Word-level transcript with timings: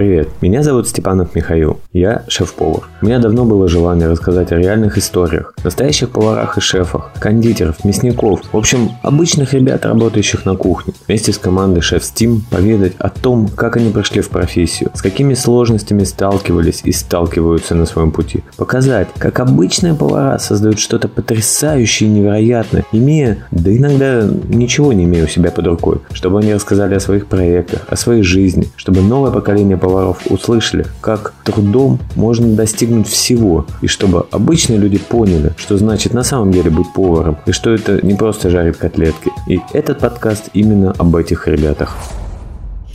Привет, 0.00 0.30
меня 0.40 0.62
зовут 0.62 0.88
Степанов 0.88 1.34
Михаил, 1.34 1.78
я 1.92 2.24
шеф-повар. 2.26 2.84
У 3.02 3.04
меня 3.04 3.18
давно 3.18 3.44
было 3.44 3.68
желание 3.68 4.08
рассказать 4.08 4.50
о 4.50 4.56
реальных 4.56 4.96
историях, 4.96 5.52
настоящих 5.62 6.08
поварах 6.08 6.56
и 6.56 6.62
шефах, 6.62 7.10
кондитеров, 7.18 7.84
мясников, 7.84 8.40
в 8.50 8.56
общем, 8.56 8.92
обычных 9.02 9.52
ребят, 9.52 9.84
работающих 9.84 10.46
на 10.46 10.56
кухне. 10.56 10.94
Вместе 11.06 11.34
с 11.34 11.38
командой 11.38 11.82
Шеф 11.82 12.02
Steam 12.02 12.38
поведать 12.50 12.94
о 12.98 13.10
том, 13.10 13.48
как 13.48 13.76
они 13.76 13.90
прошли 13.90 14.22
в 14.22 14.30
профессию, 14.30 14.90
с 14.94 15.02
какими 15.02 15.34
сложностями 15.34 16.04
сталкивались 16.04 16.80
и 16.82 16.92
сталкиваются 16.92 17.74
на 17.74 17.84
своем 17.84 18.10
пути. 18.10 18.42
Показать, 18.56 19.08
как 19.18 19.38
обычные 19.38 19.92
повара 19.92 20.38
создают 20.38 20.78
что-то 20.78 21.08
потрясающее 21.08 22.08
и 22.08 22.12
невероятное, 22.12 22.86
имея, 22.92 23.46
да 23.50 23.70
иногда 23.70 24.26
ничего 24.48 24.94
не 24.94 25.04
имея 25.04 25.24
у 25.24 25.28
себя 25.28 25.50
под 25.50 25.66
рукой, 25.66 25.98
чтобы 26.12 26.38
они 26.38 26.54
рассказали 26.54 26.94
о 26.94 27.00
своих 27.00 27.26
проектах, 27.26 27.82
о 27.90 27.96
своей 27.96 28.22
жизни, 28.22 28.66
чтобы 28.76 29.02
новое 29.02 29.30
поколение 29.30 29.76
поваров 29.76 29.89
услышали, 30.28 30.86
как 31.00 31.34
трудом 31.44 31.98
можно 32.16 32.54
достигнуть 32.54 33.08
всего, 33.08 33.66
и 33.82 33.86
чтобы 33.86 34.26
обычные 34.30 34.78
люди 34.78 34.98
поняли, 34.98 35.52
что 35.56 35.76
значит 35.76 36.14
на 36.14 36.22
самом 36.22 36.52
деле 36.52 36.70
быть 36.70 36.92
поваром, 36.92 37.38
и 37.46 37.52
что 37.52 37.70
это 37.70 38.04
не 38.04 38.14
просто 38.14 38.50
жарить 38.50 38.76
котлетки. 38.76 39.30
И 39.46 39.60
этот 39.72 39.98
подкаст 39.98 40.50
именно 40.54 40.92
об 40.92 41.16
этих 41.16 41.48
ребятах. 41.48 41.96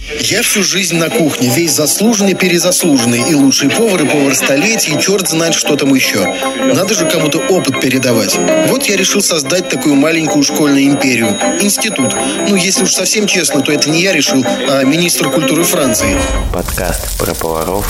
Я 0.08 0.44
всю 0.44 0.64
жизнь 0.64 0.98
на 0.98 1.10
кухне, 1.10 1.50
весь 1.50 1.74
заслуженный, 1.74 2.36
перезаслуженный, 2.36 3.30
и 3.30 3.34
лучший 3.34 3.70
повар, 3.70 4.04
и 4.04 4.08
повар 4.08 4.36
столетий, 4.36 4.94
и 4.94 5.02
черт 5.02 5.28
знает, 5.28 5.56
что 5.56 5.76
там 5.76 5.94
еще. 5.96 6.32
Надо 6.74 6.94
же 6.94 7.10
кому-то 7.10 7.40
опыт 7.40 7.82
передавать. 7.82 8.38
Вот 8.68 8.84
я 8.84 8.98
решил 8.98 9.22
создать 9.22 9.68
такую 9.68 9.96
маленькую 9.96 10.44
школьную 10.44 10.86
империю. 10.86 11.30
Институт. 11.60 12.14
Ну, 12.48 12.56
если 12.56 12.84
уж 12.84 12.94
совсем 12.94 13.26
честно, 13.26 13.62
то 13.62 13.72
это 13.72 13.90
не 13.90 14.02
я 14.02 14.14
решил, 14.14 14.46
а 14.46 14.84
министр 14.84 15.32
культуры 15.32 15.64
Франции. 15.64 16.16
Подкаст 16.54 17.18
про 17.18 17.34
поваров 17.34 17.88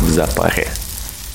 в 0.00 0.10
запаре. 0.10 0.68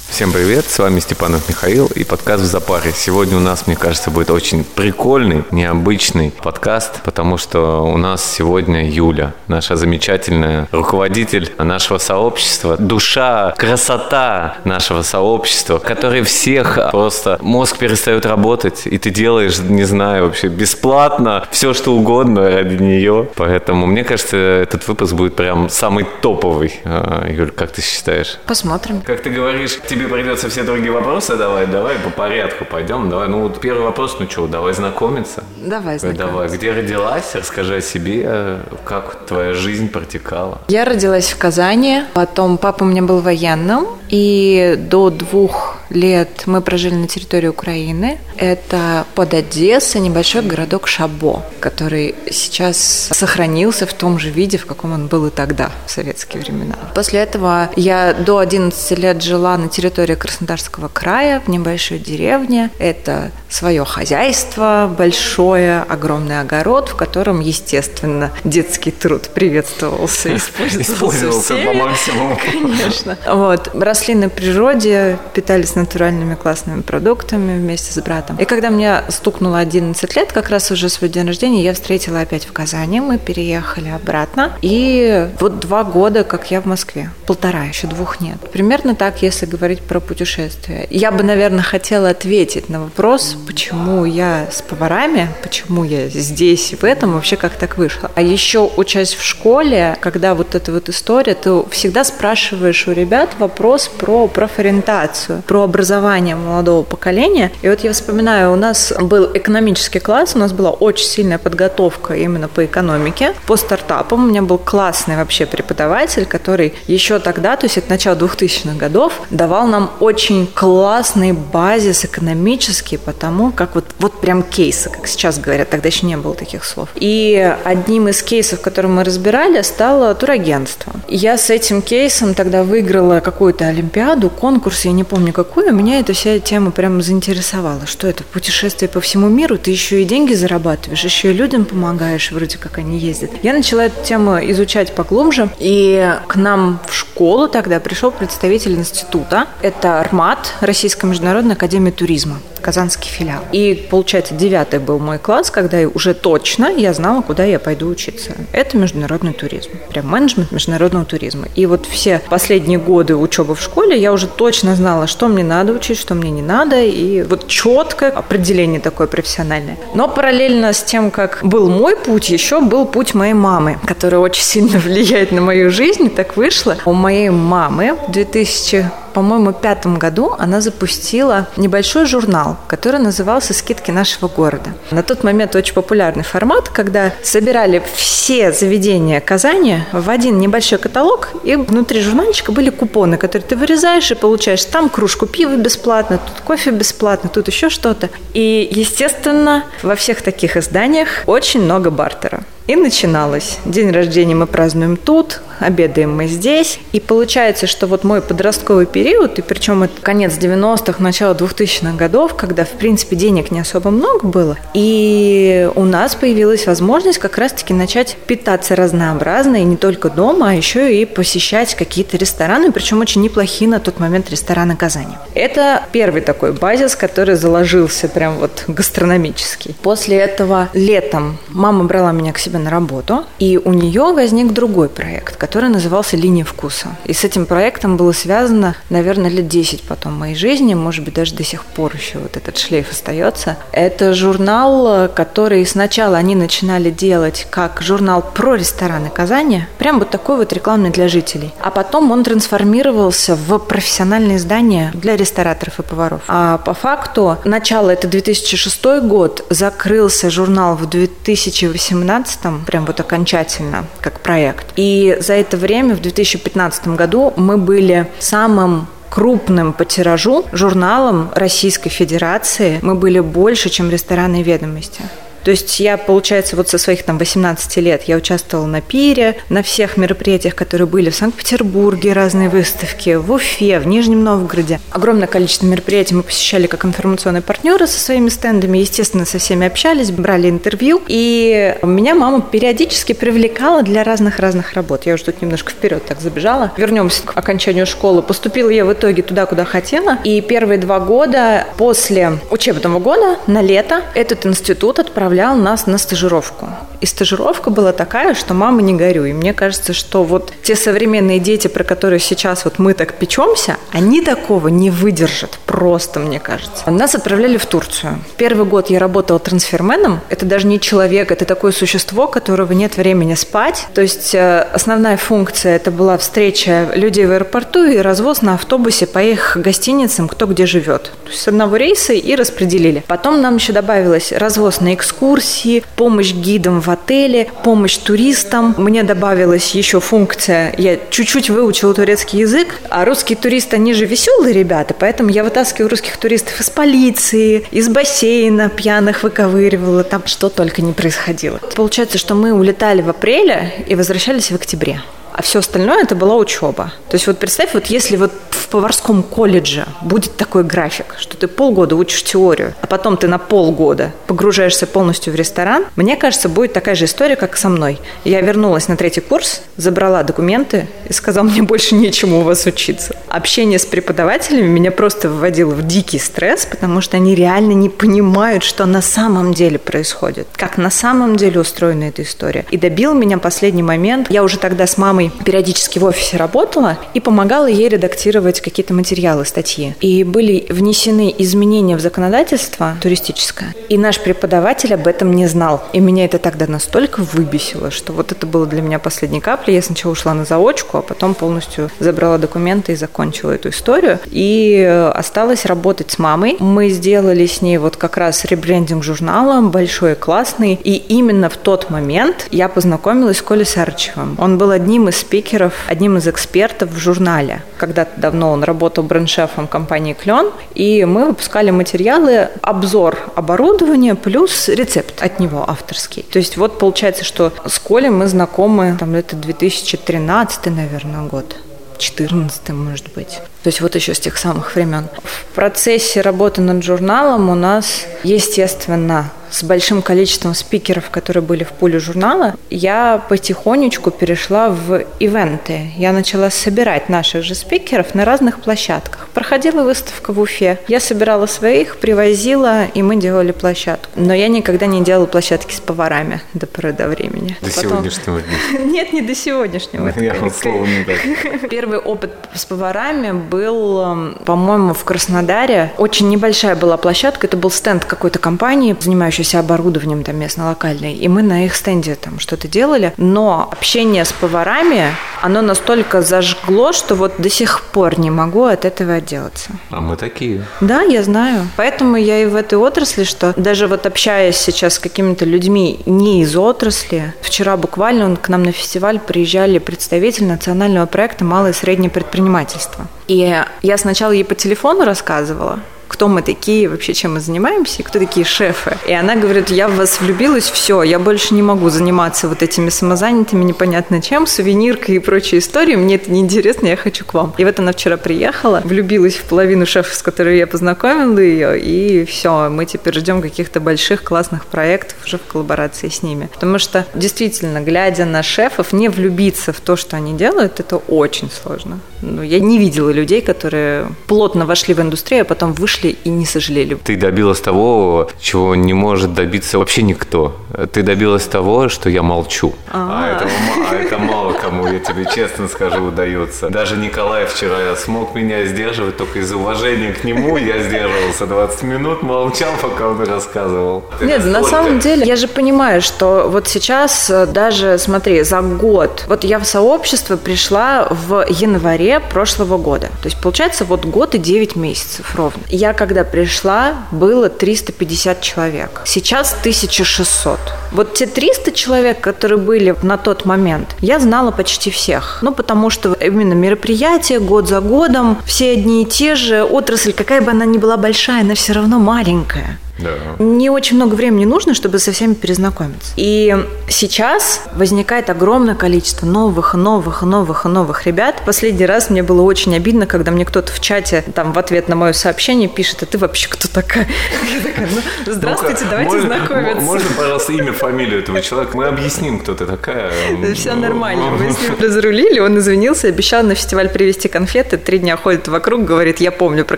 Всем 0.07 0.31
привет, 0.31 0.65
с 0.65 0.79
вами 0.79 1.01
Степанов 1.01 1.49
Михаил 1.49 1.87
и 1.87 2.05
подкаст 2.05 2.43
в 2.43 2.45
запаре. 2.45 2.93
Сегодня 2.95 3.35
у 3.35 3.41
нас, 3.41 3.67
мне 3.67 3.75
кажется, 3.75 4.11
будет 4.11 4.29
очень 4.29 4.63
прикольный, 4.63 5.43
необычный 5.51 6.31
подкаст, 6.31 7.01
потому 7.03 7.35
что 7.35 7.81
у 7.81 7.97
нас 7.97 8.23
сегодня 8.23 8.89
Юля, 8.89 9.33
наша 9.49 9.75
замечательная 9.75 10.69
руководитель 10.71 11.51
нашего 11.57 11.97
сообщества, 11.97 12.77
душа, 12.77 13.53
красота 13.57 14.57
нашего 14.63 15.01
сообщества, 15.01 15.79
который 15.79 16.21
всех 16.21 16.79
просто 16.91 17.37
мозг 17.41 17.77
перестает 17.77 18.25
работать, 18.25 18.83
и 18.85 18.97
ты 18.97 19.09
делаешь, 19.09 19.59
не 19.59 19.83
знаю, 19.83 20.25
вообще 20.25 20.47
бесплатно 20.47 21.45
все, 21.51 21.73
что 21.73 21.93
угодно 21.93 22.49
ради 22.49 22.81
нее. 22.81 23.27
Поэтому, 23.35 23.85
мне 23.85 24.05
кажется, 24.05 24.37
этот 24.37 24.87
выпуск 24.87 25.13
будет 25.13 25.35
прям 25.35 25.67
самый 25.67 26.05
топовый. 26.21 26.79
А, 26.85 27.27
Юль, 27.29 27.51
как 27.51 27.71
ты 27.71 27.81
считаешь? 27.81 28.37
Посмотрим. 28.45 29.01
Как 29.01 29.21
ты 29.21 29.29
говоришь, 29.29 29.77
тебе 29.95 30.07
придется 30.07 30.49
все 30.49 30.63
другие 30.63 30.91
вопросы 30.91 31.37
давай, 31.37 31.67
давай 31.67 31.95
по 31.95 32.09
порядку 32.09 32.65
пойдем. 32.65 33.09
Давай, 33.09 33.29
ну 33.29 33.41
вот 33.41 33.61
первый 33.61 33.83
вопрос, 33.83 34.17
ну 34.19 34.29
что, 34.29 34.47
давай 34.47 34.73
знакомиться. 34.73 35.43
Давай 35.57 35.99
знакомиться. 35.99 36.27
Давай, 36.27 36.49
где 36.49 36.71
родилась, 36.71 37.33
расскажи 37.33 37.77
о 37.77 37.81
себе, 37.81 38.59
как 38.83 39.25
твоя 39.25 39.53
жизнь 39.53 39.89
протекала. 39.89 40.59
Я 40.67 40.85
родилась 40.85 41.31
в 41.31 41.37
Казани, 41.37 42.03
потом 42.13 42.57
папа 42.57 42.83
у 42.83 42.87
меня 42.87 43.03
был 43.03 43.21
военным, 43.21 43.87
и 44.09 44.75
до 44.77 45.09
двух 45.09 45.77
лет 45.89 46.43
мы 46.45 46.61
прожили 46.61 46.95
на 46.95 47.07
территории 47.07 47.47
Украины. 47.47 48.19
Это 48.37 49.05
под 49.15 49.33
Одессой 49.33 50.01
небольшой 50.01 50.41
городок 50.41 50.87
Шабо, 50.87 51.43
который 51.59 52.15
сейчас 52.29 53.09
сохранился 53.13 53.85
в 53.85 53.93
том 53.93 54.19
же 54.19 54.29
виде, 54.29 54.57
в 54.57 54.65
каком 54.65 54.93
он 54.93 55.07
был 55.07 55.27
и 55.27 55.29
тогда, 55.29 55.71
в 55.85 55.91
советские 55.91 56.43
времена. 56.43 56.75
После 56.93 57.19
этого 57.19 57.69
я 57.75 58.13
до 58.13 58.39
11 58.39 58.99
лет 58.99 59.23
жила 59.23 59.57
на 59.57 59.69
территории 59.69 59.84
Краснодарского 60.15 60.87
края, 60.87 61.39
в 61.39 61.47
небольшой 61.47 61.99
деревне. 61.99 62.69
Это 62.79 63.31
свое 63.55 63.85
хозяйство 63.85 64.93
большое, 64.97 65.81
огромный 65.81 66.41
огород, 66.41 66.89
в 66.89 66.95
котором, 66.95 67.39
естественно, 67.39 68.31
детский 68.43 68.91
труд 68.91 69.29
приветствовался, 69.33 70.35
использовался, 70.35 71.55
по 71.65 71.73
максимуму. 71.73 72.37
Конечно. 72.51 73.17
Вот. 73.25 73.71
Росли 73.73 74.13
на 74.13 74.27
природе, 74.27 75.17
питались 75.33 75.75
натуральными 75.75 76.35
классными 76.35 76.81
продуктами 76.81 77.57
вместе 77.57 77.93
с 77.93 78.03
братом. 78.03 78.35
И 78.37 78.45
когда 78.45 78.69
мне 78.69 79.03
стукнуло 79.07 79.59
11 79.59 80.15
лет, 80.17 80.33
как 80.33 80.49
раз 80.49 80.71
уже 80.71 80.89
свой 80.89 81.09
день 81.09 81.25
рождения, 81.25 81.63
я 81.63 81.73
встретила 81.73 82.19
опять 82.19 82.45
в 82.45 82.51
Казани, 82.51 82.99
мы 82.99 83.17
переехали 83.17 83.87
обратно. 83.87 84.57
И 84.61 85.29
вот 85.39 85.59
два 85.59 85.85
года, 85.85 86.25
как 86.25 86.51
я 86.51 86.59
в 86.59 86.65
Москве. 86.65 87.09
Полтора, 87.25 87.63
еще 87.63 87.87
двух 87.87 88.19
нет. 88.19 88.37
Примерно 88.51 88.95
так, 88.95 89.21
если 89.21 89.45
говорить 89.45 89.79
про 89.81 90.01
путешествия. 90.01 90.87
Я 90.89 91.11
бы, 91.11 91.23
наверное, 91.23 91.63
хотела 91.63 92.09
ответить 92.09 92.67
на 92.67 92.81
вопрос, 92.81 93.37
почему 93.45 94.05
я 94.05 94.47
с 94.51 94.61
поварами, 94.61 95.29
почему 95.43 95.83
я 95.83 96.07
здесь 96.09 96.73
и 96.73 96.75
в 96.75 96.83
этом, 96.83 97.13
вообще 97.13 97.35
как 97.35 97.53
так 97.53 97.77
вышло. 97.77 98.11
А 98.15 98.21
еще 98.21 98.69
учась 98.77 99.13
в 99.13 99.23
школе, 99.23 99.97
когда 100.01 100.35
вот 100.35 100.55
эта 100.55 100.71
вот 100.71 100.89
история, 100.89 101.35
ты 101.35 101.63
всегда 101.69 102.03
спрашиваешь 102.03 102.87
у 102.87 102.91
ребят 102.91 103.31
вопрос 103.39 103.87
про 103.87 104.27
профориентацию, 104.27 105.43
про 105.47 105.63
образование 105.63 106.35
молодого 106.35 106.83
поколения. 106.83 107.51
И 107.61 107.69
вот 107.69 107.81
я 107.81 107.93
вспоминаю, 107.93 108.53
у 108.53 108.55
нас 108.55 108.93
был 108.99 109.29
экономический 109.33 109.99
класс, 109.99 110.35
у 110.35 110.39
нас 110.39 110.51
была 110.51 110.71
очень 110.71 111.05
сильная 111.05 111.37
подготовка 111.37 112.15
именно 112.15 112.47
по 112.47 112.65
экономике, 112.65 113.33
по 113.45 113.55
стартапам. 113.55 114.25
У 114.25 114.27
меня 114.27 114.41
был 114.41 114.57
классный 114.57 115.15
вообще 115.15 115.45
преподаватель, 115.45 116.25
который 116.25 116.73
еще 116.87 117.19
тогда, 117.19 117.55
то 117.55 117.65
есть 117.65 117.77
это 117.77 117.89
начало 117.89 118.15
2000-х 118.15 118.77
годов, 118.77 119.13
давал 119.29 119.67
нам 119.67 119.91
очень 119.99 120.47
классный 120.47 121.31
базис 121.31 122.05
экономический, 122.05 122.97
потому 122.97 123.24
как 123.55 123.75
вот, 123.75 123.85
вот 123.99 124.21
прям 124.21 124.43
кейсы, 124.43 124.89
как 124.89 125.07
сейчас 125.07 125.39
говорят, 125.39 125.69
тогда 125.69 125.87
еще 125.87 126.05
не 126.05 126.17
было 126.17 126.33
таких 126.33 126.63
слов. 126.63 126.89
И 126.95 127.55
одним 127.63 128.07
из 128.07 128.21
кейсов, 128.21 128.61
которые 128.61 128.91
мы 128.91 129.03
разбирали, 129.03 129.61
стало 129.61 130.13
турагентство. 130.15 130.93
Я 131.07 131.37
с 131.37 131.49
этим 131.49 131.81
кейсом 131.81 132.33
тогда 132.33 132.63
выиграла 132.63 133.19
какую-то 133.19 133.67
олимпиаду, 133.67 134.29
конкурс, 134.29 134.85
я 134.85 134.91
не 134.91 135.03
помню 135.03 135.33
какую, 135.33 135.73
меня 135.73 135.99
эта 135.99 136.13
вся 136.13 136.39
тема 136.39 136.71
прям 136.71 137.01
заинтересовала. 137.01 137.85
Что 137.85 138.07
это, 138.07 138.23
путешествие 138.23 138.89
по 138.89 139.01
всему 139.01 139.29
миру, 139.29 139.57
ты 139.57 139.71
еще 139.71 140.01
и 140.01 140.05
деньги 140.05 140.33
зарабатываешь, 140.33 141.03
еще 141.03 141.31
и 141.31 141.33
людям 141.33 141.65
помогаешь, 141.65 142.31
вроде 142.31 142.57
как 142.57 142.77
они 142.77 142.97
ездят. 142.97 143.31
Я 143.43 143.53
начала 143.53 143.85
эту 143.85 144.03
тему 144.03 144.37
изучать 144.51 144.93
поглубже, 144.93 145.49
и 145.59 146.13
к 146.27 146.35
нам 146.35 146.79
в 146.87 146.93
школу 146.93 147.47
тогда 147.47 147.79
пришел 147.79 148.11
представитель 148.11 148.73
института. 148.73 149.47
Это 149.61 150.07
РМАТ, 150.09 150.55
Российская 150.61 151.07
международная 151.07 151.55
академия 151.55 151.91
туризма 151.91 152.39
казанский 152.65 153.11
филиал. 153.11 153.43
И, 153.51 153.75
получается, 153.91 154.33
девятый 154.33 154.79
был 154.79 154.97
мой 154.97 155.19
класс, 155.19 155.51
когда 155.51 155.77
уже 155.81 156.15
точно 156.15 156.65
я 156.65 156.93
знала, 156.93 157.21
куда 157.21 157.43
я 157.43 157.59
пойду 157.59 157.87
учиться. 157.87 158.31
Это 158.51 158.75
международный 158.75 159.33
туризм. 159.33 159.69
Прям 159.91 160.07
менеджмент 160.07 160.51
международного 160.51 161.05
туризма. 161.05 161.45
И 161.53 161.67
вот 161.67 161.85
все 161.85 162.23
последние 162.27 162.79
годы 162.79 163.15
учебы 163.15 163.53
в 163.53 163.61
школе 163.61 163.95
я 163.95 164.11
уже 164.11 164.25
точно 164.25 164.75
знала, 164.75 165.05
что 165.05 165.27
мне 165.27 165.43
надо 165.43 165.73
учить, 165.73 165.99
что 165.99 166.15
мне 166.15 166.31
не 166.31 166.41
надо. 166.41 166.81
И 166.81 167.21
вот 167.21 167.47
четкое 167.47 168.09
определение 168.09 168.79
такое 168.79 169.05
профессиональное. 169.05 169.77
Но 169.93 170.07
параллельно 170.07 170.73
с 170.73 170.81
тем, 170.83 171.11
как 171.11 171.41
был 171.43 171.69
мой 171.69 171.95
путь, 171.95 172.29
еще 172.29 172.61
был 172.61 172.87
путь 172.87 173.13
моей 173.13 173.33
мамы, 173.35 173.77
который 173.85 174.17
очень 174.17 174.43
сильно 174.43 174.79
влияет 174.85 175.31
на 175.31 175.41
мою 175.41 175.69
жизнь. 175.69 176.09
Так 176.09 176.35
вышло. 176.35 176.77
У 176.85 176.93
моей 176.93 177.29
мамы 177.29 177.95
в 178.07 178.11
2000 178.11 179.04
по-моему, 179.15 179.53
пятом 179.53 179.97
году 179.97 180.35
она 180.37 180.59
запустила 180.59 181.47
небольшой 181.55 182.05
журнал, 182.05 182.57
который 182.67 182.99
назывался 182.99 183.53
«Скидки 183.53 183.89
нашего 183.89 184.27
города». 184.27 184.71
На 184.91 185.03
тот 185.03 185.23
момент 185.23 185.55
очень 185.55 185.73
популярный 185.73 186.25
формат, 186.25 186.67
когда 186.67 187.13
собирали 187.23 187.81
все 187.95 188.51
заведения 188.51 189.21
Казани 189.21 189.79
в 189.93 190.09
один 190.09 190.37
небольшой 190.37 190.79
каталог, 190.79 191.29
и 191.45 191.55
внутри 191.55 192.01
журнальчика 192.01 192.51
были 192.51 192.69
купоны, 192.69 193.15
которые 193.15 193.47
ты 193.47 193.55
вырезаешь 193.55 194.11
и 194.11 194.15
получаешь 194.15 194.65
там 194.65 194.89
кружку 194.89 195.27
пива 195.27 195.55
бесплатно, 195.55 196.17
тут 196.17 196.43
кофе 196.43 196.71
бесплатно, 196.71 197.29
тут 197.29 197.47
еще 197.47 197.69
что-то. 197.69 198.09
И, 198.33 198.67
естественно, 198.69 199.63
во 199.81 199.95
всех 199.95 200.23
таких 200.23 200.57
изданиях 200.57 201.23
очень 201.25 201.61
много 201.61 201.89
бартера. 201.89 202.43
И 202.67 202.75
начиналось. 202.75 203.59
День 203.65 203.91
рождения 203.91 204.33
мы 204.33 204.47
празднуем 204.47 204.97
тут, 204.97 205.41
обедаем 205.59 206.15
мы 206.15 206.25
здесь. 206.25 206.79
И 206.93 206.99
получается, 206.99 207.67
что 207.67 207.85
вот 207.85 208.03
мой 208.03 208.21
подростковый 208.21 208.87
период, 208.87 209.37
и 209.37 209.43
причем 209.43 209.83
это 209.83 210.01
конец 210.01 210.33
90-х, 210.33 211.01
начало 211.01 211.35
2000-х 211.35 211.95
годов, 211.95 212.35
когда, 212.35 212.65
в 212.65 212.71
принципе, 212.71 213.15
денег 213.15 213.51
не 213.51 213.59
особо 213.59 213.91
много 213.91 214.25
было, 214.27 214.57
и 214.73 215.69
у 215.75 215.83
нас 215.83 216.15
появилась 216.15 216.65
возможность 216.65 217.19
как 217.19 217.37
раз-таки 217.37 217.73
начать 217.73 218.17
питаться 218.25 218.75
разнообразно, 218.75 219.57
и 219.57 219.63
не 219.63 219.77
только 219.77 220.09
дома, 220.09 220.49
а 220.49 220.53
еще 220.53 220.99
и 220.99 221.05
посещать 221.05 221.75
какие-то 221.75 222.17
рестораны, 222.17 222.71
причем 222.71 222.99
очень 222.99 223.21
неплохие 223.21 223.69
на 223.69 223.79
тот 223.79 223.99
момент 223.99 224.29
рестораны 224.31 224.75
Казани. 224.75 225.15
Это 225.35 225.83
первый 225.91 226.21
такой 226.21 226.53
базис, 226.53 226.95
который 226.95 227.35
заложился 227.35 228.07
прям 228.07 228.37
вот 228.37 228.63
гастрономический. 228.67 229.75
После 229.81 230.17
этого 230.17 230.69
летом 230.73 231.37
мама 231.49 231.83
брала 231.83 232.11
меня 232.11 232.33
к 232.33 232.39
себе 232.39 232.54
себе 232.55 232.59
на 232.59 232.69
работу, 232.69 233.25
и 233.39 233.59
у 233.63 233.73
нее 233.73 234.13
возник 234.13 234.53
другой 234.53 234.89
проект, 234.89 235.35
который 235.37 235.69
назывался 235.69 236.17
«Линия 236.17 236.45
вкуса». 236.45 236.95
И 237.05 237.13
с 237.13 237.23
этим 237.23 237.45
проектом 237.45 237.97
было 237.97 238.11
связано, 238.11 238.75
наверное, 238.89 239.29
лет 239.29 239.47
10 239.47 239.83
потом 239.83 240.13
моей 240.13 240.35
жизни, 240.35 240.73
может 240.73 241.03
быть, 241.03 241.13
даже 241.13 241.35
до 241.35 241.43
сих 241.43 241.63
пор 241.63 241.93
еще 241.95 242.19
вот 242.19 242.37
этот 242.37 242.57
шлейф 242.57 242.91
остается. 242.91 243.57
Это 243.71 244.13
журнал, 244.13 245.09
который 245.09 245.65
сначала 245.65 246.17
они 246.17 246.35
начинали 246.35 246.89
делать 246.89 247.47
как 247.49 247.81
журнал 247.81 248.21
про 248.21 248.55
рестораны 248.55 249.09
Казани, 249.09 249.65
прям 249.77 249.99
вот 249.99 250.09
такой 250.09 250.37
вот 250.37 250.53
рекламный 250.53 250.89
для 250.89 251.07
жителей. 251.07 251.53
А 251.61 251.71
потом 251.71 252.11
он 252.11 252.23
трансформировался 252.23 253.35
в 253.35 253.57
профессиональное 253.59 254.37
издание 254.37 254.91
для 254.93 255.15
рестораторов 255.15 255.79
и 255.79 255.83
поваров. 255.83 256.21
А 256.27 256.57
по 256.57 256.73
факту 256.73 257.37
начало 257.45 257.89
это 257.89 258.07
2006 258.07 258.85
год, 259.03 259.45
закрылся 259.49 260.29
журнал 260.29 260.75
в 260.75 260.87
2018, 260.87 262.44
прям 262.65 262.85
вот 262.85 262.99
окончательно, 262.99 263.85
как 264.01 264.19
проект. 264.19 264.67
И 264.75 265.17
за 265.19 265.33
это 265.33 265.57
время, 265.57 265.95
в 265.95 266.01
2015 266.01 266.87
году, 266.89 267.33
мы 267.35 267.57
были 267.57 268.07
самым 268.19 268.87
крупным 269.09 269.71
по 269.73 269.85
тиражу 269.85 270.45
журналом 270.51 271.29
Российской 271.35 271.89
Федерации. 271.89 272.79
Мы 272.81 272.95
были 272.95 273.19
больше, 273.19 273.69
чем 273.69 273.89
рестораны 273.89 274.43
ведомости. 274.43 275.01
То 275.45 275.51
есть 275.51 275.79
я, 275.79 275.97
получается, 275.97 276.55
вот 276.55 276.69
со 276.69 276.79
своих 276.79 277.03
там 277.03 277.19
18 277.19 277.77
лет 277.77 278.03
я 278.07 278.17
участвовала 278.17 278.65
на 278.65 278.81
пире, 278.81 279.37
на 279.49 279.61
всех 279.61 279.95
мероприятиях, 279.95 280.55
которые 280.55 280.87
были 280.87 281.11
в 281.11 281.15
Санкт-Петербурге, 281.15 282.13
разные 282.13 282.49
выставки, 282.49 283.13
в 283.13 283.31
Уфе, 283.31 283.77
в 283.77 283.85
Нижнем 283.85 284.23
Новгороде. 284.23 284.79
Огромное 284.89 285.27
количество 285.27 285.67
мероприятий 285.67 286.15
мы 286.15 286.23
посещали 286.23 286.65
как 286.65 286.83
информационные 286.83 287.43
партнеры 287.43 287.85
со 287.85 287.99
своими 287.99 288.29
стендами, 288.29 288.79
естественно, 288.79 289.23
со 289.25 289.37
всеми 289.37 289.67
общались, 289.67 290.09
брали 290.09 290.49
интервью. 290.49 290.99
И 291.07 291.75
меня 291.83 292.15
мама 292.15 292.41
периодически 292.41 293.13
привлекала 293.13 293.83
для 293.83 294.03
разных-разных 294.03 294.73
работ. 294.73 295.05
Я 295.05 295.13
уже 295.13 295.25
тут 295.25 295.43
немножко 295.43 295.71
вперед 295.71 296.03
так 296.07 296.21
забежала. 296.21 296.71
Вернемся 296.75 297.21
к 297.21 297.37
окончанию 297.37 297.85
школы. 297.85 298.23
Поступила 298.23 298.71
я 298.71 298.83
в 298.83 298.91
итоге 298.91 299.21
туда, 299.21 299.45
куда 299.45 299.63
хотела. 299.63 300.17
И 300.23 300.41
первые 300.41 300.79
два 300.79 300.99
года 300.99 301.67
после 301.77 302.39
учебного 302.49 302.97
года 302.97 303.37
на 303.45 303.61
лето 303.61 304.01
этот 304.15 304.47
институт 304.47 304.97
отправлял 304.97 305.34
отправлял 305.35 305.57
нас 305.57 305.85
на 305.85 305.97
стажировку. 305.97 306.69
И 307.01 307.05
стажировка 307.05 307.69
была 307.69 307.91
такая, 307.91 308.33
что 308.35 308.53
мама 308.53 308.81
не 308.81 308.93
горюй. 308.93 309.33
Мне 309.33 309.53
кажется, 309.53 309.93
что 309.93 310.23
вот 310.23 310.53
те 310.63 310.75
современные 310.75 311.39
дети, 311.39 311.67
про 311.67 311.83
которые 311.83 312.19
сейчас 312.19 312.63
вот 312.65 312.79
мы 312.79 312.93
так 312.93 313.13
печемся, 313.15 313.75
они 313.91 314.21
такого 314.21 314.69
не 314.69 314.89
выдержат. 314.89 315.59
Просто, 315.65 316.19
мне 316.19 316.39
кажется. 316.39 316.89
Нас 316.89 317.15
отправляли 317.15 317.57
в 317.57 317.65
Турцию. 317.65 318.19
Первый 318.37 318.65
год 318.65 318.89
я 318.89 318.99
работала 318.99 319.39
трансферменом. 319.39 320.21
Это 320.29 320.45
даже 320.45 320.67
не 320.67 320.79
человек, 320.79 321.31
это 321.31 321.43
такое 321.45 321.73
существо, 321.73 322.27
которого 322.27 322.71
нет 322.71 322.95
времени 322.97 323.35
спать. 323.35 323.87
То 323.93 324.01
есть 324.01 324.33
э, 324.33 324.61
основная 324.73 325.17
функция 325.17 325.75
это 325.75 325.91
была 325.91 326.17
встреча 326.17 326.87
людей 326.95 327.25
в 327.25 327.31
аэропорту 327.31 327.83
и 327.83 327.97
развоз 327.97 328.41
на 328.41 328.53
автобусе 328.53 329.05
по 329.05 329.19
их 329.19 329.57
гостиницам, 329.57 330.29
кто 330.29 330.45
где 330.45 330.65
живет. 330.65 331.11
То 331.25 331.29
есть 331.29 331.41
с 331.41 331.47
одного 331.47 331.75
рейса 331.75 332.13
и 332.13 332.35
распределили. 332.35 333.03
Потом 333.07 333.41
нам 333.41 333.57
еще 333.57 333.73
добавилось 333.73 334.31
развоз 334.31 334.79
на 334.79 334.93
экскурсии 334.93 335.24
экскурсии, 335.25 335.83
помощь 335.95 336.33
гидам 336.33 336.81
в 336.81 336.89
отеле, 336.89 337.47
помощь 337.63 337.97
туристам. 337.97 338.75
Мне 338.77 339.03
добавилась 339.03 339.71
еще 339.71 339.99
функция, 339.99 340.73
я 340.77 340.99
чуть-чуть 341.09 341.49
выучила 341.49 341.93
турецкий 341.93 342.41
язык, 342.41 342.79
а 342.89 343.05
русские 343.05 343.35
туристы, 343.37 343.77
они 343.77 343.93
же 343.93 344.05
веселые 344.05 344.53
ребята, 344.53 344.93
поэтому 344.97 345.29
я 345.29 345.43
вытаскиваю 345.43 345.89
русских 345.89 346.17
туристов 346.17 346.59
из 346.59 346.69
полиции, 346.69 347.65
из 347.71 347.89
бассейна 347.89 348.69
пьяных 348.69 349.23
выковыривала, 349.23 350.03
там 350.03 350.23
что 350.27 350.49
только 350.49 350.83
не 350.83 350.93
происходило. 350.93 351.59
Получается, 351.75 352.19
что 352.19 352.35
мы 352.35 352.53
улетали 352.53 353.01
в 353.01 353.09
апреле 353.09 353.73
и 353.87 353.95
возвращались 353.95 354.51
в 354.51 354.55
октябре 354.55 355.01
а 355.35 355.41
все 355.41 355.59
остальное 355.59 356.03
это 356.03 356.15
была 356.15 356.37
учеба. 356.37 356.93
То 357.09 357.15
есть 357.15 357.27
вот 357.27 357.37
представь, 357.39 357.73
вот 357.73 357.87
если 357.87 358.15
вот 358.15 358.31
в 358.51 358.69
поварском 358.69 359.21
колледже 359.21 359.85
будет 360.01 360.37
такой 360.37 360.63
график, 360.63 361.15
что 361.19 361.35
ты 361.35 361.49
полгода 361.49 361.97
учишь 361.97 362.23
теорию, 362.23 362.73
а 362.81 362.87
потом 362.87 363.17
ты 363.17 363.27
на 363.27 363.37
полгода 363.37 364.13
погружаешься 364.27 364.87
полностью 364.87 365.33
в 365.33 365.35
ресторан, 365.35 365.85
мне 365.97 366.15
кажется, 366.15 366.47
будет 366.47 366.71
такая 366.71 366.95
же 366.95 367.05
история, 367.05 367.35
как 367.35 367.57
со 367.57 367.67
мной. 367.67 367.99
Я 368.23 368.39
вернулась 368.39 368.87
на 368.87 368.95
третий 368.95 369.19
курс, 369.19 369.61
забрала 369.75 370.23
документы 370.23 370.87
и 371.09 371.11
сказала, 371.11 371.43
мне 371.43 371.61
больше 371.63 371.95
нечему 371.95 372.39
у 372.39 372.43
вас 372.43 372.65
учиться. 372.65 373.13
Общение 373.27 373.77
с 373.77 373.85
преподавателями 373.85 374.67
меня 374.67 374.91
просто 374.91 375.27
выводило 375.27 375.71
в 375.71 375.85
дикий 375.85 376.19
стресс, 376.19 376.65
потому 376.65 377.01
что 377.01 377.17
они 377.17 377.35
реально 377.35 377.73
не 377.73 377.89
понимают, 377.89 378.63
что 378.63 378.85
на 378.85 379.01
самом 379.01 379.53
деле 379.53 379.79
происходит, 379.79 380.47
как 380.53 380.77
на 380.77 380.89
самом 380.89 381.35
деле 381.35 381.59
устроена 381.59 382.05
эта 382.05 382.21
история. 382.21 382.65
И 382.71 382.77
добил 382.77 383.13
меня 383.13 383.37
последний 383.37 383.83
момент. 383.83 384.31
Я 384.31 384.41
уже 384.41 384.57
тогда 384.57 384.87
с 384.87 384.97
мамой 384.97 385.24
периодически 385.43 385.99
в 385.99 386.05
офисе 386.05 386.37
работала 386.37 386.97
и 387.13 387.19
помогала 387.19 387.67
ей 387.67 387.89
редактировать 387.89 388.61
какие-то 388.61 388.93
материалы, 388.93 389.45
статьи. 389.45 389.95
И 390.01 390.23
были 390.23 390.65
внесены 390.69 391.33
изменения 391.37 391.95
в 391.95 391.99
законодательство 391.99 392.95
туристическое. 393.01 393.75
И 393.89 393.97
наш 393.97 394.19
преподаватель 394.19 394.93
об 394.93 395.07
этом 395.07 395.33
не 395.33 395.47
знал. 395.47 395.83
И 395.93 395.99
меня 395.99 396.25
это 396.25 396.39
тогда 396.39 396.67
настолько 396.67 397.21
выбесило, 397.21 397.91
что 397.91 398.13
вот 398.13 398.31
это 398.31 398.45
было 398.45 398.65
для 398.65 398.81
меня 398.81 398.99
последней 398.99 399.41
каплей. 399.41 399.75
Я 399.75 399.81
сначала 399.81 400.13
ушла 400.13 400.33
на 400.33 400.45
заочку, 400.45 400.97
а 400.97 401.01
потом 401.01 401.33
полностью 401.33 401.89
забрала 401.99 402.37
документы 402.37 402.93
и 402.93 402.95
закончила 402.95 403.51
эту 403.51 403.69
историю. 403.69 404.19
И 404.25 404.83
э, 404.85 405.09
осталось 405.09 405.65
работать 405.65 406.11
с 406.11 406.19
мамой. 406.19 406.57
Мы 406.59 406.89
сделали 406.89 407.45
с 407.45 407.61
ней 407.61 407.77
вот 407.77 407.97
как 407.97 408.17
раз 408.17 408.45
ребрендинг 408.45 409.03
журнала, 409.03 409.61
большой 409.61 410.13
и 410.13 410.15
классный. 410.15 410.79
И 410.83 410.95
именно 410.95 411.49
в 411.49 411.57
тот 411.57 411.89
момент 411.89 412.47
я 412.51 412.69
познакомилась 412.69 413.37
с 413.37 413.41
Колей 413.41 413.65
Сарычевым. 413.65 414.35
Он 414.39 414.57
был 414.57 414.71
одним 414.71 415.09
из 415.09 415.14
из 415.15 415.21
спикеров, 415.21 415.73
одним 415.87 416.17
из 416.17 416.27
экспертов 416.27 416.89
в 416.91 416.97
журнале. 416.97 417.63
Когда-то 417.77 418.19
давно 418.19 418.51
он 418.51 418.63
работал 418.63 419.03
бренд-шефом 419.03 419.67
компании 419.67 420.13
«Клен», 420.13 420.51
и 420.73 421.05
мы 421.05 421.27
выпускали 421.27 421.71
материалы, 421.71 422.49
обзор 422.61 423.17
оборудования 423.35 424.15
плюс 424.15 424.69
рецепт 424.69 425.21
от 425.21 425.39
него 425.39 425.63
авторский. 425.67 426.23
То 426.23 426.39
есть 426.39 426.57
вот 426.57 426.79
получается, 426.79 427.23
что 427.23 427.51
с 427.65 427.79
Колей 427.79 428.09
мы 428.09 428.27
знакомы, 428.27 428.95
там 428.99 429.15
это 429.15 429.35
2013, 429.35 430.65
наверное, 430.67 431.27
год. 431.27 431.57
14 431.97 432.69
может 432.69 433.13
быть. 433.13 433.39
То 433.63 433.67
есть 433.67 433.79
вот 433.79 433.95
еще 433.95 434.13
с 434.13 434.19
тех 434.19 434.37
самых 434.37 434.75
времен. 434.75 435.07
В 435.23 435.55
процессе 435.55 436.19
работы 436.19 436.61
над 436.61 436.83
журналом 436.83 437.49
у 437.49 437.55
нас, 437.55 438.05
естественно, 438.23 439.31
с 439.55 439.63
большим 439.63 440.01
количеством 440.01 440.53
спикеров, 440.53 441.09
которые 441.09 441.41
были 441.41 441.63
в 441.63 441.71
пуле 441.71 441.99
журнала, 441.99 442.55
я 442.69 443.23
потихонечку 443.29 444.11
перешла 444.11 444.69
в 444.69 445.05
ивенты. 445.19 445.91
Я 445.97 446.11
начала 446.11 446.49
собирать 446.49 447.07
наших 447.07 447.43
же 447.43 447.55
спикеров 447.55 448.13
на 448.15 448.25
разных 448.25 448.59
площадках. 448.59 449.24
Проходила 449.35 449.83
выставка 449.83 450.31
в 450.31 450.39
Уфе. 450.39 450.79
Я 450.87 451.01
собирала 451.01 451.45
своих, 451.45 451.97
привозила, 451.97 452.85
и 452.85 453.03
мы 453.03 453.17
делали 453.17 453.51
площадку. 453.51 454.09
Но 454.15 454.33
я 454.33 454.47
никогда 454.47 454.85
не 454.85 455.03
делала 455.03 455.25
площадки 455.25 455.73
с 455.73 455.81
поварами 455.81 456.41
до 456.53 456.67
поры 456.67 456.93
до 456.93 457.09
времени. 457.09 457.57
До 457.59 457.67
Потом... 457.67 457.91
сегодняшнего 457.91 458.41
дня? 458.41 458.79
Нет, 458.85 459.11
не 459.11 459.21
до 459.21 459.35
сегодняшнего. 459.35 460.13
Я 460.17 460.35
слово 460.51 460.85
не 460.85 461.03
так. 461.03 461.69
Первый 461.69 461.99
опыт 461.99 462.31
с 462.53 462.63
поварами 462.63 463.33
был, 463.33 464.01
эм, 464.01 464.37
по-моему, 464.45 464.93
в 464.93 465.03
Краснодаре. 465.03 465.91
Очень 465.97 466.29
небольшая 466.29 466.77
была 466.77 466.95
площадка. 466.95 467.47
Это 467.47 467.57
был 467.57 467.71
стенд 467.71 468.05
какой-то 468.05 468.39
компании, 468.39 468.95
занимающейся 468.97 469.59
оборудованием 469.59 470.23
там 470.23 470.37
местно-локальной, 470.37 471.13
и 471.13 471.27
мы 471.27 471.43
на 471.43 471.65
их 471.65 471.75
стенде 471.75 472.15
там 472.15 472.39
что-то 472.39 472.69
делали. 472.69 473.13
Но 473.17 473.67
общение 473.69 474.23
с 474.23 474.31
поварами, 474.31 475.07
оно 475.41 475.61
настолько 475.61 476.21
зажгло, 476.21 476.93
что 476.93 477.15
вот 477.15 477.33
до 477.37 477.49
сих 477.49 477.83
пор 477.91 478.17
не 478.17 478.31
могу 478.31 478.63
от 478.63 478.85
этого 478.85 479.19
отделаться. 479.25 479.71
А 479.89 480.01
мы 480.01 480.15
такие. 480.15 480.65
Да, 480.81 481.01
я 481.01 481.23
знаю. 481.23 481.67
Поэтому 481.75 482.17
я 482.17 482.41
и 482.41 482.45
в 482.45 482.55
этой 482.55 482.75
отрасли, 482.75 483.23
что 483.23 483.53
даже 483.57 483.87
вот 483.87 484.05
общаясь 484.05 484.57
сейчас 484.57 484.95
с 484.95 484.99
какими-то 484.99 485.45
людьми 485.45 485.99
не 486.05 486.41
из 486.41 486.55
отрасли, 486.55 487.33
вчера 487.41 487.75
буквально 487.77 488.25
он 488.25 488.37
к 488.37 488.49
нам 488.49 488.63
на 488.63 488.71
фестиваль 488.71 489.19
приезжали 489.19 489.79
представитель 489.79 490.45
национального 490.45 491.05
проекта 491.05 491.43
«Малое 491.43 491.71
и 491.71 491.73
среднее 491.73 492.09
предпринимательство». 492.09 493.07
И 493.27 493.61
я 493.81 493.97
сначала 493.97 494.31
ей 494.31 494.45
по 494.45 494.55
телефону 494.55 495.05
рассказывала, 495.05 495.79
кто 496.07 496.27
мы 496.27 496.41
такие, 496.41 496.89
вообще 496.89 497.13
чем 497.13 497.33
мы 497.35 497.39
занимаемся, 497.39 498.01
и 498.01 498.03
кто 498.03 498.19
такие 498.19 498.45
шефы. 498.45 498.97
И 499.07 499.13
она 499.13 499.35
говорит, 499.35 499.69
я 499.69 499.87
в 499.87 499.95
вас 499.95 500.19
влюбилась, 500.19 500.69
все, 500.69 501.03
я 501.03 501.19
больше 501.19 501.53
не 501.53 501.61
могу 501.61 501.89
заниматься 501.89 502.47
вот 502.47 502.63
этими 502.63 502.89
самозанятыми, 502.89 503.63
непонятно 503.63 504.21
чем, 504.21 504.47
сувениркой 504.47 505.15
и 505.15 505.19
прочей 505.19 505.59
истории, 505.59 505.95
мне 505.95 506.15
это 506.15 506.31
неинтересно, 506.31 506.87
я 506.87 506.97
хочу 506.97 507.25
к 507.25 507.33
вам. 507.33 507.53
И 507.57 507.65
вот 507.65 507.79
она 507.79 507.91
вчера 507.91 508.17
приехала, 508.17 508.81
влюбилась 508.83 509.35
в 509.35 509.43
половину 509.43 509.85
шефов, 509.85 510.13
с 510.13 510.21
которой 510.21 510.57
я 510.57 510.67
познакомила 510.67 511.39
ее, 511.39 511.79
и 511.79 512.25
все, 512.25 512.69
мы 512.69 512.85
теперь 512.85 513.13
ждем 513.15 513.41
каких-то 513.41 513.79
больших 513.79 514.23
классных 514.23 514.65
проектов 514.65 515.17
уже 515.25 515.37
в 515.37 515.43
коллаборации 515.43 516.09
с 516.09 516.23
ними. 516.23 516.49
Потому 516.53 516.79
что 516.79 517.05
действительно, 517.13 517.81
глядя 517.81 518.25
на 518.25 518.43
шефов, 518.43 518.93
не 518.93 519.09
влюбиться 519.09 519.73
в 519.73 519.79
то, 519.79 519.95
что 519.95 520.17
они 520.17 520.33
делают, 520.33 520.79
это 520.79 520.97
очень 520.97 521.49
сложно. 521.51 521.99
Ну, 522.21 522.41
я 522.41 522.59
не 522.59 522.79
видела 522.79 523.09
людей, 523.11 523.41
которые 523.41 524.07
плотно 524.27 524.65
вошли 524.65 524.93
в 524.93 525.01
индустрию, 525.01 525.41
а 525.41 525.45
потом 525.45 525.73
вышли 525.73 525.94
вышли 525.95 526.17
и 526.23 526.29
не 526.29 526.45
сожалели. 526.45 526.95
Ты 526.95 527.15
добилась 527.15 527.61
того, 527.61 528.29
чего 528.39 528.75
не 528.75 528.93
может 528.93 529.33
добиться 529.33 529.77
вообще 529.79 530.03
никто. 530.03 530.55
Ты 530.91 531.03
добилась 531.03 531.45
того, 531.45 531.89
что 531.89 532.09
я 532.09 532.21
молчу. 532.21 532.73
А, 532.91 533.09
а, 533.11 533.35
это, 533.35 533.49
а 533.89 533.95
это 533.95 534.17
мало 534.17 534.44
я 534.87 534.99
тебе 534.99 535.25
честно 535.25 535.67
скажу, 535.67 536.03
удается. 536.03 536.69
Даже 536.69 536.97
Николай 536.97 537.45
вчера 537.45 537.95
смог 537.95 538.35
меня 538.35 538.65
сдерживать 538.65 539.17
только 539.17 539.39
из 539.39 539.51
уважения 539.51 540.13
к 540.13 540.23
нему. 540.23 540.57
Я 540.57 540.81
сдерживался 540.83 541.45
20 541.45 541.83
минут, 541.83 542.23
молчал, 542.23 542.71
пока 542.81 543.09
он 543.09 543.23
рассказывал. 543.23 544.05
Нет, 544.21 544.45
на 544.45 544.63
самом 544.63 544.99
деле, 544.99 545.25
я 545.25 545.35
же 545.35 545.47
понимаю, 545.47 546.01
что 546.01 546.47
вот 546.49 546.67
сейчас 546.67 547.29
э, 547.29 547.45
даже, 547.45 547.97
смотри, 547.97 548.43
за 548.43 548.61
год, 548.61 549.25
вот 549.27 549.43
я 549.43 549.59
в 549.59 549.65
сообщество 549.65 550.37
пришла 550.37 551.07
в 551.09 551.45
январе 551.49 552.19
прошлого 552.19 552.77
года. 552.77 553.07
То 553.21 553.25
есть, 553.25 553.41
получается, 553.41 553.85
вот 553.85 554.05
год 554.05 554.35
и 554.35 554.37
9 554.37 554.75
месяцев 554.75 555.35
ровно. 555.35 555.61
Я 555.69 555.93
когда 555.93 556.23
пришла, 556.23 556.95
было 557.11 557.49
350 557.49 558.41
человек. 558.41 559.01
Сейчас 559.05 559.55
1600. 559.59 560.59
Вот 560.91 561.13
те 561.13 561.25
300 561.25 561.71
человек, 561.71 562.21
которые 562.21 562.57
были 562.57 562.95
на 563.01 563.17
тот 563.17 563.45
момент, 563.45 563.95
я 563.99 564.19
знала 564.19 564.51
почти 564.51 564.74
всех. 564.91 565.39
Ну, 565.41 565.51
потому 565.51 565.89
что 565.89 566.13
именно 566.13 566.53
мероприятия 566.53 567.39
год 567.39 567.67
за 567.67 567.81
годом, 567.81 568.37
все 568.45 568.71
одни 568.71 569.03
и 569.03 569.05
те 569.05 569.35
же, 569.35 569.63
отрасль, 569.63 570.13
какая 570.13 570.41
бы 570.41 570.51
она 570.51 570.65
ни 570.65 570.77
была 570.77 570.97
большая, 570.97 571.41
она 571.41 571.55
все 571.55 571.73
равно 571.73 571.99
маленькая. 571.99 572.79
Да. 572.97 573.11
Не 573.39 573.69
очень 573.69 573.97
много 573.97 574.15
времени 574.15 574.45
нужно, 574.45 574.73
чтобы 574.73 574.99
со 574.99 575.11
всеми 575.11 575.33
перезнакомиться. 575.33 576.13
И 576.15 576.55
сейчас 576.89 577.61
возникает 577.73 578.29
огромное 578.29 578.75
количество 578.75 579.25
новых, 579.25 579.73
новых, 579.73 580.23
новых, 580.23 580.65
новых 580.65 581.05
ребят. 581.05 581.41
Последний 581.45 581.85
раз 581.85 582.09
мне 582.09 582.23
было 582.23 582.41
очень 582.41 582.75
обидно, 582.75 583.05
когда 583.05 583.31
мне 583.31 583.45
кто-то 583.45 583.71
в 583.71 583.79
чате 583.79 584.23
там 584.33 584.53
в 584.53 584.59
ответ 584.59 584.87
на 584.87 584.95
мое 584.95 585.13
сообщение 585.13 585.67
пишет, 585.67 586.03
а 586.03 586.05
ты 586.05 586.17
вообще 586.17 586.47
кто 586.49 586.67
такая? 586.67 587.07
Я 587.53 587.61
такая, 587.61 587.89
ну, 588.25 588.31
здравствуйте, 588.33 588.85
давайте 588.89 589.21
знакомиться. 589.21 589.81
Можно, 589.81 590.09
пожалуйста, 590.17 590.53
имя, 590.53 590.73
фамилию 590.73 591.19
этого 591.19 591.41
человека? 591.41 591.75
Мы 591.75 591.85
объясним, 591.85 592.39
кто 592.39 592.53
ты 592.53 592.65
такая. 592.65 593.11
Все 593.55 593.73
нормально. 593.73 594.31
Мы 594.31 594.51
с 594.51 594.59
ним 594.59 594.75
разрулили, 594.79 595.39
он 595.39 595.57
извинился, 595.57 596.07
обещал 596.07 596.43
на 596.43 596.55
фестиваль 596.55 596.89
привезти 596.89 597.27
конфеты. 597.27 597.77
Три 597.77 597.99
дня 597.99 598.15
ходит 598.17 598.47
вокруг, 598.47 598.85
говорит, 598.85 599.19
я 599.19 599.31
помню 599.31 599.65
про 599.65 599.77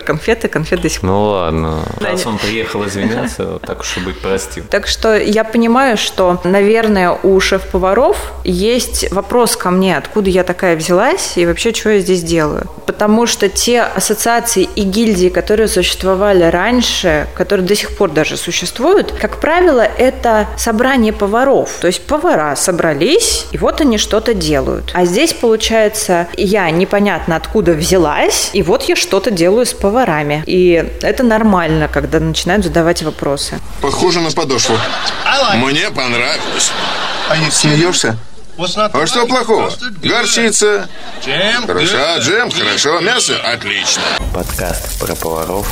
конфеты, 0.00 0.48
конфеты 0.48 0.82
до 0.82 0.88
сих 0.88 1.00
пор. 1.00 1.10
Ну 1.10 1.24
ладно. 1.24 1.82
Раз 2.00 2.26
он 2.26 2.38
приехал 2.38 2.86
извиниться, 2.86 3.07
извиняться, 3.08 3.58
так 3.66 3.80
уж 3.80 3.96
и 3.96 4.00
быть, 4.00 4.20
простим. 4.20 4.64
Так 4.70 4.86
что 4.86 5.16
я 5.16 5.44
понимаю, 5.44 5.96
что, 5.96 6.40
наверное, 6.44 7.10
у 7.10 7.38
шеф-поваров 7.40 8.32
есть 8.44 9.10
вопрос 9.12 9.56
ко 9.56 9.70
мне, 9.70 9.96
откуда 9.96 10.30
я 10.30 10.44
такая 10.44 10.76
взялась 10.76 11.32
и 11.36 11.46
вообще, 11.46 11.72
что 11.72 11.90
я 11.90 12.00
здесь 12.00 12.22
делаю. 12.22 12.66
Потому 12.86 13.26
что 13.26 13.48
те 13.48 13.82
ассоциации 13.82 14.68
и 14.74 14.82
гильдии, 14.82 15.28
которые 15.28 15.68
существовали 15.68 16.44
раньше, 16.44 17.26
которые 17.34 17.66
до 17.66 17.74
сих 17.74 17.96
пор 17.96 18.10
даже 18.10 18.36
существуют, 18.36 19.12
как 19.12 19.40
правило, 19.40 19.82
это 19.82 20.46
собрание 20.56 21.12
поваров. 21.12 21.78
То 21.80 21.86
есть 21.86 22.06
повара 22.06 22.54
собрались, 22.56 23.46
и 23.52 23.58
вот 23.58 23.80
они 23.80 23.98
что-то 23.98 24.34
делают. 24.34 24.90
А 24.94 25.04
здесь, 25.04 25.32
получается, 25.32 26.28
я 26.36 26.70
непонятно 26.70 27.36
откуда 27.36 27.72
взялась, 27.72 28.50
и 28.52 28.62
вот 28.62 28.84
я 28.84 28.96
что-то 28.96 29.30
делаю 29.30 29.66
с 29.66 29.72
поварами. 29.72 30.42
И 30.46 30.84
это 31.02 31.22
нормально, 31.22 31.88
когда 31.88 32.20
начинают 32.20 32.64
задавать 32.64 32.97
задавать 32.98 33.02
вопросы. 33.02 33.60
Похоже 33.80 34.20
на 34.20 34.30
подошву. 34.30 34.78
Мне 35.54 35.90
понравилось. 35.90 36.72
Смеешься? 37.52 38.18
А 38.76 39.06
что 39.06 39.26
плохого? 39.26 39.70
Горчица. 40.02 40.88
Хорошо, 41.66 42.18
джем, 42.18 42.50
хорошо, 42.50 43.00
мясо, 43.00 43.36
отлично. 43.44 44.02
Подкаст 44.34 44.98
про 44.98 45.14
поваров 45.14 45.68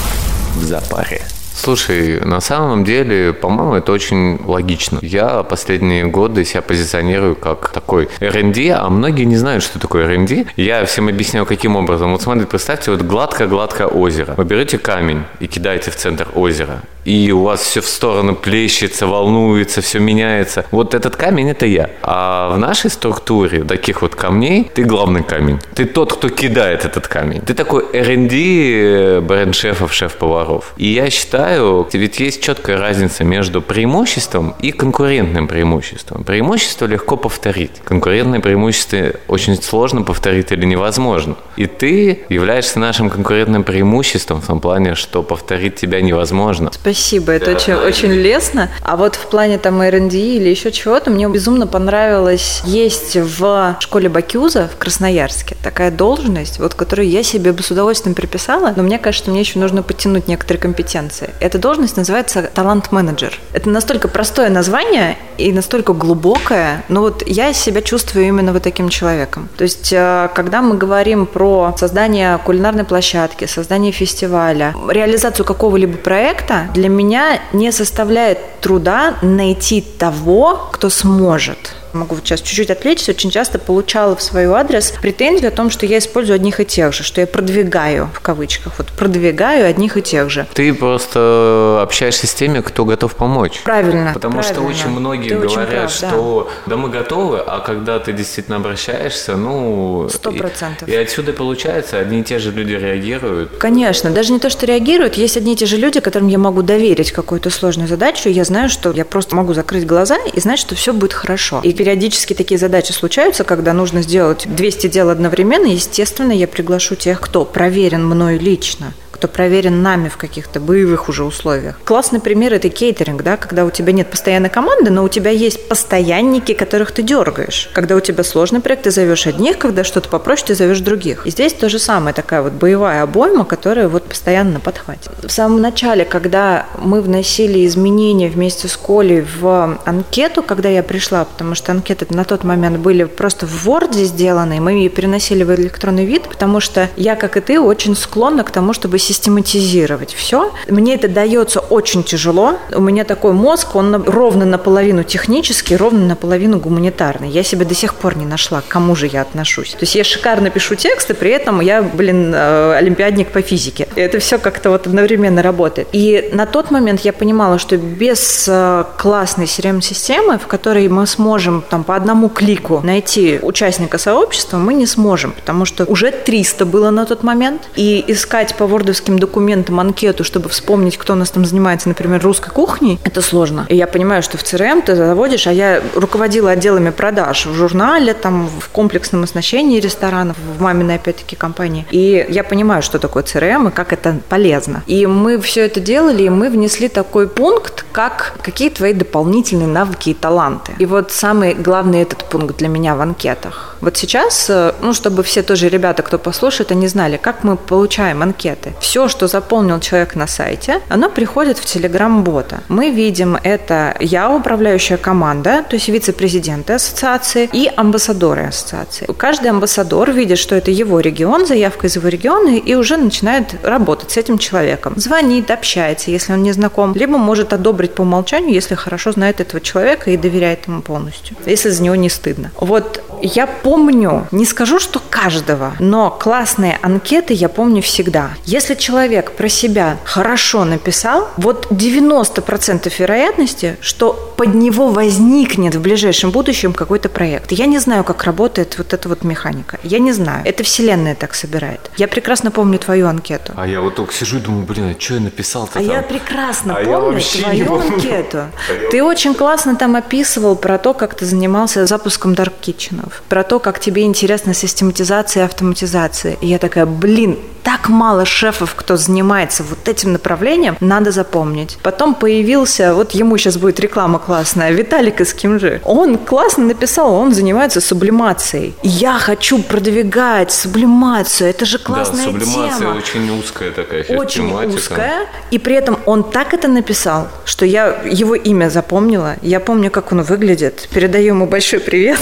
в 0.55 0.65
запаре. 0.65 1.27
Слушай, 1.57 2.21
на 2.21 2.41
самом 2.41 2.85
деле, 2.85 3.33
по-моему, 3.33 3.75
это 3.75 3.91
очень 3.91 4.39
логично. 4.45 4.99
Я 5.01 5.43
последние 5.43 6.05
годы 6.05 6.45
себя 6.45 6.61
позиционирую 6.61 7.35
как 7.35 7.71
такой 7.71 8.09
R&D, 8.21 8.71
а 8.71 8.89
многие 8.91 9.25
не 9.25 9.37
знают, 9.37 9.65
что 9.65 9.79
такое 9.79 10.05
R&D. 10.05 10.47
Я 10.57 10.85
всем 10.85 11.09
объясняю, 11.09 11.47
каким 11.47 11.77
образом. 11.77 12.13
Вот 12.13 12.23
смотрите, 12.23 12.47
представьте, 12.47 12.91
вот 12.91 13.01
гладкое-гладкое 13.01 13.87
озеро. 13.87 14.35
Вы 14.37 14.45
берете 14.45 14.79
камень 14.79 15.25
и 15.41 15.47
кидаете 15.47 15.91
в 15.91 15.97
центр 15.97 16.29
озера 16.35 16.83
и 17.07 17.31
у 17.33 17.43
вас 17.43 17.61
все 17.61 17.81
в 17.81 17.87
сторону 17.87 18.35
плещется, 18.35 19.07
волнуется, 19.07 19.81
все 19.81 20.01
меняется. 20.01 20.67
Вот 20.73 20.93
этот 20.93 21.17
камень– 21.17 21.49
это 21.51 21.65
я. 21.65 21.91
А 22.03 22.51
в 22.53 22.59
нашей 22.59 22.91
структуре 22.91 23.63
таких 23.63 24.03
вот 24.03 24.17
камней 24.17 24.71
ты 24.75 24.83
главный 24.83 25.23
камень. 25.23 25.61
Ты 25.75 25.85
тот, 25.85 26.15
кто 26.15 26.29
кидает 26.29 26.85
этот 26.85 27.07
камень. 27.07 27.41
Ты 27.41 27.55
такой 27.55 27.85
R&D 27.93 29.21
бренд-шефов, 29.21 29.93
шеф-поваров. 29.95 30.75
И 30.77 30.89
я 30.89 31.09
считаю, 31.09 31.46
ведь 31.93 32.21
есть 32.21 32.43
четкая 32.43 32.79
разница 32.79 33.25
между 33.25 33.63
преимуществом 33.63 34.55
и 34.61 34.73
конкурентным 34.73 35.49
преимуществом. 35.49 36.25
Преимущество 36.25 36.87
легко 36.87 37.17
повторить. 37.17 37.73
Конкурентное 37.85 38.41
преимущество 38.41 39.13
очень 39.29 39.61
сложно 39.63 40.03
повторить 40.03 40.53
или 40.53 40.67
невозможно. 40.67 41.37
И 41.57 41.67
ты 41.67 42.25
являешься 42.29 42.79
нашим 42.79 43.11
конкурентным 43.11 43.65
преимуществом 43.65 44.41
в 44.41 44.47
том 44.47 44.61
плане, 44.61 44.95
что 44.95 45.23
повторить 45.23 45.77
тебя 45.77 46.01
невозможно. 46.01 46.71
Спасибо 46.73 47.33
это 47.33 47.53
очень, 47.53 47.75
очень 47.75 48.13
лестно. 48.13 48.71
А 48.83 48.97
вот 48.97 49.15
в 49.15 49.27
плане 49.27 49.59
там 49.59 49.81
R&D 49.81 50.17
или 50.17 50.49
еще 50.49 50.73
чего-то, 50.73 51.11
мне 51.11 51.29
безумно 51.29 51.67
понравилось. 51.67 52.63
Есть 52.65 53.17
в 53.17 53.77
школе 53.81 54.09
Бакюза 54.09 54.69
в 54.73 54.79
Красноярске 54.79 55.57
такая 55.63 55.91
должность, 55.91 56.59
вот 56.59 56.75
которую 56.75 57.09
я 57.09 57.23
себе 57.23 57.53
бы 57.53 57.63
с 57.63 57.71
удовольствием 57.71 58.15
приписала, 58.15 58.73
но 58.77 58.83
мне 58.83 58.99
кажется, 58.99 59.31
мне 59.31 59.41
еще 59.41 59.59
нужно 59.59 59.83
подтянуть 59.83 60.29
некоторые 60.29 60.61
компетенции. 60.61 61.31
Эта 61.41 61.59
должность 61.59 61.97
называется 61.97 62.43
талант-менеджер. 62.43 63.39
Это 63.53 63.71
настолько 63.71 64.09
простое 64.09 64.49
название 64.49 65.17
и 65.39 65.53
настолько 65.53 65.93
глубокое, 65.93 66.85
но 66.89 67.01
вот 67.01 67.23
я 67.27 67.53
себя 67.53 67.83
чувствую 67.83 68.27
именно 68.27 68.53
вот 68.53 68.63
таким 68.63 68.89
человеком. 68.89 69.49
То 69.57 69.65
есть, 69.65 69.93
э, 69.93 70.29
когда 70.35 70.63
мы 70.63 70.77
говорим 70.77 71.27
про 71.27 71.75
создание 71.77 72.39
кулинарной 72.39 72.85
площадки, 72.85 73.45
создание 73.47 73.93
фестиваля, 73.93 74.75
реализацию 74.89 75.45
какого-либо 75.45 75.99
проекта, 75.99 76.69
для 76.75 76.89
меня 76.89 77.41
не 77.53 77.73
составляет 77.73 78.39
труда 78.61 79.15
найти 79.23 79.81
того, 79.81 80.69
кто 80.73 80.89
сможет 80.91 81.75
могу 81.97 82.17
сейчас 82.17 82.41
чуть-чуть 82.41 82.71
отвлечься, 82.71 83.13
очень 83.13 83.31
часто 83.31 83.59
получала 83.59 84.17
в 84.17 84.23
свой 84.23 84.45
адрес 84.47 84.95
претензию 85.03 85.49
о 85.49 85.51
том, 85.51 85.71
что 85.71 85.87
я 85.87 85.99
использую 85.99 86.37
одних 86.37 86.61
и 86.61 86.65
тех 86.65 86.93
же, 86.93 87.03
что 87.03 87.21
я 87.21 87.27
продвигаю, 87.27 88.11
в 88.15 88.21
кавычках, 88.21 88.75
вот 88.79 88.89
продвигаю 88.89 89.67
одних 89.67 89.97
и 89.97 90.03
тех 90.03 90.31
же. 90.31 90.47
Ты 90.55 90.73
просто 90.75 91.81
общаешься 91.83 92.27
с 92.27 92.35
теми, 92.35 92.61
кто 92.61 92.85
готов 92.85 93.15
помочь. 93.15 93.61
Правильно. 93.65 94.13
Потому 94.15 94.41
правильно. 94.41 94.55
что 94.55 94.63
очень 94.63 94.89
многие 94.91 95.31
ты 95.31 95.35
говорят, 95.37 95.59
очень 95.59 95.67
прав, 95.67 95.91
что 95.91 96.51
да. 96.67 96.71
да 96.71 96.77
мы 96.77 96.91
готовы, 96.91 97.39
а 97.39 97.61
когда 97.61 97.99
ты 97.99 98.13
действительно 98.13 98.57
обращаешься, 98.57 99.37
ну... 99.37 100.09
Сто 100.13 100.33
процентов. 100.33 100.89
И, 100.89 100.93
и 100.93 100.97
отсюда 100.97 101.33
получается, 101.33 101.99
одни 101.99 102.21
и 102.21 102.23
те 102.23 102.39
же 102.39 102.53
люди 102.53 102.73
реагируют. 102.73 103.57
Конечно, 103.59 104.11
даже 104.11 104.33
не 104.33 104.39
то, 104.39 104.51
что 104.51 104.67
реагируют, 104.67 105.15
есть 105.15 105.37
одни 105.37 105.55
и 105.55 105.57
те 105.57 105.67
же 105.67 105.77
люди, 105.77 106.01
которым 106.01 106.29
я 106.29 106.39
могу 106.39 106.63
доверить 106.63 107.13
какую-то 107.13 107.51
сложную 107.51 107.89
задачу, 107.89 108.29
я 108.29 108.45
знаю, 108.45 108.69
что 108.69 108.93
я 108.93 109.05
просто 109.05 109.37
могу 109.37 109.55
закрыть 109.55 109.87
глаза 109.87 110.17
и 110.33 110.41
знать, 110.41 110.59
что 110.59 110.75
все 110.75 110.93
будет 110.93 111.13
хорошо. 111.13 111.61
И 111.63 111.73
периодически 111.87 112.35
такие 112.35 112.59
задачи 112.59 112.91
случаются, 112.91 113.45
когда 113.45 113.73
нужно 113.73 114.03
сделать 114.03 114.45
200 114.49 114.89
дел 114.89 115.09
одновременно. 115.09 115.67
Естественно, 115.67 116.33
я 116.33 116.49
приглашу 116.49 116.97
тех, 116.97 117.21
кто 117.21 117.45
проверен 117.45 118.05
мной 118.05 118.39
лично 118.39 118.93
кто 119.17 119.29
проверен 119.29 119.83
нами 119.83 120.11
в 120.11 120.19
каких-то 120.19 120.61
боевых 120.61 121.09
уже 121.09 121.25
условиях. 121.25 121.81
Классный 121.85 122.21
пример– 122.21 122.53
это 122.55 122.69
кейтеринг, 122.69 123.23
да, 123.23 123.39
когда 123.39 123.65
у 123.65 123.71
тебя 123.71 123.93
нет 123.93 124.11
постоянной 124.11 124.51
команды, 124.51 124.91
но 124.91 125.03
у 125.03 125.09
тебя 125.09 125.31
есть 125.31 125.69
постоянники, 125.71 126.53
которых 126.53 126.93
ты 126.93 127.03
дергаешь. 127.03 127.71
Когда 127.73 127.97
у 127.97 128.01
тебя 128.01 128.23
сложный 128.25 128.61
проект, 128.61 128.83
ты 128.83 128.91
зовешь 128.91 129.27
одних, 129.27 129.57
когда 129.57 129.85
что-то 129.85 130.11
попроще, 130.11 130.49
ты 130.49 130.55
зовешь 130.55 130.81
других. 130.81 131.27
И 131.27 131.31
здесь 131.31 131.55
то 131.55 131.71
же 131.71 131.79
самое, 131.79 132.13
такая 132.13 132.43
вот 132.43 132.53
боевая 132.53 133.03
обойма, 133.03 133.47
которая 133.47 133.89
вот 133.89 134.05
постоянно 134.05 134.53
на 134.53 134.61
подхвате. 134.61 135.11
В 135.23 135.33
самом 135.33 135.63
начале, 135.63 136.05
когда 136.05 136.67
мы 136.79 137.01
вносили 137.01 137.67
изменения 137.67 138.29
вместе 138.29 138.69
с 138.69 138.77
Колей 138.77 139.25
в 139.41 139.79
анкету, 139.87 140.43
когда 140.43 140.69
я 140.69 140.83
пришла, 140.83 141.25
потому 141.25 141.55
что 141.55 141.73
анкеты 141.73 142.07
на 142.11 142.25
тот 142.25 142.45
момент 142.45 142.77
были 142.79 143.05
просто 143.05 143.47
в 143.47 143.67
Word 143.67 143.95
сделаны, 143.95 144.61
мы 144.61 144.73
ее 144.73 144.91
переносили 144.91 145.43
в 145.43 145.55
электронный 145.55 146.05
вид, 146.05 146.25
потому 146.25 146.61
что 146.61 146.91
я, 146.97 147.17
как 147.17 147.39
и 147.39 147.41
ты, 147.41 147.59
очень 147.59 147.97
склонна 147.97 148.45
к 148.45 148.51
тому, 148.51 148.75
чтобы 148.75 148.99
систематизировать 149.07 150.15
все. 150.15 150.53
Мне 150.69 150.95
это 150.95 151.09
дается 151.09 151.61
очень 151.61 152.03
тяжело. 152.03 152.59
У 152.73 152.81
меня 152.81 153.05
такой 153.05 153.33
мозг, 153.33 153.77
он 153.77 153.95
ровно 153.95 154.45
наполовину 154.45 155.05
технический, 155.05 155.77
ровно 155.77 156.07
наполовину 156.07 156.59
гуманитарный. 156.59 157.29
Я 157.29 157.43
себе 157.43 157.65
до 157.65 157.75
сих 157.75 157.95
пор 157.95 158.17
не 158.17 158.27
нашла, 158.27 158.61
к 158.61 158.69
кому 158.69 158.97
же 158.97 159.07
я 159.07 159.23
отношусь. 159.23 159.73
То 159.73 159.83
есть 159.83 159.95
я 159.95 160.05
шикарно 160.05 160.51
пишу 160.51 160.75
тексты, 160.75 161.15
при 161.15 161.31
этом 161.31 161.61
я, 161.61 161.83
блин, 161.83 162.33
э, 162.35 162.75
олимпиадник 162.77 163.29
по 163.29 163.43
физике. 163.43 163.87
Это 163.95 164.19
все 164.19 164.39
как-то 164.39 164.71
вот 164.71 164.87
одновременно 164.87 165.43
работает. 165.43 165.89
И 165.93 166.31
на 166.33 166.47
тот 166.47 166.71
момент 166.71 167.01
я 167.01 167.13
понимала, 167.13 167.59
что 167.59 167.77
без 167.77 168.47
э, 168.49 168.85
классной 168.99 169.45
CRM-системы, 169.45 170.39
в 170.39 170.47
которой 170.47 170.89
мы 170.89 171.07
сможем 171.07 171.63
там 171.69 171.85
по 171.85 171.95
одному 171.95 172.29
клику 172.29 172.81
найти 172.83 173.39
участника 173.43 173.99
сообщества, 173.99 174.59
мы 174.59 174.75
не 174.75 174.87
сможем, 174.87 175.33
потому 175.33 175.65
что 175.65 175.85
уже 175.85 176.11
300 176.11 176.67
было 176.67 176.91
на 176.91 177.07
тот 177.07 177.23
момент, 177.23 177.63
и 177.77 178.05
искать 178.09 178.55
по 178.57 178.65
Word 178.65 178.96
вордовским 178.97 179.19
документом 179.19 179.81
анкету, 179.81 180.25
чтобы 180.25 180.49
вспомнить, 180.49 180.97
кто 180.97 181.13
у 181.13 181.17
нас 181.17 181.31
там 181.31 181.45
занимается, 181.45 181.89
например, 181.89 182.23
русской 182.23 182.51
кухней, 182.51 182.99
это 183.05 183.21
сложно. 183.21 183.67
И 183.69 183.77
я 183.77 183.87
понимаю, 183.87 184.23
что 184.23 184.39
в 184.39 184.43
CRM 184.43 184.83
ты 184.83 184.97
заводишь, 184.97 185.47
а 185.47 185.53
я 185.53 185.83
руководила 185.95 186.51
отделами 186.51 186.91
продаж 186.91 187.47
в 187.47 187.55
журнале, 187.55 188.15
там, 188.15 188.49
в 188.61 188.69
комплексном 188.71 189.25
оснащении 189.25 189.81
ресторанов, 189.81 190.37
в 190.59 190.63
маминой, 190.63 190.95
опять-таки, 190.97 191.37
компании. 191.37 191.87
И 191.91 192.27
я 192.29 192.43
понимаю, 192.43 192.83
что 192.83 192.99
такое 192.99 193.23
CRM 193.23 193.69
и 193.69 193.71
как 193.71 193.93
это 193.93 194.17
полезно. 194.29 194.83
И 194.87 195.07
мы 195.07 195.39
все 195.41 195.67
это 195.67 195.81
делали, 195.81 196.23
и 196.23 196.31
мы 196.31 196.49
внесли 196.49 196.89
такой 196.89 197.29
пункт, 197.29 197.85
как 197.93 198.35
какие 198.43 198.71
твои 198.71 198.93
дополнительные 198.93 199.69
навыки 199.69 200.11
и 200.11 200.15
таланты. 200.15 200.73
И 200.79 200.87
вот 200.87 201.13
самый 201.13 201.55
главный 201.55 202.03
этот 202.03 202.25
пункт 202.25 202.57
для 202.59 202.69
меня 202.69 202.95
в 202.95 203.01
анкетах. 203.01 203.76
Вот 203.81 203.97
сейчас, 203.97 204.47
э, 204.49 204.73
ну, 204.81 204.93
чтобы 204.95 205.23
все 205.23 205.43
тоже 205.43 205.69
ребята, 205.69 206.03
кто 206.03 206.19
послушает, 206.19 206.73
они 206.73 206.89
знали, 206.89 207.17
как 207.17 207.45
мы 207.45 207.57
получаем 207.57 208.23
анкеты. 208.23 208.75
Все, 208.81 209.09
что 209.09 209.29
заполнил 209.29 209.81
человек 209.81 210.15
на 210.17 210.27
сайте, 210.27 210.81
оно 210.89 211.11
приходит 211.11 211.59
в 211.59 211.65
Telegram-бота. 211.65 212.61
Мы 212.69 212.91
видим 212.91 213.37
это 213.43 213.97
я, 214.01 214.31
управляющая 214.31 214.97
команда, 214.97 215.65
то 215.69 215.77
есть 215.77 215.89
вице-президенты 215.89 216.75
ассоциации 216.75 217.49
и 217.53 217.71
амбассадоры 217.75 218.47
ассоциации. 218.47 219.07
Каждый 219.17 219.51
амбассадор 219.51 220.11
видит, 220.13 220.39
что 220.39 220.55
это 220.55 220.71
его 220.71 221.01
регион, 221.01 221.47
заявка 221.47 221.87
из 221.87 221.97
его 221.97 222.09
региона, 222.09 222.57
и 222.57 222.75
уже 222.75 222.97
начинает 222.97 223.55
работать 223.63 224.11
с 224.11 224.17
этим 224.17 224.39
человеком. 224.39 224.95
Звонит, 224.97 225.51
общается, 225.51 226.11
если 226.11 226.33
он 226.33 226.43
не 226.43 226.53
знаком, 226.53 226.95
либо 226.95 227.19
может 227.19 227.53
одобрить 227.53 227.95
по 227.95 228.03
умолчанию, 228.03 228.53
если 228.53 228.75
хорошо 228.75 229.13
знает 229.13 229.41
этого 229.41 229.61
человека 229.61 230.11
и 230.11 230.17
доверяет 230.17 230.67
ему 230.67 230.83
полностью, 230.83 231.37
если 231.47 231.71
за 231.71 231.83
него 231.83 231.95
не 231.97 232.09
стыдно. 232.09 232.51
Вот 232.61 233.03
я 233.23 233.47
помню, 233.47 234.27
не 234.31 234.45
скажу, 234.45 234.79
что 234.79 235.01
каждого, 235.11 235.73
но 235.79 236.11
классные 236.11 236.79
анкеты 236.83 237.33
я 237.35 237.49
помню 237.49 237.83
всегда. 237.83 238.31
Если 238.45 238.75
человек 238.75 239.33
про 239.33 239.49
себя 239.49 239.97
хорошо 240.05 240.65
написал, 240.65 241.29
вот 241.37 241.67
90% 241.71 242.93
вероятности, 242.99 243.77
что 243.81 244.13
под 244.37 244.55
него 244.55 244.89
возникнет 244.89 245.75
в 245.75 245.81
ближайшем 245.81 246.31
будущем 246.31 246.73
какой-то 246.73 247.09
проект. 247.09 247.53
Я 247.53 247.67
не 247.67 247.79
знаю, 247.79 248.05
как 248.05 248.25
работает 248.25 248.77
вот 248.79 248.93
эта 248.93 249.09
вот 249.09 249.25
механика. 249.25 249.79
Я 249.83 249.99
не 249.99 250.13
знаю. 250.13 250.43
Это 250.45 250.63
вселенная 250.63 251.15
так 251.15 251.35
собирает. 251.35 251.91
Я 251.97 252.09
прекрасно 252.09 252.51
помню 252.51 252.79
твою 252.79 253.07
анкету. 253.09 253.53
А 253.57 253.67
я 253.67 253.81
вот 253.81 253.95
только 253.95 254.13
сижу 254.13 254.39
и 254.39 254.41
думаю, 254.41 254.65
блин, 254.67 254.95
а 254.97 255.01
что 255.01 255.15
я 255.15 255.21
написал-то 255.21 255.79
А 255.79 255.83
там? 255.83 255.91
я 255.91 256.03
прекрасно 256.03 256.77
А 256.77 256.81
я 256.81 256.97
помню 256.99 257.13
вообще 257.13 257.39
не 257.39 257.65
твою 257.65 257.81
анкету. 257.81 258.39
Ты 258.91 259.03
очень 259.03 259.35
классно 259.35 259.77
там 259.77 259.97
описывал 259.97 260.57
про 260.57 260.79
то, 260.79 260.95
как 260.95 261.15
ты 261.15 261.25
занимался 261.25 261.87
запуском 261.87 262.33
Dark 262.35 262.53
Kitchen, 262.61 263.06
про 263.29 263.43
то, 263.43 263.59
как 263.59 263.81
тебе 263.81 264.03
интересна 264.03 264.55
систематизация 264.55 265.43
и 265.43 265.47
автоматизация. 265.47 266.37
И 266.41 266.47
я 266.47 266.59
такая, 266.59 266.87
блин, 266.87 267.39
так 267.67 267.89
мало 267.89 268.25
шефов, 268.25 268.75
кто 268.77 268.97
занимается 268.97 269.65
вот 269.65 269.89
этим 269.89 270.13
направлением, 270.13 270.77
надо 270.79 271.11
запомнить. 271.11 271.79
Потом 271.83 272.15
появился, 272.15 272.95
вот 272.95 273.11
ему 273.11 273.37
сейчас 273.39 273.57
будет 273.57 273.81
реклама 273.81 274.21
классная, 274.21 274.71
Виталик 274.71 275.21
из 275.21 275.35
Кимжи. 275.35 275.81
Он 275.83 276.17
классно 276.17 276.65
написал, 276.65 277.13
он 277.13 277.35
занимается 277.35 277.81
сублимацией. 277.81 278.77
Я 278.85 279.19
хочу 279.19 279.61
продвигать 279.61 280.53
сублимацию, 280.53 281.51
это 281.51 281.65
же 281.65 281.81
классная 281.81 282.27
да, 282.27 282.31
сублимация 282.31 282.79
тема 282.79 282.97
очень 282.99 283.41
узкая 283.41 283.73
такая 283.73 284.05
сейчас 284.05 284.17
очень 284.17 284.49
тематика. 284.49 284.77
узкая, 284.77 285.27
и 285.51 285.59
при 285.59 285.75
этом 285.75 285.99
он 286.07 286.23
так 286.23 286.55
это 286.55 286.69
написал, 286.69 287.27
что 287.45 287.67
я 287.67 288.01
его 288.05 288.37
имя 288.37 288.69
запомнила. 288.69 289.35
Я 289.43 289.59
помню, 289.59 289.91
как 289.91 290.13
он 290.13 290.23
выглядит. 290.23 290.89
Передаю 290.93 291.35
ему 291.35 291.47
большой 291.47 291.81
привет. 291.81 292.21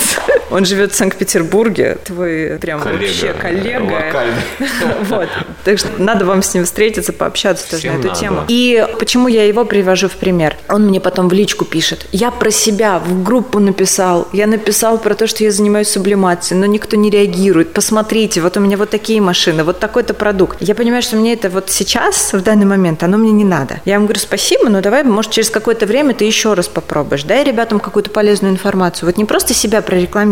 Он 0.50 0.64
живет 0.64 0.92
в 0.92 0.96
Санкт-Петербурге. 0.96 1.98
Твой 2.04 2.58
прям 2.60 2.80
Коллега, 2.80 3.02
вообще 3.04 3.32
коллега. 3.32 3.92
локальный. 3.92 4.42
Вот. 5.08 5.28
Так 5.64 5.78
что 5.78 5.88
надо 5.98 6.24
вам 6.24 6.42
с 6.42 6.54
ним 6.54 6.64
встретиться, 6.64 7.12
пообщаться 7.12 7.68
тоже 7.70 7.80
Всем 7.80 7.94
на 7.94 7.98
эту 7.98 8.08
надо. 8.08 8.20
тему. 8.20 8.40
И 8.48 8.86
почему 8.98 9.28
я 9.28 9.44
его 9.46 9.64
привожу 9.64 10.08
в 10.08 10.12
пример? 10.12 10.56
Он 10.68 10.86
мне 10.86 11.00
потом 11.00 11.28
в 11.28 11.32
личку 11.32 11.64
пишет. 11.64 12.06
Я 12.12 12.30
про 12.30 12.50
себя 12.50 12.98
в 12.98 13.22
группу 13.22 13.58
написал. 13.58 14.28
Я 14.32 14.46
написал 14.46 14.98
про 14.98 15.14
то, 15.14 15.26
что 15.26 15.44
я 15.44 15.50
занимаюсь 15.50 15.88
сублимацией, 15.88 16.60
но 16.60 16.66
никто 16.66 16.96
не 16.96 17.10
реагирует. 17.10 17.72
Посмотрите, 17.72 18.40
вот 18.40 18.56
у 18.56 18.60
меня 18.60 18.76
вот 18.76 18.90
такие 18.90 19.20
машины, 19.20 19.64
вот 19.64 19.78
такой-то 19.80 20.14
продукт. 20.14 20.58
Я 20.60 20.74
понимаю, 20.74 21.02
что 21.02 21.16
мне 21.16 21.32
это 21.34 21.48
вот 21.48 21.70
сейчас, 21.70 22.32
в 22.32 22.42
данный 22.42 22.66
момент, 22.66 23.02
оно 23.02 23.16
мне 23.18 23.32
не 23.32 23.44
надо. 23.44 23.80
Я 23.84 23.94
ему 23.94 24.04
говорю, 24.04 24.20
спасибо, 24.20 24.68
но 24.68 24.80
давай, 24.80 25.02
может, 25.04 25.30
через 25.32 25.50
какое-то 25.50 25.86
время 25.86 26.14
ты 26.14 26.24
еще 26.24 26.54
раз 26.54 26.68
попробуешь. 26.68 27.24
Дай 27.24 27.44
ребятам 27.44 27.80
какую-то 27.80 28.10
полезную 28.10 28.52
информацию. 28.52 29.06
Вот 29.08 29.16
не 29.16 29.24
просто 29.24 29.54
себя 29.54 29.82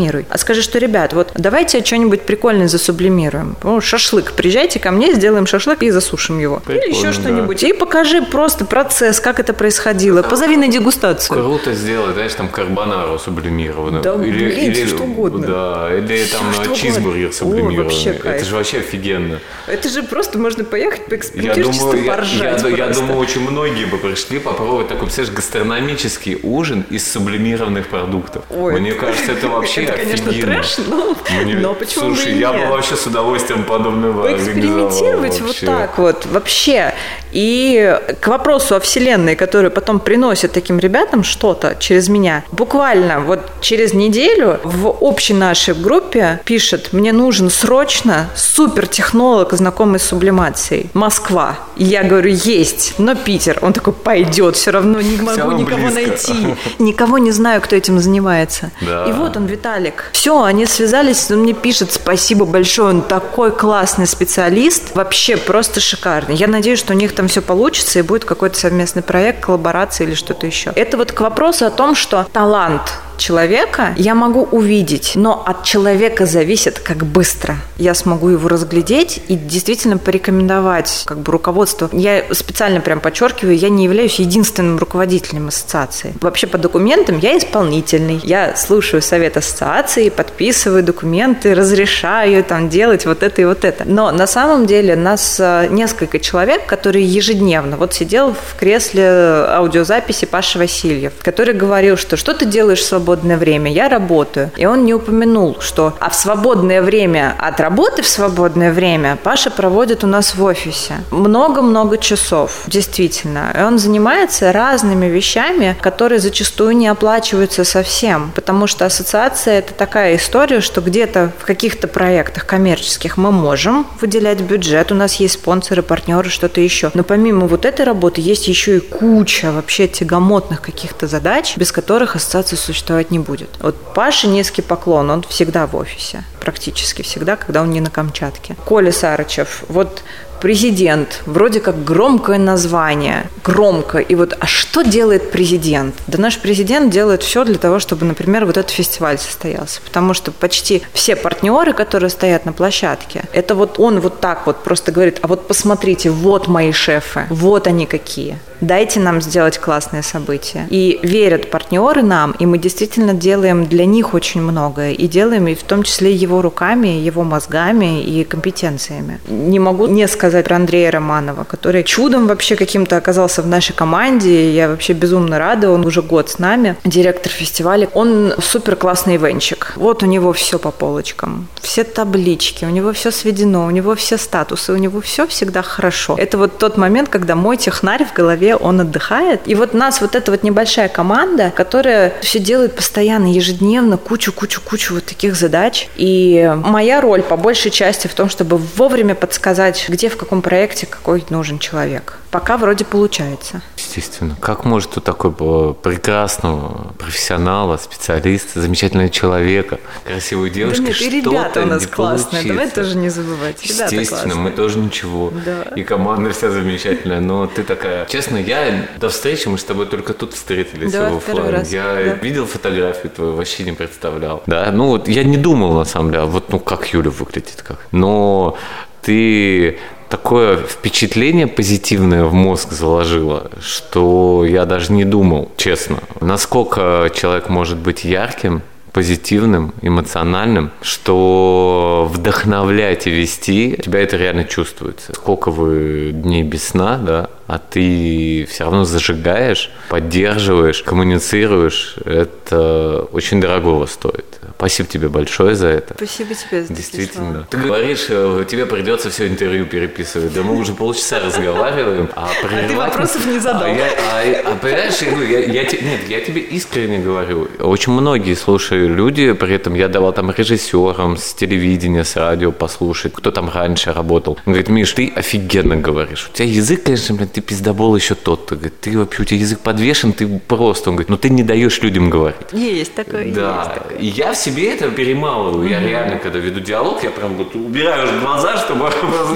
прорекламируй, 0.03 0.27
а 0.29 0.38
скажи, 0.38 0.62
что, 0.62 0.79
ребят, 0.79 1.12
вот 1.12 1.33
давайте 1.35 1.85
что-нибудь 1.85 2.23
прикольное 2.23 2.69
засублимируем. 2.69 3.57
О, 3.62 3.81
шашлык. 3.81 4.33
Приезжайте 4.33 4.79
ко 4.79 4.91
мне, 4.91 5.15
сделаем 5.15 5.47
шашлык 5.47 5.83
и 5.83 5.91
засушим 5.91 6.38
его. 6.41 6.62
Или 6.69 6.79
Прикольно, 6.79 6.95
еще 6.97 7.07
да. 7.07 7.12
что-нибудь. 7.12 7.62
И 7.62 7.73
покажи 7.73 8.23
просто 8.23 8.65
процесс, 8.65 9.21
как 9.21 9.38
это 9.41 9.53
происходило. 9.53 10.23
Позови 10.23 10.57
на 10.57 10.69
дегустацию. 10.69 11.38
Круто 11.41 11.73
сделать, 11.75 12.15
знаешь, 12.15 12.35
там 12.35 12.49
карбонару 12.49 13.19
сублимированную. 13.19 14.03
Да, 14.03 14.15
блин, 14.17 14.73
всё 14.75 14.87
что 14.87 15.03
угодно. 15.05 15.47
Да, 15.47 15.88
или 15.97 16.25
там 16.25 16.53
что 16.53 16.75
чизбургер 16.75 17.27
угодно. 17.29 17.33
сублимированный. 17.33 17.79
Ой, 17.79 17.85
вообще 17.85 18.12
кайф. 18.15 18.37
Это 18.37 18.45
же 18.45 18.55
вообще 18.57 18.79
офигенно. 18.79 19.38
Это 19.67 19.88
же 19.88 20.03
просто 20.03 20.38
можно 20.38 20.65
поехать, 20.65 21.03
Я 21.03 21.09
поэкспериментировать, 21.11 21.75
чисто 21.77 21.97
я, 21.97 22.12
поржать 22.12 22.62
я- 22.62 22.69
я 22.69 22.85
просто. 22.87 23.03
думаю, 23.03 23.19
очень 23.19 23.49
многие 23.49 23.85
бы 23.85 23.99
пришли 23.99 24.38
попробовать 24.38 24.88
такой, 24.88 25.05
представляешь, 25.07 25.35
гастрономический 25.37 26.38
ужин 26.43 26.85
из 26.91 27.11
сублимированных 27.11 27.88
продуктов. 27.88 28.45
Ой. 28.51 28.81
Мне 28.81 28.93
кажется, 28.93 29.33
это 29.33 29.49
вообще 29.49 29.83
Это, 29.93 30.03
конечно, 30.03 30.31
офигенно. 30.31 30.55
трэш, 30.55 30.77
но, 30.89 31.17
Мне- 31.43 31.55
но 31.57 31.75
почему 31.75 32.11
бы 32.11 32.17
Слушай, 32.17 32.33
и 32.35 32.39
я 32.39 32.53
бы 32.53 32.67
вообще 32.67 32.97
с 32.97 33.07
удовольствием 33.07 33.65
подобного 33.65 34.23
Поэкспериментировать 34.23 35.41
организовал 35.41 35.47
вот 35.47 35.57
так 35.61 35.99
вот, 35.99 36.27
вообще. 36.27 36.95
И 37.33 37.99
к 38.21 38.29
вопросу 38.29 38.75
о 38.75 38.81
Вселенной, 38.81 39.37
которая 39.37 39.71
потом 39.71 40.01
приносит 40.01 40.53
таким 40.53 40.79
ребятам 40.79 41.25
что-то 41.25 41.77
через 41.79 42.09
меня. 42.09 42.45
Буквально 42.53 43.21
вот 43.21 43.41
через 43.61 43.95
неделю 43.95 44.61
в 44.65 44.89
общей 44.89 45.33
нашей 45.35 45.75
группе 45.75 46.41
пишет, 46.45 46.93
мне 46.93 47.13
нужен 47.13 47.49
срочно 47.51 48.29
супертехнолог, 48.37 49.53
знакомый 49.55 49.99
с 49.99 50.05
сублимацией. 50.05 50.91
Москва. 50.93 51.59
И 51.77 51.85
я 51.85 52.03
говорю, 52.03 52.31
есть, 52.31 52.95
но 52.99 53.15
Питер. 53.15 53.59
Он 53.63 53.73
такой, 53.73 53.93
пойдет, 53.93 54.57
все 54.57 54.71
равно 54.71 55.01
не 55.01 55.17
могу 55.17 55.53
никого 55.53 55.89
близко. 55.89 55.95
найти. 55.95 56.57
Никого 56.79 57.19
не 57.19 57.31
знаю, 57.33 57.61
кто 57.61 57.77
этим 57.77 57.99
занимается. 57.99 58.71
Да. 58.81 59.07
И 59.07 59.13
вот 59.13 59.37
он, 59.37 59.47
Виталик. 59.83 60.11
Все, 60.12 60.42
они 60.42 60.66
связались, 60.66 61.31
он 61.31 61.40
мне 61.40 61.53
пишет, 61.53 61.92
спасибо 61.92 62.45
большое, 62.45 62.90
он 62.90 63.03
такой 63.03 63.51
классный 63.51 64.07
специалист, 64.07 64.95
вообще 64.95 65.37
просто 65.37 65.81
шикарный. 65.81 66.35
Я 66.35 66.47
надеюсь, 66.47 66.79
что 66.79 66.92
у 66.92 66.97
них 66.97 67.14
там 67.14 67.29
все 67.29 67.42
получится 67.42 67.99
и 67.99 68.03
будет 68.03 68.25
какой-то 68.25 68.59
совместный 68.59 69.03
проект, 69.03 69.40
коллаборация 69.45 70.07
или 70.07 70.14
что-то 70.14 70.47
еще. 70.47 70.73
Это 70.75 70.97
вот 70.97 71.12
к 71.12 71.21
вопросу 71.21 71.66
о 71.66 71.71
том, 71.71 71.95
что 71.95 72.27
талант 72.33 72.83
человека 73.23 73.95
я 73.97 74.15
могу 74.15 74.43
увидеть, 74.51 75.13
но 75.15 75.43
от 75.47 75.63
человека 75.65 76.27
зависит, 76.27 76.81
как 76.81 77.07
быстро 77.07 77.57
я 77.83 77.95
смогу 77.95 78.29
его 78.29 78.49
разглядеть 78.49 79.21
и 79.29 79.35
действительно 79.37 79.99
порекомендовать 79.99 81.03
как 81.07 81.19
бы 81.19 81.33
руководству. 81.33 81.89
Я 81.93 82.25
специально 82.33 82.81
прям 82.81 83.01
подчеркиваю, 83.01 83.57
я 83.57 83.69
не 83.69 83.85
являюсь 83.85 84.17
единственным 84.17 84.79
руководителем 84.79 85.49
ассоциации. 85.49 86.15
Вообще 86.21 86.47
по 86.47 86.59
документам 86.59 87.19
я 87.19 87.37
исполнительный. 87.37 88.21
Я 88.23 88.57
слушаю 88.57 89.03
совет 89.03 89.37
ассоциации, 89.37 90.09
подписываю 90.09 90.83
документы, 90.83 91.55
разрешаю 91.55 92.45
там 92.45 92.69
делать 92.69 93.07
вот 93.07 93.23
это 93.23 93.43
и 93.43 93.45
вот 93.45 93.65
это. 93.65 93.85
Но 93.85 94.11
на 94.11 94.27
самом 94.27 94.67
деле 94.67 94.97
нас 94.97 95.39
э, 95.41 95.67
несколько 95.71 96.19
человек, 96.19 96.67
которые 96.67 97.05
ежедневно, 97.05 97.77
вот 97.77 97.95
сидел 97.95 98.35
в 98.35 98.59
кресле 98.59 99.05
аудиозаписи 99.49 100.27
Паша 100.27 100.59
Васильев, 100.59 101.13
который 101.23 101.55
говорил, 101.55 101.97
что 101.97 102.17
что 102.17 102.35
ты 102.35 102.47
делаешь 102.47 102.81
в 102.81 102.87
свободное 103.12 103.37
время? 103.37 103.70
Я 103.70 103.88
работаю. 103.88 104.51
И 104.57 104.64
он 104.64 104.87
не 104.87 104.94
упомянул, 104.94 105.59
что 105.61 105.92
а 106.01 106.09
в 106.09 106.14
свободное 106.14 106.81
время 106.81 107.35
от 107.38 107.61
работы 107.61 108.01
в 108.01 108.07
свободное 108.07 108.72
время 108.72 109.18
Паша 109.22 109.51
проводит 109.51 110.03
у 110.03 110.07
нас 110.07 110.35
в 110.35 110.42
офисе. 110.42 110.94
Много-много 111.11 111.98
часов, 111.98 112.62
действительно. 112.66 113.55
И 113.59 113.62
он 113.62 113.79
занимается 113.79 114.51
разными 114.53 115.07
вещами, 115.07 115.77
которые 115.83 116.20
зачастую 116.20 116.75
не 116.75 116.88
оплачиваются 116.88 117.64
совсем, 117.64 118.33
потому 118.35 118.66
что 118.66 118.87
ассоциация– 118.87 119.59
это 119.59 119.75
такая 119.75 120.16
история, 120.16 120.61
что 120.62 120.81
где-то 120.81 121.33
в 121.38 121.44
каких-то 121.44 121.88
проектах 121.88 122.46
коммерческих 122.46 123.18
мы 123.18 123.31
можем 123.31 123.87
выделять 124.01 124.40
бюджет, 124.40 124.90
у 124.90 124.94
нас 124.94 125.16
есть 125.16 125.35
спонсоры, 125.35 125.83
партнеры, 125.83 126.31
что-то 126.31 126.62
еще. 126.62 126.90
Но 126.94 127.03
помимо 127.03 127.46
вот 127.46 127.66
этой 127.66 127.85
работы 127.85 128.22
есть 128.22 128.48
еще 128.48 128.77
и 128.79 128.81
куча 128.81 129.53
вообще 129.53 129.87
тягомотных 129.87 130.62
каких-то 130.62 131.07
задач, 131.07 131.57
без 131.59 131.72
которых 131.72 132.16
ассоциация 132.16 132.57
существовать 132.93 133.11
не 133.11 133.19
будет. 133.19 133.49
Вот 133.61 133.95
Паше 133.95 134.27
низкий 134.27 134.63
поклон, 134.63 135.11
он 135.11 135.23
всегда 135.23 135.67
в 135.67 135.77
офисе, 135.77 136.25
практически 136.41 137.03
всегда, 137.03 137.37
когда 137.37 137.63
он 137.63 137.71
не 137.71 137.81
на 137.81 137.91
Камчатке. 137.91 138.57
Коля 138.67 138.93
Сарычев, 138.93 139.65
вот 139.69 140.03
президент, 140.43 141.23
вроде 141.25 141.61
как 141.61 141.85
громкое 141.85 142.37
название, 142.37 143.31
громко. 143.45 143.99
И 143.99 144.17
вот, 144.17 144.37
а 144.41 144.47
что 144.47 144.83
делает 144.83 145.31
президент? 145.31 145.95
Да 146.09 146.19
наш 146.19 146.41
президент 146.41 146.91
делает 146.91 147.23
все 147.23 147.45
для 147.45 147.59
того, 147.59 147.79
чтобы, 147.79 148.05
например, 148.05 148.45
вот 148.45 148.57
этот 148.57 148.73
фестиваль 148.73 149.19
состоялся. 149.19 149.81
Потому 149.83 150.15
что 150.15 150.33
почти 150.33 150.83
все 150.93 151.15
партнеры, 151.15 151.73
которые 151.73 152.11
стоят 152.11 152.45
на 152.45 152.53
площадке, 152.53 153.23
это 153.33 153.55
вот 153.55 153.79
он 153.79 154.01
вот 154.01 154.19
так 154.19 154.47
вот 154.47 154.65
просто 154.65 154.91
говорит, 154.91 155.21
а 155.23 155.29
вот 155.29 155.47
посмотрите, 155.47 156.11
вот 156.11 156.49
мои 156.49 156.73
шефы, 156.73 157.27
вот 157.31 157.69
они 157.69 157.87
какие 157.87 158.37
дайте 158.63 159.01
нам 159.01 159.21
сделать 159.21 159.59
классное 159.59 160.03
событие. 160.03 160.67
И 160.71 160.99
верят 161.03 161.51
партнеры 161.51 162.03
нам, 162.03 162.31
и 162.39 162.47
мы 162.47 162.59
действительно 162.59 163.13
делаем 163.13 163.67
для 163.67 163.85
них 163.85 164.15
очень 164.15 164.41
многое. 164.41 164.93
И 164.93 165.07
делаем 165.09 165.49
и 165.49 165.55
в 165.55 165.63
том 165.65 165.83
числе 165.83 166.13
его 166.13 166.41
руками, 166.41 166.89
его 166.89 167.25
мозгами 167.25 168.03
и 168.03 168.25
компетенциями. 168.25 169.21
Не 169.29 169.59
могу 169.59 169.87
не 169.89 170.07
сказать 170.09 170.32
про 170.40 170.57
Андрея 170.57 170.90
Романова, 170.90 171.45
который 171.45 171.83
чудом 171.85 172.27
вообще 172.27 172.57
каким-то 172.57 172.97
оказался 172.97 173.42
в 173.42 173.47
нашей 173.47 173.75
команде. 173.75 174.53
Я 174.53 174.68
вообще 174.68 174.92
безумно 174.92 175.38
рада, 175.38 175.71
он 175.71 175.85
уже 175.85 176.03
год 176.03 176.31
с 176.31 176.38
нами, 176.38 176.77
директор 176.85 177.31
фестиваля. 177.31 177.88
Он 177.95 178.33
супер 178.40 178.77
классный 178.77 179.16
ивенчик. 179.16 179.73
Вот 179.77 180.03
у 180.03 180.07
него 180.07 180.33
все 180.33 180.59
по 180.59 180.71
полочкам, 180.71 181.49
все 181.61 181.85
таблички, 181.85 182.64
у 182.64 182.71
него 182.71 182.92
все 182.92 183.11
сведено, 183.11 183.66
у 183.66 183.71
него 183.71 183.95
все 183.95 184.16
статусы, 184.16 184.73
у 184.73 184.77
него 184.77 185.01
все 185.01 185.27
всегда 185.27 185.62
хорошо. 185.62 186.14
Это 186.18 186.38
вот 186.38 186.59
тот 186.59 186.77
момент, 186.77 187.09
когда 187.09 187.35
мой 187.35 187.57
технарь 187.57 188.05
в 188.05 188.12
голове 188.12 188.57
он 188.57 188.81
отдыхает. 188.81 189.40
И 189.47 189.55
вот 189.55 189.75
нас 189.75 190.01
вот 190.01 190.14
эта 190.14 190.31
вот 190.31 190.42
небольшая 190.42 190.88
команда, 190.88 191.53
которая 191.55 192.14
все 192.23 192.38
делает 192.38 192.77
постоянно, 192.77 193.33
ежедневно, 193.33 193.97
кучу-кучу-кучу 193.97 194.95
вот 194.95 195.05
таких 195.05 195.37
задач. 195.37 195.88
И 195.97 196.53
моя 196.64 197.01
роль 197.01 197.23
по 197.23 197.37
большей 197.37 197.71
части 197.71 198.07
в 198.07 198.14
том, 198.14 198.29
чтобы 198.29 198.57
вовремя 198.57 199.14
подсказать, 199.14 199.85
где 199.88 200.09
в 200.09 200.16
каком 200.25 200.43
проекте 200.43 200.87
какой 200.87 201.25
нужен 201.31 201.59
человек. 201.59 202.19
Пока 202.31 202.57
вроде 202.57 202.85
получается. 202.85 203.61
Естественно. 203.77 204.37
Как 204.41 204.65
может 204.65 204.97
у 204.97 205.01
такой 205.01 205.33
прекрасного 205.75 206.93
профессионала, 206.99 207.77
специалиста, 207.77 208.61
замечательного 208.61 209.11
человека, 209.11 209.81
красивой 210.05 210.51
девушки 210.51 210.81
да 210.81 210.89
нет, 210.89 211.01
и 211.01 211.11
ребята 211.11 211.63
у 211.63 211.67
нас 211.67 211.87
классные, 211.87 212.45
давай 212.45 212.71
тоже 212.71 212.97
не 212.97 213.11
забывать. 213.11 213.63
Ребята 213.63 213.95
Естественно, 213.95 214.07
классные. 214.07 214.35
мы 214.37 214.51
тоже 214.51 214.79
ничего. 214.79 215.33
Да. 215.45 215.63
И 215.77 215.83
команда 215.83 216.31
вся 216.31 216.51
замечательная, 216.51 217.21
но 217.21 217.47
ты 217.47 217.65
такая, 217.65 218.07
честно, 218.07 218.37
я 218.37 218.87
до 218.99 219.09
встречи, 219.09 219.49
мы 219.49 219.59
с 219.59 219.65
тобой 219.65 219.87
только 219.87 220.15
тут 220.15 220.33
встретились 220.35 220.93
да, 220.93 221.11
в 221.11 221.17
офлайн. 221.19 221.65
Я 221.65 221.95
да. 221.95 222.01
видел 222.15 222.47
фотографию 222.47 223.11
твою, 223.11 223.33
вообще 223.33 223.65
не 223.65 223.73
представлял. 223.73 224.43
Да, 224.47 224.71
ну 224.73 224.87
вот 224.87 225.09
я 225.09 225.25
не 225.25 225.37
думал 225.37 225.75
на 225.75 225.85
самом 225.85 226.13
деле, 226.13 226.25
вот 226.25 226.51
ну 226.51 226.59
как 226.59 226.87
Юля 226.95 227.11
выглядит 227.11 227.63
как. 227.63 227.79
Но 227.91 228.57
ты 229.03 229.79
такое 230.09 230.57
впечатление 230.57 231.47
позитивное 231.47 232.25
в 232.25 232.35
мозг 232.35 232.73
заложила, 232.73 233.51
что 233.61 234.45
я 234.45 234.65
даже 234.65 234.93
не 234.93 235.05
думал, 235.05 235.51
честно, 235.57 235.99
насколько 236.21 237.11
человек 237.15 237.49
может 237.49 237.79
быть 237.79 238.05
ярким, 238.05 238.62
позитивным, 238.93 239.73
эмоциональным, 239.81 240.71
что 240.83 242.11
вдохновлять 242.12 243.07
и 243.07 243.11
вести, 243.11 243.77
у 243.79 243.83
тебя 243.83 244.01
это 244.01 244.19
реально 244.19 244.45
чувствуется. 244.45 245.15
Сколько 245.15 245.51
вы 245.51 246.11
дней 246.12 246.43
без 246.43 246.69
сна, 246.69 246.99
да, 246.99 247.31
а 247.47 247.59
ты 247.59 248.47
все 248.51 248.65
равно 248.65 248.85
зажигаешь, 248.85 249.71
поддерживаешь, 249.88 250.83
коммуницируешь, 250.83 251.97
это 252.05 253.07
очень 253.12 253.41
дорогого 253.41 253.87
стоит. 253.87 254.27
Спасибо 254.62 254.88
тебе 254.88 255.09
большое 255.09 255.57
за 255.57 255.66
это. 255.66 255.94
Спасибо 255.94 256.35
тебе 256.35 256.62
за 256.62 256.72
Действительно. 256.72 257.44
Ты 257.51 257.57
говоришь, 257.57 258.07
э, 258.09 258.44
тебе 258.48 258.64
придется 258.64 259.11
все 259.11 259.27
интервью 259.27 259.66
переписывать. 259.66 260.33
Да 260.33 260.44
мы 260.44 260.57
уже 260.57 260.72
полчаса 260.72 261.18
разговариваем, 261.18 262.09
а 262.14 262.29
прерывать... 262.40 262.66
А 262.66 262.68
ты 262.68 262.77
вопросов 262.77 263.27
не 263.27 263.40
задал. 263.40 263.64
А, 263.64 263.68
я, 263.68 263.87
а, 263.87 264.53
а 264.53 264.55
понимаешь, 264.55 264.94
ну, 265.01 265.20
я, 265.20 265.40
я, 265.40 265.62
нет, 265.64 266.09
я 266.09 266.20
тебе 266.20 266.42
искренне 266.42 267.01
говорю. 267.01 267.48
Очень 267.59 267.94
многие 267.94 268.35
слушают 268.35 268.96
люди, 268.96 269.33
при 269.33 269.57
этом 269.57 269.75
я 269.75 269.88
давал 269.88 270.12
там 270.12 270.31
режиссерам 270.31 271.16
с 271.16 271.35
телевидения, 271.35 272.05
с 272.05 272.14
радио 272.14 272.53
послушать, 272.53 273.14
кто 273.14 273.33
там 273.33 273.51
раньше 273.53 273.92
работал. 273.92 274.38
Он 274.46 274.53
говорит, 274.53 274.68
Миш, 274.68 274.92
ты 274.92 275.12
офигенно 275.12 275.75
говоришь. 275.75 276.31
У 276.33 276.37
тебя 276.37 276.46
язык, 276.46 276.85
конечно, 276.85 277.16
блин, 277.16 277.29
ты 277.29 277.40
пиздобол 277.40 277.96
еще 277.96 278.14
тот. 278.14 278.46
Ты, 278.46 278.55
говорит, 278.55 278.81
ты 278.81 278.96
вообще, 278.96 279.22
у 279.22 279.25
тебя 279.25 279.40
язык 279.40 279.59
подвешен, 279.59 280.12
ты 280.12 280.29
просто. 280.38 280.90
Он 280.90 280.96
говорит, 280.96 281.09
ну 281.09 281.16
ты 281.16 281.31
не 281.31 281.42
даешь 281.42 281.83
людям 281.83 282.11
говорить. 282.11 282.53
Есть 282.53 282.94
такое, 282.94 283.33
да. 283.35 283.59
есть 283.59 283.75
такое. 283.75 283.98
И 283.98 284.07
я 284.07 284.33
в 284.33 284.37
себе 284.37 284.52
это 284.61 284.91
перемалываю. 284.91 285.69
Я 285.69 285.81
реально, 285.81 286.19
когда 286.19 286.38
веду 286.38 286.61
диалог, 286.61 287.03
я 287.03 287.11
прям 287.11 287.35
вот 287.35 287.55
убираю 287.55 288.21
глаза, 288.21 288.57
чтобы 288.57 288.91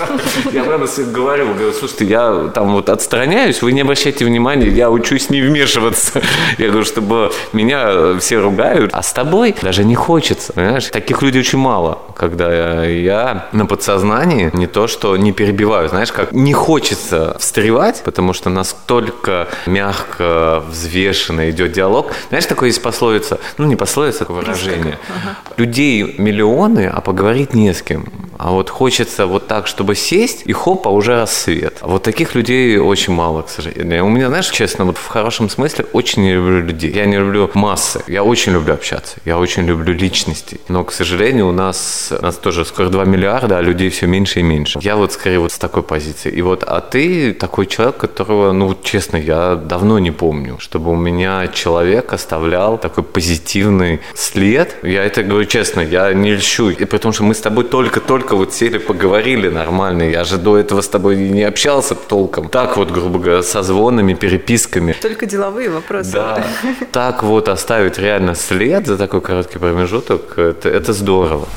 я 0.53 0.65
прямо 0.65 0.87
говорю, 1.13 1.55
говорю, 1.55 1.73
слушайте, 1.73 2.05
я 2.05 2.51
там 2.55 2.73
вот 2.73 2.89
отстраняюсь, 2.89 3.63
вы 3.63 3.73
не 3.73 3.81
обращайте 3.81 4.25
внимания, 4.25 4.69
я 4.69 4.91
учусь 4.91 5.31
не 5.31 5.41
вмешиваться. 5.41 6.23
Я 6.59 6.69
говорю, 6.69 6.85
чтобы 6.85 7.33
меня 7.53 8.19
все 8.19 8.39
ругают, 8.39 8.91
а 8.93 9.03
с 9.03 9.13
тобой 9.13 9.55
даже 9.61 9.85
не 9.85 9.95
хочется, 9.95 10.53
понимаешь? 10.53 10.87
Таких 10.87 11.23
людей 11.23 11.41
очень 11.41 11.59
мало, 11.59 11.99
когда 12.17 12.85
я 12.85 13.49
на 13.53 13.67
подсознании 13.67 14.51
не 14.53 14.67
то, 14.67 14.87
что 14.87 15.17
не 15.17 15.33
перебиваю, 15.33 15.89
знаешь, 15.89 16.13
как 16.13 16.33
не 16.33 16.53
хочется 16.53 17.37
встревать, 17.39 18.03
потому 18.05 18.33
что 18.33 18.51
настолько 18.51 19.49
мягко, 19.67 20.63
взвешенно 20.69 21.51
идет 21.51 21.73
диалог. 21.73 22.13
Знаешь, 22.29 22.47
такое 22.47 22.69
есть 22.69 22.83
пословица, 22.83 23.39
ну 23.59 23.67
не 23.67 23.77
пословица, 23.77 24.21
такое 24.21 24.37
выражение. 24.39 24.99
Ага. 25.09 25.37
Людей 25.57 26.15
миллионы, 26.19 26.91
а 26.93 27.01
поговорить 27.01 27.55
не 27.55 27.73
с 27.73 27.83
кем. 27.83 28.07
А 28.39 28.51
вот 28.51 28.71
хочется 28.71 29.27
вот 29.27 29.47
так, 29.47 29.67
чтобы 29.67 29.95
сесть, 29.95 30.43
и 30.45 30.53
хопа, 30.53 30.89
уже 30.89 31.17
рассвет. 31.17 31.79
Вот 31.81 32.03
таких 32.03 32.35
людей 32.35 32.79
очень 32.79 33.13
мало, 33.13 33.43
к 33.43 33.49
сожалению. 33.49 34.05
У 34.05 34.09
меня, 34.09 34.29
знаешь, 34.29 34.49
честно, 34.51 34.85
вот 34.85 34.99
в 34.99 35.07
хорошем 35.07 35.49
смысле 35.49 35.87
очень 35.93 36.23
не 36.23 36.35
люблю 36.35 36.61
людей. 36.61 36.93
Я 36.93 37.07
не 37.07 37.19
люблю 37.19 37.51
массы. 37.55 38.03
Я 38.07 38.25
очень 38.25 38.53
люблю 38.53 38.75
общаться. 38.75 39.17
Я 39.25 39.39
очень 39.39 39.65
люблю 39.65 39.95
личности. 39.95 40.61
Но, 40.69 40.85
к 40.85 40.93
сожалению, 40.93 41.49
у 41.49 41.53
нас, 41.53 42.13
у 42.19 42.23
нас 42.23 42.37
тоже 42.37 42.65
скоро 42.65 42.89
2 42.89 43.05
миллиарда, 43.05 43.59
а 43.59 43.63
людей 43.63 43.89
все 43.89 44.07
меньше 44.07 44.41
и 44.41 44.43
меньше. 44.43 44.79
Я 44.83 44.97
вот 44.97 45.13
скорее 45.13 45.39
вот 45.39 45.53
с 45.53 45.59
такой 45.59 45.83
позиции. 45.83 46.31
И 46.31 46.43
вот, 46.43 46.63
а 46.63 46.81
ты 46.81 47.33
такой 47.33 47.67
человек, 47.67 47.97
которого, 47.97 48.53
ну, 48.53 48.77
честно, 48.83 49.17
я 49.17 49.55
давно 49.55 49.99
не 49.99 50.11
помню, 50.11 50.59
чтобы 50.59 50.91
у 50.91 50.97
меня 50.97 51.49
человек 51.49 52.13
оставлял 52.13 52.79
такой 52.79 53.05
позитивный 53.05 54.01
след. 54.15 54.77
Я 54.87 55.05
это 55.05 55.25
говорю 55.25 55.47
честно, 55.47 55.81
я 55.81 56.13
не 56.15 56.35
льщу. 56.35 56.71
И 56.71 56.85
при 56.85 56.99
том, 56.99 57.13
что 57.13 57.25
мы 57.25 57.35
с 57.35 57.41
тобой 57.41 57.65
только-только 57.65 58.37
вот 58.37 58.55
сели, 58.55 58.79
поговорили 58.79 59.49
нормально. 59.49 60.05
Я 60.05 60.23
же 60.23 60.39
до 60.39 60.57
этого 60.57 60.81
с 60.81 60.89
тобой 60.89 61.17
не 61.17 61.43
общался 61.43 61.97
толком. 61.97 62.49
Так 62.49 62.77
вот, 62.77 62.93
грубо 62.93 63.19
говоря, 63.19 63.43
со 63.43 63.63
звонами, 63.63 64.15
переписками. 64.15 64.93
Только 64.93 65.27
деловые 65.27 65.71
вопросы. 65.71 66.13
Да. 66.13 66.45
Так 66.93 67.23
вот 67.23 67.49
оставить 67.49 67.99
реально 67.99 68.35
след 68.35 68.87
за 68.87 68.97
такой 68.97 69.21
короткий 69.21 69.59
промежуток, 69.59 70.39
это, 70.39 70.69
это 70.69 70.93
здорово. 70.93 71.49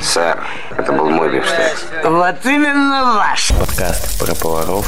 Сэр, 0.00 0.38
это 0.76 0.92
был 0.92 1.10
мой 1.10 1.30
бифштекс. 1.30 1.84
Вот 2.04 2.36
именно 2.46 3.14
ваш. 3.16 3.52
Подкаст 3.58 4.18
про 4.18 4.34
поваров 4.34 4.86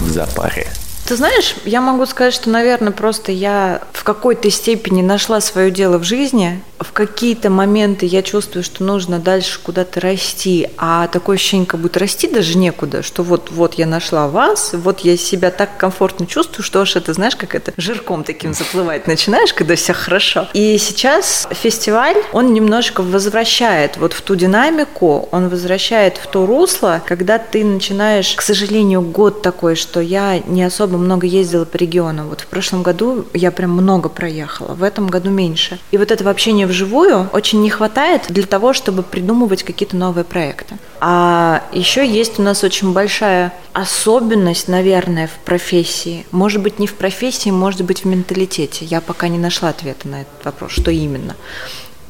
в 0.00 0.08
запаре. 0.08 0.68
Ты 1.12 1.16
знаешь, 1.16 1.56
я 1.66 1.82
могу 1.82 2.06
сказать, 2.06 2.32
что, 2.32 2.48
наверное, 2.48 2.90
просто 2.90 3.32
я 3.32 3.82
в 3.92 4.02
какой-то 4.02 4.50
степени 4.50 5.02
нашла 5.02 5.42
свое 5.42 5.70
дело 5.70 5.98
в 5.98 6.04
жизни. 6.04 6.62
В 6.80 6.90
какие-то 6.92 7.50
моменты 7.50 8.06
я 8.06 8.22
чувствую, 8.22 8.64
что 8.64 8.82
нужно 8.82 9.18
дальше 9.18 9.60
куда-то 9.62 10.00
расти, 10.00 10.68
а 10.78 11.06
такое 11.08 11.36
ощущение, 11.36 11.66
как 11.66 11.80
будто 11.80 12.00
расти 12.00 12.28
даже 12.28 12.56
некуда, 12.56 13.02
что 13.02 13.22
вот, 13.22 13.50
вот 13.50 13.74
я 13.74 13.86
нашла 13.86 14.26
вас, 14.26 14.70
вот 14.72 15.00
я 15.00 15.16
себя 15.16 15.50
так 15.50 15.76
комфортно 15.76 16.26
чувствую, 16.26 16.64
что 16.64 16.80
аж 16.80 16.96
это, 16.96 17.12
знаешь, 17.12 17.36
как 17.36 17.54
это 17.54 17.72
жирком 17.76 18.24
таким 18.24 18.54
заплывать 18.54 19.06
начинаешь, 19.06 19.52
когда 19.52 19.76
все 19.76 19.92
хорошо. 19.92 20.48
И 20.54 20.78
сейчас 20.78 21.46
фестиваль, 21.50 22.16
он 22.32 22.54
немножко 22.54 23.02
возвращает 23.02 23.98
вот 23.98 24.14
в 24.14 24.22
ту 24.22 24.34
динамику, 24.34 25.28
он 25.30 25.50
возвращает 25.50 26.16
в 26.16 26.26
то 26.26 26.46
русло, 26.46 27.02
когда 27.06 27.38
ты 27.38 27.64
начинаешь, 27.64 28.34
к 28.34 28.40
сожалению, 28.40 29.02
год 29.02 29.42
такой, 29.42 29.76
что 29.76 30.00
я 30.00 30.40
не 30.46 30.64
особо 30.64 30.92
особо 30.92 31.01
много 31.02 31.26
ездила 31.26 31.64
по 31.64 31.76
регионам. 31.76 32.28
Вот 32.28 32.40
в 32.40 32.46
прошлом 32.46 32.82
году 32.82 33.26
я 33.34 33.50
прям 33.50 33.70
много 33.70 34.08
проехала, 34.08 34.74
в 34.74 34.82
этом 34.82 35.08
году 35.08 35.30
меньше. 35.30 35.78
И 35.90 35.98
вот 35.98 36.10
этого 36.10 36.30
общения 36.30 36.66
вживую 36.66 37.28
очень 37.32 37.60
не 37.62 37.70
хватает 37.70 38.26
для 38.28 38.46
того, 38.46 38.72
чтобы 38.72 39.02
придумывать 39.02 39.62
какие-то 39.62 39.96
новые 39.96 40.24
проекты. 40.24 40.76
А 41.00 41.62
еще 41.72 42.06
есть 42.06 42.38
у 42.38 42.42
нас 42.42 42.64
очень 42.64 42.92
большая 42.92 43.52
особенность, 43.72 44.68
наверное, 44.68 45.26
в 45.26 45.44
профессии. 45.44 46.26
Может 46.30 46.62
быть, 46.62 46.78
не 46.78 46.86
в 46.86 46.94
профессии, 46.94 47.50
может 47.50 47.82
быть, 47.82 48.04
в 48.04 48.06
менталитете. 48.06 48.84
Я 48.84 49.00
пока 49.00 49.28
не 49.28 49.38
нашла 49.38 49.70
ответа 49.70 50.08
на 50.08 50.22
этот 50.22 50.44
вопрос, 50.44 50.72
что 50.72 50.90
именно 50.90 51.36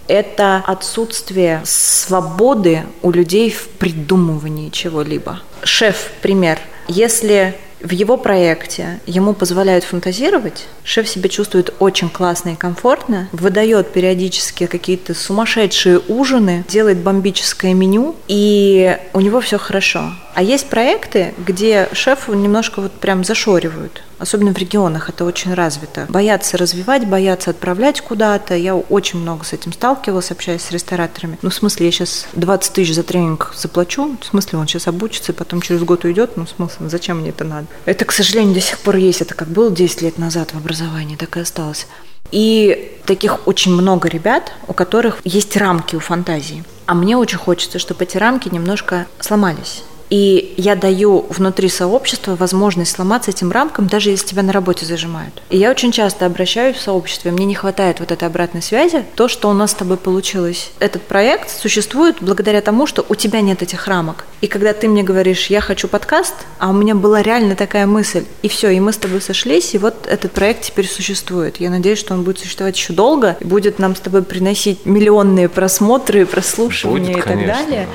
это 0.09 0.63
отсутствие 0.67 1.63
свободы 1.65 2.85
у 3.03 3.11
людей 3.11 3.51
в 3.51 3.69
придумывании 3.69 4.69
чего-либо. 4.69 5.41
Шеф, 5.63 6.11
пример. 6.21 6.59
Если 6.89 7.57
В 7.83 7.91
его 7.91 8.17
проекте 8.17 9.01
ему 9.07 9.35
позволяют 9.35 9.83
фантазировать, 9.83 10.67
шеф 10.85 11.09
себя 11.09 11.29
чувствует 11.29 11.75
очень 11.81 12.11
классно 12.11 12.51
и 12.51 12.57
комфортно, 12.57 13.29
выдает 13.33 13.93
периодически 13.93 14.67
какие-то 14.67 15.15
сумасшедшие 15.15 16.01
ужины, 16.07 16.65
делает 16.69 16.99
бомбическое 16.99 17.75
меню, 17.75 18.15
и 18.29 18.97
у 19.13 19.21
него 19.21 19.41
все 19.41 19.59
хорошо. 19.59 20.13
А 20.35 20.43
есть 20.43 20.69
проекты, 20.69 21.35
где 21.39 21.89
шефу 21.93 22.33
немножко 22.33 22.81
вот 22.81 22.93
прям 22.93 23.23
зашоривают. 23.23 24.03
Особенно 24.19 24.55
в 24.55 24.59
регионах 24.59 25.09
это 25.09 25.25
очень 25.25 25.53
развито. 25.53 26.07
Боятся 26.09 26.57
развивать, 26.57 27.07
боятся 27.07 27.51
отправлять 27.51 28.01
куда-то. 28.01 28.55
Я 28.55 28.77
очень 28.77 29.19
много 29.19 29.45
с 29.45 29.53
этим 29.53 29.73
сталкивалась, 29.73 30.31
общаясь 30.31 30.63
с 30.63 30.71
рестораторами. 30.71 31.39
Ну, 31.43 31.51
в 31.51 31.55
смысле, 31.55 31.87
я 31.87 31.93
сейчас 31.93 32.27
20 32.35 32.73
тысяч 32.73 32.95
за 32.95 33.03
тренинг 33.03 33.53
заплачу. 33.57 34.17
В 34.21 34.25
смысле, 34.25 34.59
он 34.59 34.69
сейчас 34.69 34.87
обучится, 34.87 35.33
и 35.33 35.35
потом 35.35 35.61
через 35.61 35.83
год 35.83 36.05
уйдет. 36.05 36.37
Ну, 36.37 36.47
в 36.47 36.51
смысле, 36.51 36.89
зачем 36.89 37.19
мне 37.19 37.31
это 37.31 37.45
надо? 37.45 37.67
Это, 37.85 38.05
к 38.05 38.13
сожалению, 38.13 38.55
до 38.55 38.61
сих 38.61 38.79
пор 38.79 38.97
есть. 38.97 39.21
Это 39.21 39.35
как 39.35 39.49
было 39.49 39.71
10 39.71 40.03
лет 40.03 40.19
назад 40.19 40.53
в 40.53 40.57
образовании, 40.57 41.17
так 41.17 41.37
и 41.37 41.41
осталось. 41.41 41.87
И 42.31 42.97
таких 43.05 43.47
очень 43.47 43.73
много 43.73 44.09
ребят, 44.09 44.53
у 44.69 44.73
которых 44.73 45.21
есть 45.25 45.57
рамки 45.57 45.97
у 45.97 46.01
фантазии. 46.01 46.65
А 46.87 46.95
мне 46.95 47.17
очень 47.17 47.39
хочется, 47.39 47.79
чтобы 47.79 48.05
эти 48.05 48.17
рамки 48.17 48.49
немножко 48.49 49.07
сломались. 49.21 49.83
И 50.13 50.53
я 50.59 50.77
даю 50.77 51.25
внутри 51.31 51.71
сообщества 51.71 52.37
возможность 52.37 52.95
сломаться 52.95 53.31
этим 53.31 53.51
рамкам, 53.51 53.87
даже 53.87 54.11
если 54.11 54.27
тебя 54.27 54.43
на 54.43 54.53
работе 54.53 54.85
зажимают. 54.85 55.43
И 55.49 55.57
я 55.57 55.71
очень 55.71 55.91
часто 55.91 56.27
обращаюсь 56.27 56.77
в 56.77 56.83
сообщество, 56.83 57.31
мне 57.31 57.47
не 57.47 57.55
хватает 57.55 57.99
вот 57.99 58.13
этой 58.13 58.29
обратной 58.29 58.61
связи. 58.61 59.07
То, 59.15 59.27
что 59.27 59.49
у 59.49 59.55
нас 59.55 59.71
с 59.71 59.75
тобой 59.75 59.97
получилось. 59.97 60.73
Этот 60.81 61.01
проект 61.01 61.49
существует 61.49 62.17
благодаря 62.21 62.61
тому, 62.61 62.87
что 62.87 63.07
у 63.09 63.15
тебя 63.15 63.41
нет 63.41 63.63
этих 63.63 63.87
рамок. 63.87 64.27
И 64.43 64.49
когда 64.49 64.75
ты 64.75 64.87
мне 64.87 65.03
говоришь, 65.03 65.47
я 65.47 65.63
хочу 65.63 65.89
подкаст, 65.89 66.35
а 66.59 66.69
у 66.69 66.75
меня 66.75 66.95
была 66.95 67.23
реально 67.23 67.57
такая 67.57 67.87
мысль, 67.87 68.27
и 68.43 68.49
все, 68.49 68.69
и 68.69 68.81
мы 68.81 68.93
с 68.93 68.99
тобой 68.99 69.23
сошлись, 69.23 69.75
и 69.75 69.79
вот 69.79 70.07
этот 70.07 70.33
проект 70.33 70.65
теперь 70.65 70.89
существует. 70.89 71.57
Я 71.59 71.71
надеюсь, 71.71 71.99
что 71.99 72.13
он 72.13 72.23
будет 72.23 72.39
существовать 72.39 72.77
еще 72.77 72.93
долго, 72.93 73.39
и 73.41 73.47
будет 73.47 73.79
нам 73.79 73.97
с 73.97 74.01
тобой 74.01 74.23
приносить 74.23 74.85
миллионные 74.85 75.49
просмотры, 75.49 76.27
прослушивания 76.27 77.15
будет, 77.15 77.25
и 77.25 77.29
так 77.29 77.47
далее 77.47 77.89